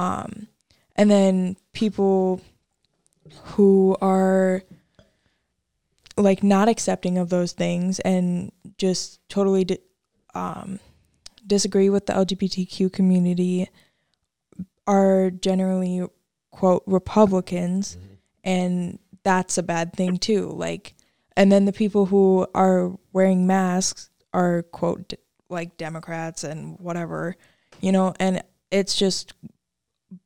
Um, 0.00 0.48
and 0.96 1.10
then 1.10 1.56
people 1.74 2.40
who 3.42 3.98
are 4.00 4.62
like 6.16 6.42
not 6.42 6.68
accepting 6.68 7.18
of 7.18 7.28
those 7.28 7.52
things 7.52 8.00
and 8.00 8.50
just 8.78 9.20
totally 9.28 9.64
di- 9.64 9.78
um, 10.34 10.80
disagree 11.46 11.90
with 11.90 12.06
the 12.06 12.14
LGBTQ 12.14 12.90
community 12.90 13.68
are 14.86 15.30
generally 15.30 16.06
quote 16.50 16.82
Republicans, 16.86 17.96
mm-hmm. 17.96 18.14
and 18.44 18.98
that's 19.22 19.58
a 19.58 19.62
bad 19.62 19.92
thing 19.92 20.16
too. 20.16 20.48
Like, 20.48 20.94
and 21.36 21.52
then 21.52 21.66
the 21.66 21.74
people 21.74 22.06
who 22.06 22.46
are 22.54 22.90
wearing 23.12 23.46
masks 23.46 24.08
are 24.32 24.62
quote 24.62 25.12
like 25.50 25.76
Democrats 25.76 26.42
and 26.42 26.78
whatever, 26.78 27.36
you 27.82 27.92
know, 27.92 28.14
and 28.18 28.42
it's 28.70 28.96
just 28.96 29.34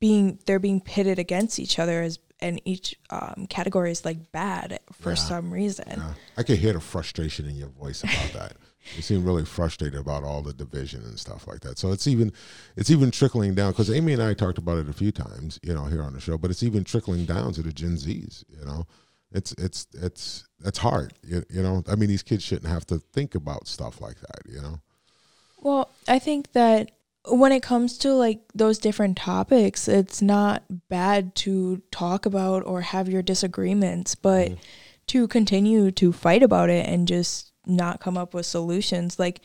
being 0.00 0.38
they're 0.46 0.58
being 0.58 0.80
pitted 0.80 1.18
against 1.18 1.58
each 1.58 1.78
other 1.78 2.02
as 2.02 2.18
and 2.40 2.60
each 2.64 2.94
um, 3.10 3.46
category 3.48 3.90
is 3.90 4.04
like 4.04 4.30
bad 4.32 4.78
for 4.92 5.10
yeah. 5.10 5.14
some 5.14 5.50
reason. 5.50 5.86
Yeah. 5.88 6.14
I 6.36 6.42
can 6.42 6.56
hear 6.56 6.74
the 6.74 6.80
frustration 6.80 7.46
in 7.48 7.56
your 7.56 7.68
voice 7.68 8.02
about 8.02 8.32
that. 8.34 8.56
you 8.96 9.02
seem 9.02 9.24
really 9.24 9.44
frustrated 9.44 9.98
about 9.98 10.24
all 10.24 10.42
the 10.42 10.52
division 10.52 11.02
and 11.04 11.18
stuff 11.18 11.46
like 11.46 11.60
that. 11.60 11.78
So 11.78 11.92
it's 11.92 12.06
even 12.06 12.32
it's 12.76 12.90
even 12.90 13.10
trickling 13.10 13.54
down 13.54 13.72
because 13.72 13.90
Amy 13.90 14.12
and 14.12 14.22
I 14.22 14.34
talked 14.34 14.58
about 14.58 14.78
it 14.78 14.88
a 14.88 14.92
few 14.92 15.12
times, 15.12 15.58
you 15.62 15.74
know, 15.74 15.84
here 15.84 16.02
on 16.02 16.12
the 16.12 16.20
show. 16.20 16.36
But 16.36 16.50
it's 16.50 16.62
even 16.62 16.84
trickling 16.84 17.24
down 17.24 17.52
to 17.54 17.62
the 17.62 17.72
Gen 17.72 17.96
Zs. 17.96 18.44
You 18.48 18.64
know, 18.64 18.84
it's 19.32 19.52
it's 19.52 19.86
it's 19.94 20.46
it's 20.64 20.78
hard. 20.78 21.14
You, 21.22 21.44
you 21.48 21.62
know, 21.62 21.82
I 21.88 21.94
mean, 21.94 22.08
these 22.08 22.22
kids 22.22 22.44
shouldn't 22.44 22.70
have 22.70 22.86
to 22.86 22.98
think 22.98 23.34
about 23.34 23.68
stuff 23.68 24.00
like 24.00 24.20
that. 24.20 24.42
You 24.46 24.60
know. 24.60 24.80
Well, 25.60 25.90
I 26.06 26.18
think 26.18 26.52
that 26.52 26.90
when 27.26 27.52
it 27.52 27.62
comes 27.62 27.96
to 27.98 28.12
like 28.12 28.40
those 28.54 28.78
different 28.78 29.16
topics, 29.16 29.88
it's 29.88 30.20
not 30.20 30.62
bad 30.88 31.34
to 31.36 31.80
talk 31.90 32.26
about 32.26 32.64
or 32.66 32.82
have 32.82 33.08
your 33.08 33.22
disagreements, 33.22 34.14
but 34.14 34.50
mm. 34.50 34.58
to 35.08 35.26
continue 35.28 35.90
to 35.92 36.12
fight 36.12 36.42
about 36.42 36.68
it 36.68 36.86
and 36.86 37.08
just 37.08 37.52
not 37.66 38.00
come 38.00 38.18
up 38.18 38.34
with 38.34 38.44
solutions. 38.44 39.18
Like, 39.18 39.40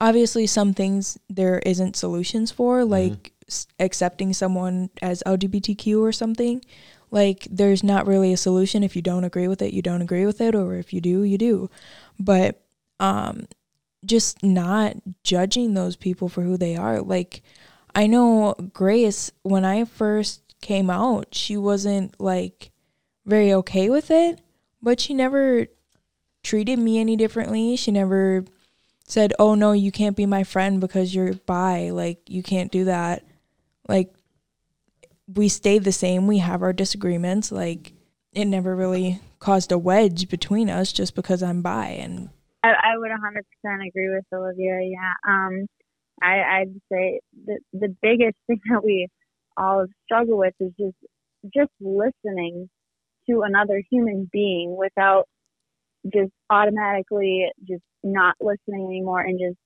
obviously, 0.00 0.46
some 0.46 0.74
things 0.74 1.16
there 1.28 1.60
isn't 1.60 1.96
solutions 1.96 2.50
for, 2.50 2.80
mm-hmm. 2.80 2.90
like 2.90 3.12
mm. 3.12 3.30
s- 3.46 3.68
accepting 3.78 4.32
someone 4.32 4.90
as 5.00 5.22
LGBTQ 5.24 6.00
or 6.00 6.12
something. 6.12 6.60
Like, 7.12 7.46
there's 7.50 7.84
not 7.84 8.06
really 8.06 8.32
a 8.32 8.38
solution. 8.38 8.82
If 8.82 8.96
you 8.96 9.02
don't 9.02 9.24
agree 9.24 9.46
with 9.46 9.62
it, 9.62 9.74
you 9.74 9.82
don't 9.82 10.02
agree 10.02 10.26
with 10.26 10.40
it, 10.40 10.54
or 10.56 10.74
if 10.74 10.92
you 10.92 11.00
do, 11.00 11.22
you 11.22 11.38
do. 11.38 11.70
But, 12.18 12.62
um, 12.98 13.46
just 14.04 14.42
not 14.42 14.96
judging 15.22 15.74
those 15.74 15.96
people 15.96 16.28
for 16.28 16.42
who 16.42 16.56
they 16.56 16.76
are. 16.76 17.00
Like, 17.00 17.42
I 17.94 18.06
know 18.06 18.54
Grace, 18.72 19.30
when 19.42 19.64
I 19.64 19.84
first 19.84 20.42
came 20.60 20.90
out, 20.90 21.34
she 21.34 21.56
wasn't 21.56 22.18
like 22.20 22.70
very 23.26 23.52
okay 23.52 23.90
with 23.90 24.10
it, 24.10 24.40
but 24.80 25.00
she 25.00 25.14
never 25.14 25.66
treated 26.42 26.78
me 26.78 26.98
any 26.98 27.16
differently. 27.16 27.76
She 27.76 27.90
never 27.90 28.44
said, 29.06 29.32
"Oh 29.38 29.54
no, 29.54 29.72
you 29.72 29.92
can't 29.92 30.16
be 30.16 30.26
my 30.26 30.44
friend 30.44 30.80
because 30.80 31.14
you're 31.14 31.34
bi. 31.34 31.90
Like 31.90 32.28
you 32.28 32.42
can't 32.42 32.72
do 32.72 32.84
that." 32.84 33.24
Like 33.88 34.14
we 35.26 35.48
stayed 35.48 35.84
the 35.84 35.92
same. 35.92 36.26
We 36.26 36.38
have 36.38 36.62
our 36.62 36.72
disagreements. 36.72 37.52
Like 37.52 37.92
it 38.32 38.46
never 38.46 38.74
really 38.74 39.20
caused 39.38 39.72
a 39.72 39.78
wedge 39.78 40.28
between 40.28 40.70
us 40.70 40.92
just 40.92 41.14
because 41.14 41.42
I'm 41.42 41.62
bi 41.62 41.88
and 41.88 42.30
I, 42.64 42.68
I 42.94 42.98
would 42.98 43.10
100% 43.10 43.86
agree 43.88 44.10
with 44.14 44.24
Olivia. 44.32 44.80
Yeah. 44.82 45.14
Um 45.28 45.66
I 46.22 46.60
I'd 46.62 46.74
say 46.92 47.20
the 47.46 47.58
the 47.72 47.96
biggest 48.02 48.36
thing 48.48 48.60
that 48.70 48.84
we 48.84 49.08
all 49.56 49.86
struggle 50.06 50.38
with 50.38 50.54
is 50.60 50.72
just 50.80 50.96
just 51.54 51.72
listening 51.80 52.70
to 53.30 53.42
another 53.42 53.82
human 53.90 54.28
being 54.32 54.76
without 54.78 55.28
just 56.12 56.32
automatically 56.50 57.46
just 57.68 57.82
not 58.04 58.36
listening 58.40 58.86
anymore 58.86 59.20
and 59.20 59.40
just 59.40 59.58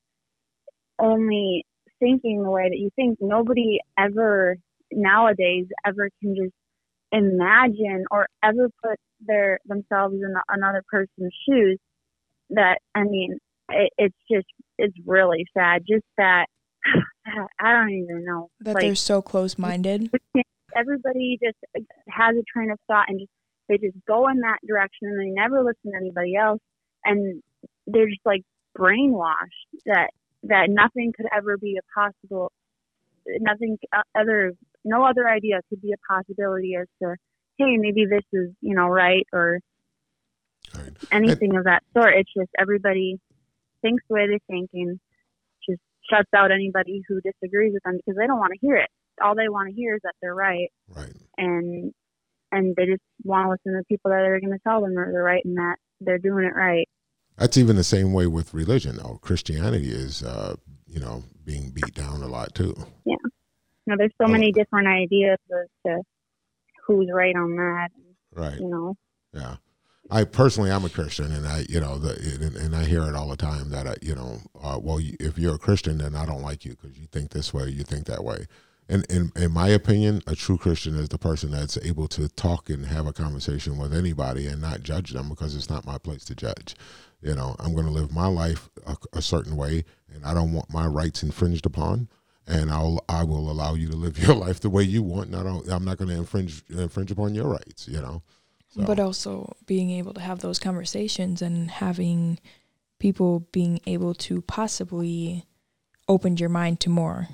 only 0.99 1.65
thinking 2.01 2.43
the 2.43 2.51
way 2.51 2.69
that 2.69 2.79
you 2.79 2.91
think. 2.97 3.19
Nobody 3.21 3.79
ever 3.99 4.57
nowadays 4.93 5.67
ever 5.87 6.11
can 6.23 6.37
just 6.37 6.55
imagine 7.13 8.05
or 8.11 8.29
ever 8.45 8.69
put 8.85 8.99
their 9.27 9.59
themselves 9.67 10.15
in 10.17 10.35
another 10.51 10.83
person's 10.91 11.35
shoes. 11.49 11.79
That 12.51 12.79
I 12.95 13.05
mean, 13.05 13.39
it, 13.71 13.93
it's 13.99 14.17
just 14.31 14.47
it's 14.79 14.97
really 15.05 15.47
sad. 15.57 15.83
Just 15.89 16.05
that 16.17 16.47
I 17.61 17.73
don't 17.73 17.91
even 17.91 18.25
know 18.25 18.51
that 18.61 18.75
like, 18.75 18.83
they're 18.83 18.95
so 18.95 19.23
close 19.23 19.59
minded. 19.59 20.11
Everybody 20.75 21.39
just 21.43 21.57
has 22.09 22.37
a 22.37 22.45
train 22.53 22.71
of 22.71 22.79
thought 22.87 23.07
and 23.09 23.21
just 23.21 23.31
they 23.69 23.79
just 23.79 23.97
go 24.07 24.29
in 24.29 24.41
that 24.41 24.59
direction 24.67 25.09
and 25.09 25.21
they 25.21 25.31
never 25.31 25.63
listen 25.63 25.91
to 25.91 25.97
anybody 25.97 26.37
else 26.37 26.61
and 27.05 27.43
they're 27.87 28.09
just 28.09 28.25
like 28.25 28.43
brainwashed 28.79 29.81
that 29.87 30.11
that 30.45 30.67
nothing 30.69 31.13
could 31.17 31.27
ever 31.35 31.57
be 31.57 31.79
a 31.79 31.99
possible 31.99 32.53
nothing 33.41 33.79
uh, 33.97 34.03
other 34.19 34.53
no 34.85 35.05
other 35.05 35.29
idea 35.29 35.61
could 35.69 35.81
be 35.81 35.93
a 35.93 36.13
possibility 36.13 36.75
as 36.81 36.87
to 37.03 37.17
hey 37.59 37.77
maybe 37.79 38.05
this 38.05 38.25
is 38.33 38.51
you 38.61 38.75
know 38.75 38.87
right 38.87 39.27
or 39.33 39.61
right. 40.75 40.93
anything 41.13 41.57
of 41.57 41.65
that 41.65 41.83
sort 41.97 42.15
it's 42.15 42.33
just 42.37 42.51
everybody 42.59 43.19
thinks 43.83 44.03
the 44.09 44.15
way 44.15 44.27
they 44.27 44.41
think 44.49 44.71
and 44.75 44.99
just 45.69 45.81
shuts 46.11 46.29
out 46.35 46.51
anybody 46.51 47.03
who 47.09 47.21
disagrees 47.21 47.73
with 47.73 47.83
them 47.85 47.97
because 47.97 48.17
they 48.19 48.27
don't 48.27 48.39
want 48.39 48.53
to 48.53 48.59
hear 48.61 48.77
it 48.77 48.91
all 49.23 49.35
they 49.35 49.49
want 49.49 49.69
to 49.69 49.75
hear 49.75 49.95
is 49.95 50.01
that 50.03 50.15
they're 50.21 50.35
right 50.35 50.71
right 50.95 51.15
and 51.39 51.93
and 52.53 52.75
they 52.77 52.87
just 52.87 53.03
want 53.25 53.47
to 53.47 53.51
listen 53.51 53.79
to 53.79 53.85
people 53.87 54.11
that 54.11 54.21
are 54.21 54.41
going 54.41 54.53
to 54.53 54.59
tell 54.61 54.81
them 54.81 54.95
they're 54.95 55.23
right 55.23 55.45
and 55.45 55.57
that 55.57 55.77
they're 56.01 56.19
doing 56.19 56.45
it 56.45 56.55
right. 56.55 56.89
That's 57.37 57.57
even 57.59 57.77
the 57.77 57.85
same 57.85 58.13
way 58.13 58.27
with 58.27 58.55
religion, 58.55 58.97
though. 58.97 59.19
Christianity 59.21 59.91
is, 59.91 60.23
uh, 60.23 60.57
you 60.87 61.01
know, 61.01 61.25
being 61.45 61.71
beat 61.71 61.95
down 61.95 62.23
a 62.23 62.29
lot 62.29 62.55
too. 62.55 62.75
Yeah. 63.05 63.17
Now, 63.87 63.97
there's 63.97 64.13
so 64.19 64.27
oh. 64.27 64.29
many 64.29 64.53
different 64.53 64.89
ideas 64.89 65.39
as 65.53 65.69
to 65.87 66.03
who's 66.87 67.09
right 67.13 67.37
on 67.37 67.57
that. 67.57 67.89
Right. 68.35 68.59
You 68.59 68.69
know. 68.69 68.95
Yeah. 69.33 69.57
I 70.11 70.25
personally, 70.25 70.71
I'm 70.71 70.85
a 70.85 70.89
Christian, 70.89 71.33
and 71.33 71.47
I, 71.47 71.65
you 71.69 71.81
know, 71.81 71.99
the, 71.99 72.11
and, 72.41 72.57
and 72.57 72.77
I 72.77 72.85
hear 72.85 73.03
it 73.03 73.15
all 73.15 73.29
the 73.29 73.37
time 73.37 73.71
that, 73.71 73.87
I, 73.87 73.97
you 74.03 74.15
know, 74.15 74.39
uh, 74.63 74.79
well, 74.81 75.01
if 75.01 75.39
you're 75.39 75.57
a 75.57 75.59
Christian, 75.59 75.99
then 75.99 76.15
I 76.15 76.25
don't 76.27 76.43
like 76.43 76.65
you 76.65 76.77
because 76.81 76.99
you 76.99 77.07
think 77.07 77.31
this 77.31 77.53
way, 77.53 77.69
you 77.69 77.83
think 77.83 78.07
that 78.07 78.23
way 78.23 78.47
in, 78.89 79.05
in, 79.11 79.33
in 79.35 79.53
my 79.53 79.69
opinion, 79.69 80.23
a 80.27 80.35
true 80.35 80.59
Christian 80.59 80.95
is 80.97 81.09
the 81.09 81.19
person 81.19 81.51
that's 81.51 81.77
able 81.79 82.07
to 82.09 82.29
talk 82.29 82.71
and 82.71 82.87
have 82.87 83.07
a 83.07 83.13
conversation 83.13 83.79
with 83.79 83.93
anybody 83.93 84.47
and 84.47 84.61
not 84.61 84.83
judge 84.83 85.11
them 85.11 85.29
because 85.29 85.57
it's 85.57 85.71
not 85.71 85.87
my 85.87 85.99
place 85.99 86.25
to 86.27 86.35
judge. 86.35 86.77
You 87.21 87.35
know, 87.35 87.57
I'm 87.59 87.75
going 87.75 87.87
to 87.87 87.93
live 87.93 88.13
my 88.13 88.29
life 88.29 88.69
a, 88.87 88.97
a 89.15 89.23
certain 89.23 89.57
way, 89.57 89.85
and 90.13 90.25
I 90.25 90.35
don't 90.35 90.53
want 90.53 90.73
my 90.73 90.87
rights 90.87 91.23
infringed 91.23 91.67
upon. 91.67 92.09
And 92.49 92.71
I'll 92.71 93.05
I 93.09 93.25
will 93.25 93.51
allow 93.51 93.75
you 93.75 93.89
to 93.89 93.97
live 93.97 94.19
your 94.25 94.37
life 94.37 94.61
the 94.61 94.71
way 94.71 94.85
you 94.85 95.03
want. 95.03 95.29
And 95.29 95.37
I 95.37 95.43
don't, 95.43 95.69
I'm 95.69 95.85
not 95.85 95.97
going 95.97 96.11
to 96.11 96.17
infringe 96.17 96.63
infringe 96.69 97.11
upon 97.11 97.35
your 97.35 97.49
rights. 97.49 97.89
You 97.89 98.01
know. 98.01 98.23
So. 98.77 98.85
But 98.85 99.01
also 99.01 99.57
being 99.65 99.91
able 99.91 100.13
to 100.15 100.21
have 100.21 100.41
those 100.41 100.59
conversations 100.59 101.41
and 101.41 101.71
having 101.71 102.39
people 102.99 103.41
being 103.51 103.81
able 103.87 104.13
to 104.15 104.43
possibly 104.43 105.47
open 106.09 106.37
your 106.37 106.51
mind 106.51 106.81
to 106.81 106.91
more 106.91 107.29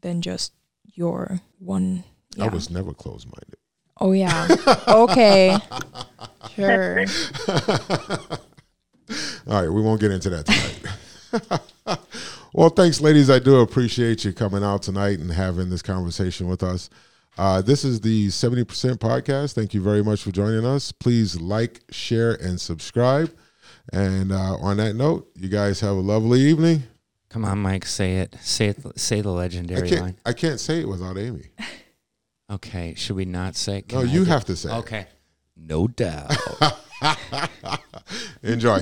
than 0.00 0.22
just 0.22 0.52
your 0.94 1.40
one. 1.58 2.04
Yeah. 2.36 2.46
I 2.46 2.48
was 2.48 2.70
never 2.70 2.94
closed 2.94 3.26
minded. 3.26 3.56
Oh 4.00 4.12
yeah. 4.12 4.48
okay. 4.88 5.58
sure. 6.54 7.04
All 9.48 9.62
right, 9.62 9.68
we 9.68 9.82
won't 9.82 10.00
get 10.00 10.10
into 10.10 10.30
that 10.30 10.46
tonight. 10.46 11.98
well, 12.52 12.70
thanks, 12.70 13.00
ladies. 13.00 13.30
I 13.30 13.38
do 13.38 13.60
appreciate 13.60 14.24
you 14.24 14.32
coming 14.32 14.64
out 14.64 14.82
tonight 14.82 15.18
and 15.18 15.30
having 15.30 15.70
this 15.70 15.82
conversation 15.82 16.48
with 16.48 16.62
us. 16.62 16.90
Uh, 17.38 17.60
this 17.60 17.84
is 17.84 18.00
the 18.00 18.28
70% 18.28 18.64
podcast. 18.96 19.54
Thank 19.54 19.74
you 19.74 19.82
very 19.82 20.02
much 20.02 20.22
for 20.22 20.30
joining 20.30 20.64
us. 20.64 20.90
Please 20.90 21.38
like, 21.38 21.82
share, 21.90 22.32
and 22.32 22.60
subscribe. 22.60 23.30
And 23.92 24.32
uh, 24.32 24.56
on 24.56 24.78
that 24.78 24.94
note, 24.94 25.28
you 25.36 25.48
guys 25.48 25.80
have 25.80 25.96
a 25.96 26.00
lovely 26.00 26.40
evening. 26.40 26.84
Come 27.28 27.44
on, 27.44 27.58
Mike, 27.58 27.84
say 27.84 28.18
it. 28.18 28.36
Say 28.40 28.68
it. 28.68 28.98
Say 28.98 29.20
the 29.20 29.30
legendary 29.30 29.96
I 29.96 30.00
line. 30.00 30.16
I 30.24 30.32
can't 30.32 30.58
say 30.58 30.80
it 30.80 30.88
without 30.88 31.18
Amy. 31.18 31.50
okay, 32.50 32.94
should 32.94 33.16
we 33.16 33.26
not 33.26 33.54
say? 33.54 33.78
It? 33.78 33.92
No, 33.92 34.02
you 34.02 34.24
have 34.24 34.46
to 34.46 34.56
say. 34.56 34.70
Okay, 34.70 35.00
it. 35.00 35.08
no 35.56 35.86
doubt. 35.88 36.32
Enjoy. 38.42 38.80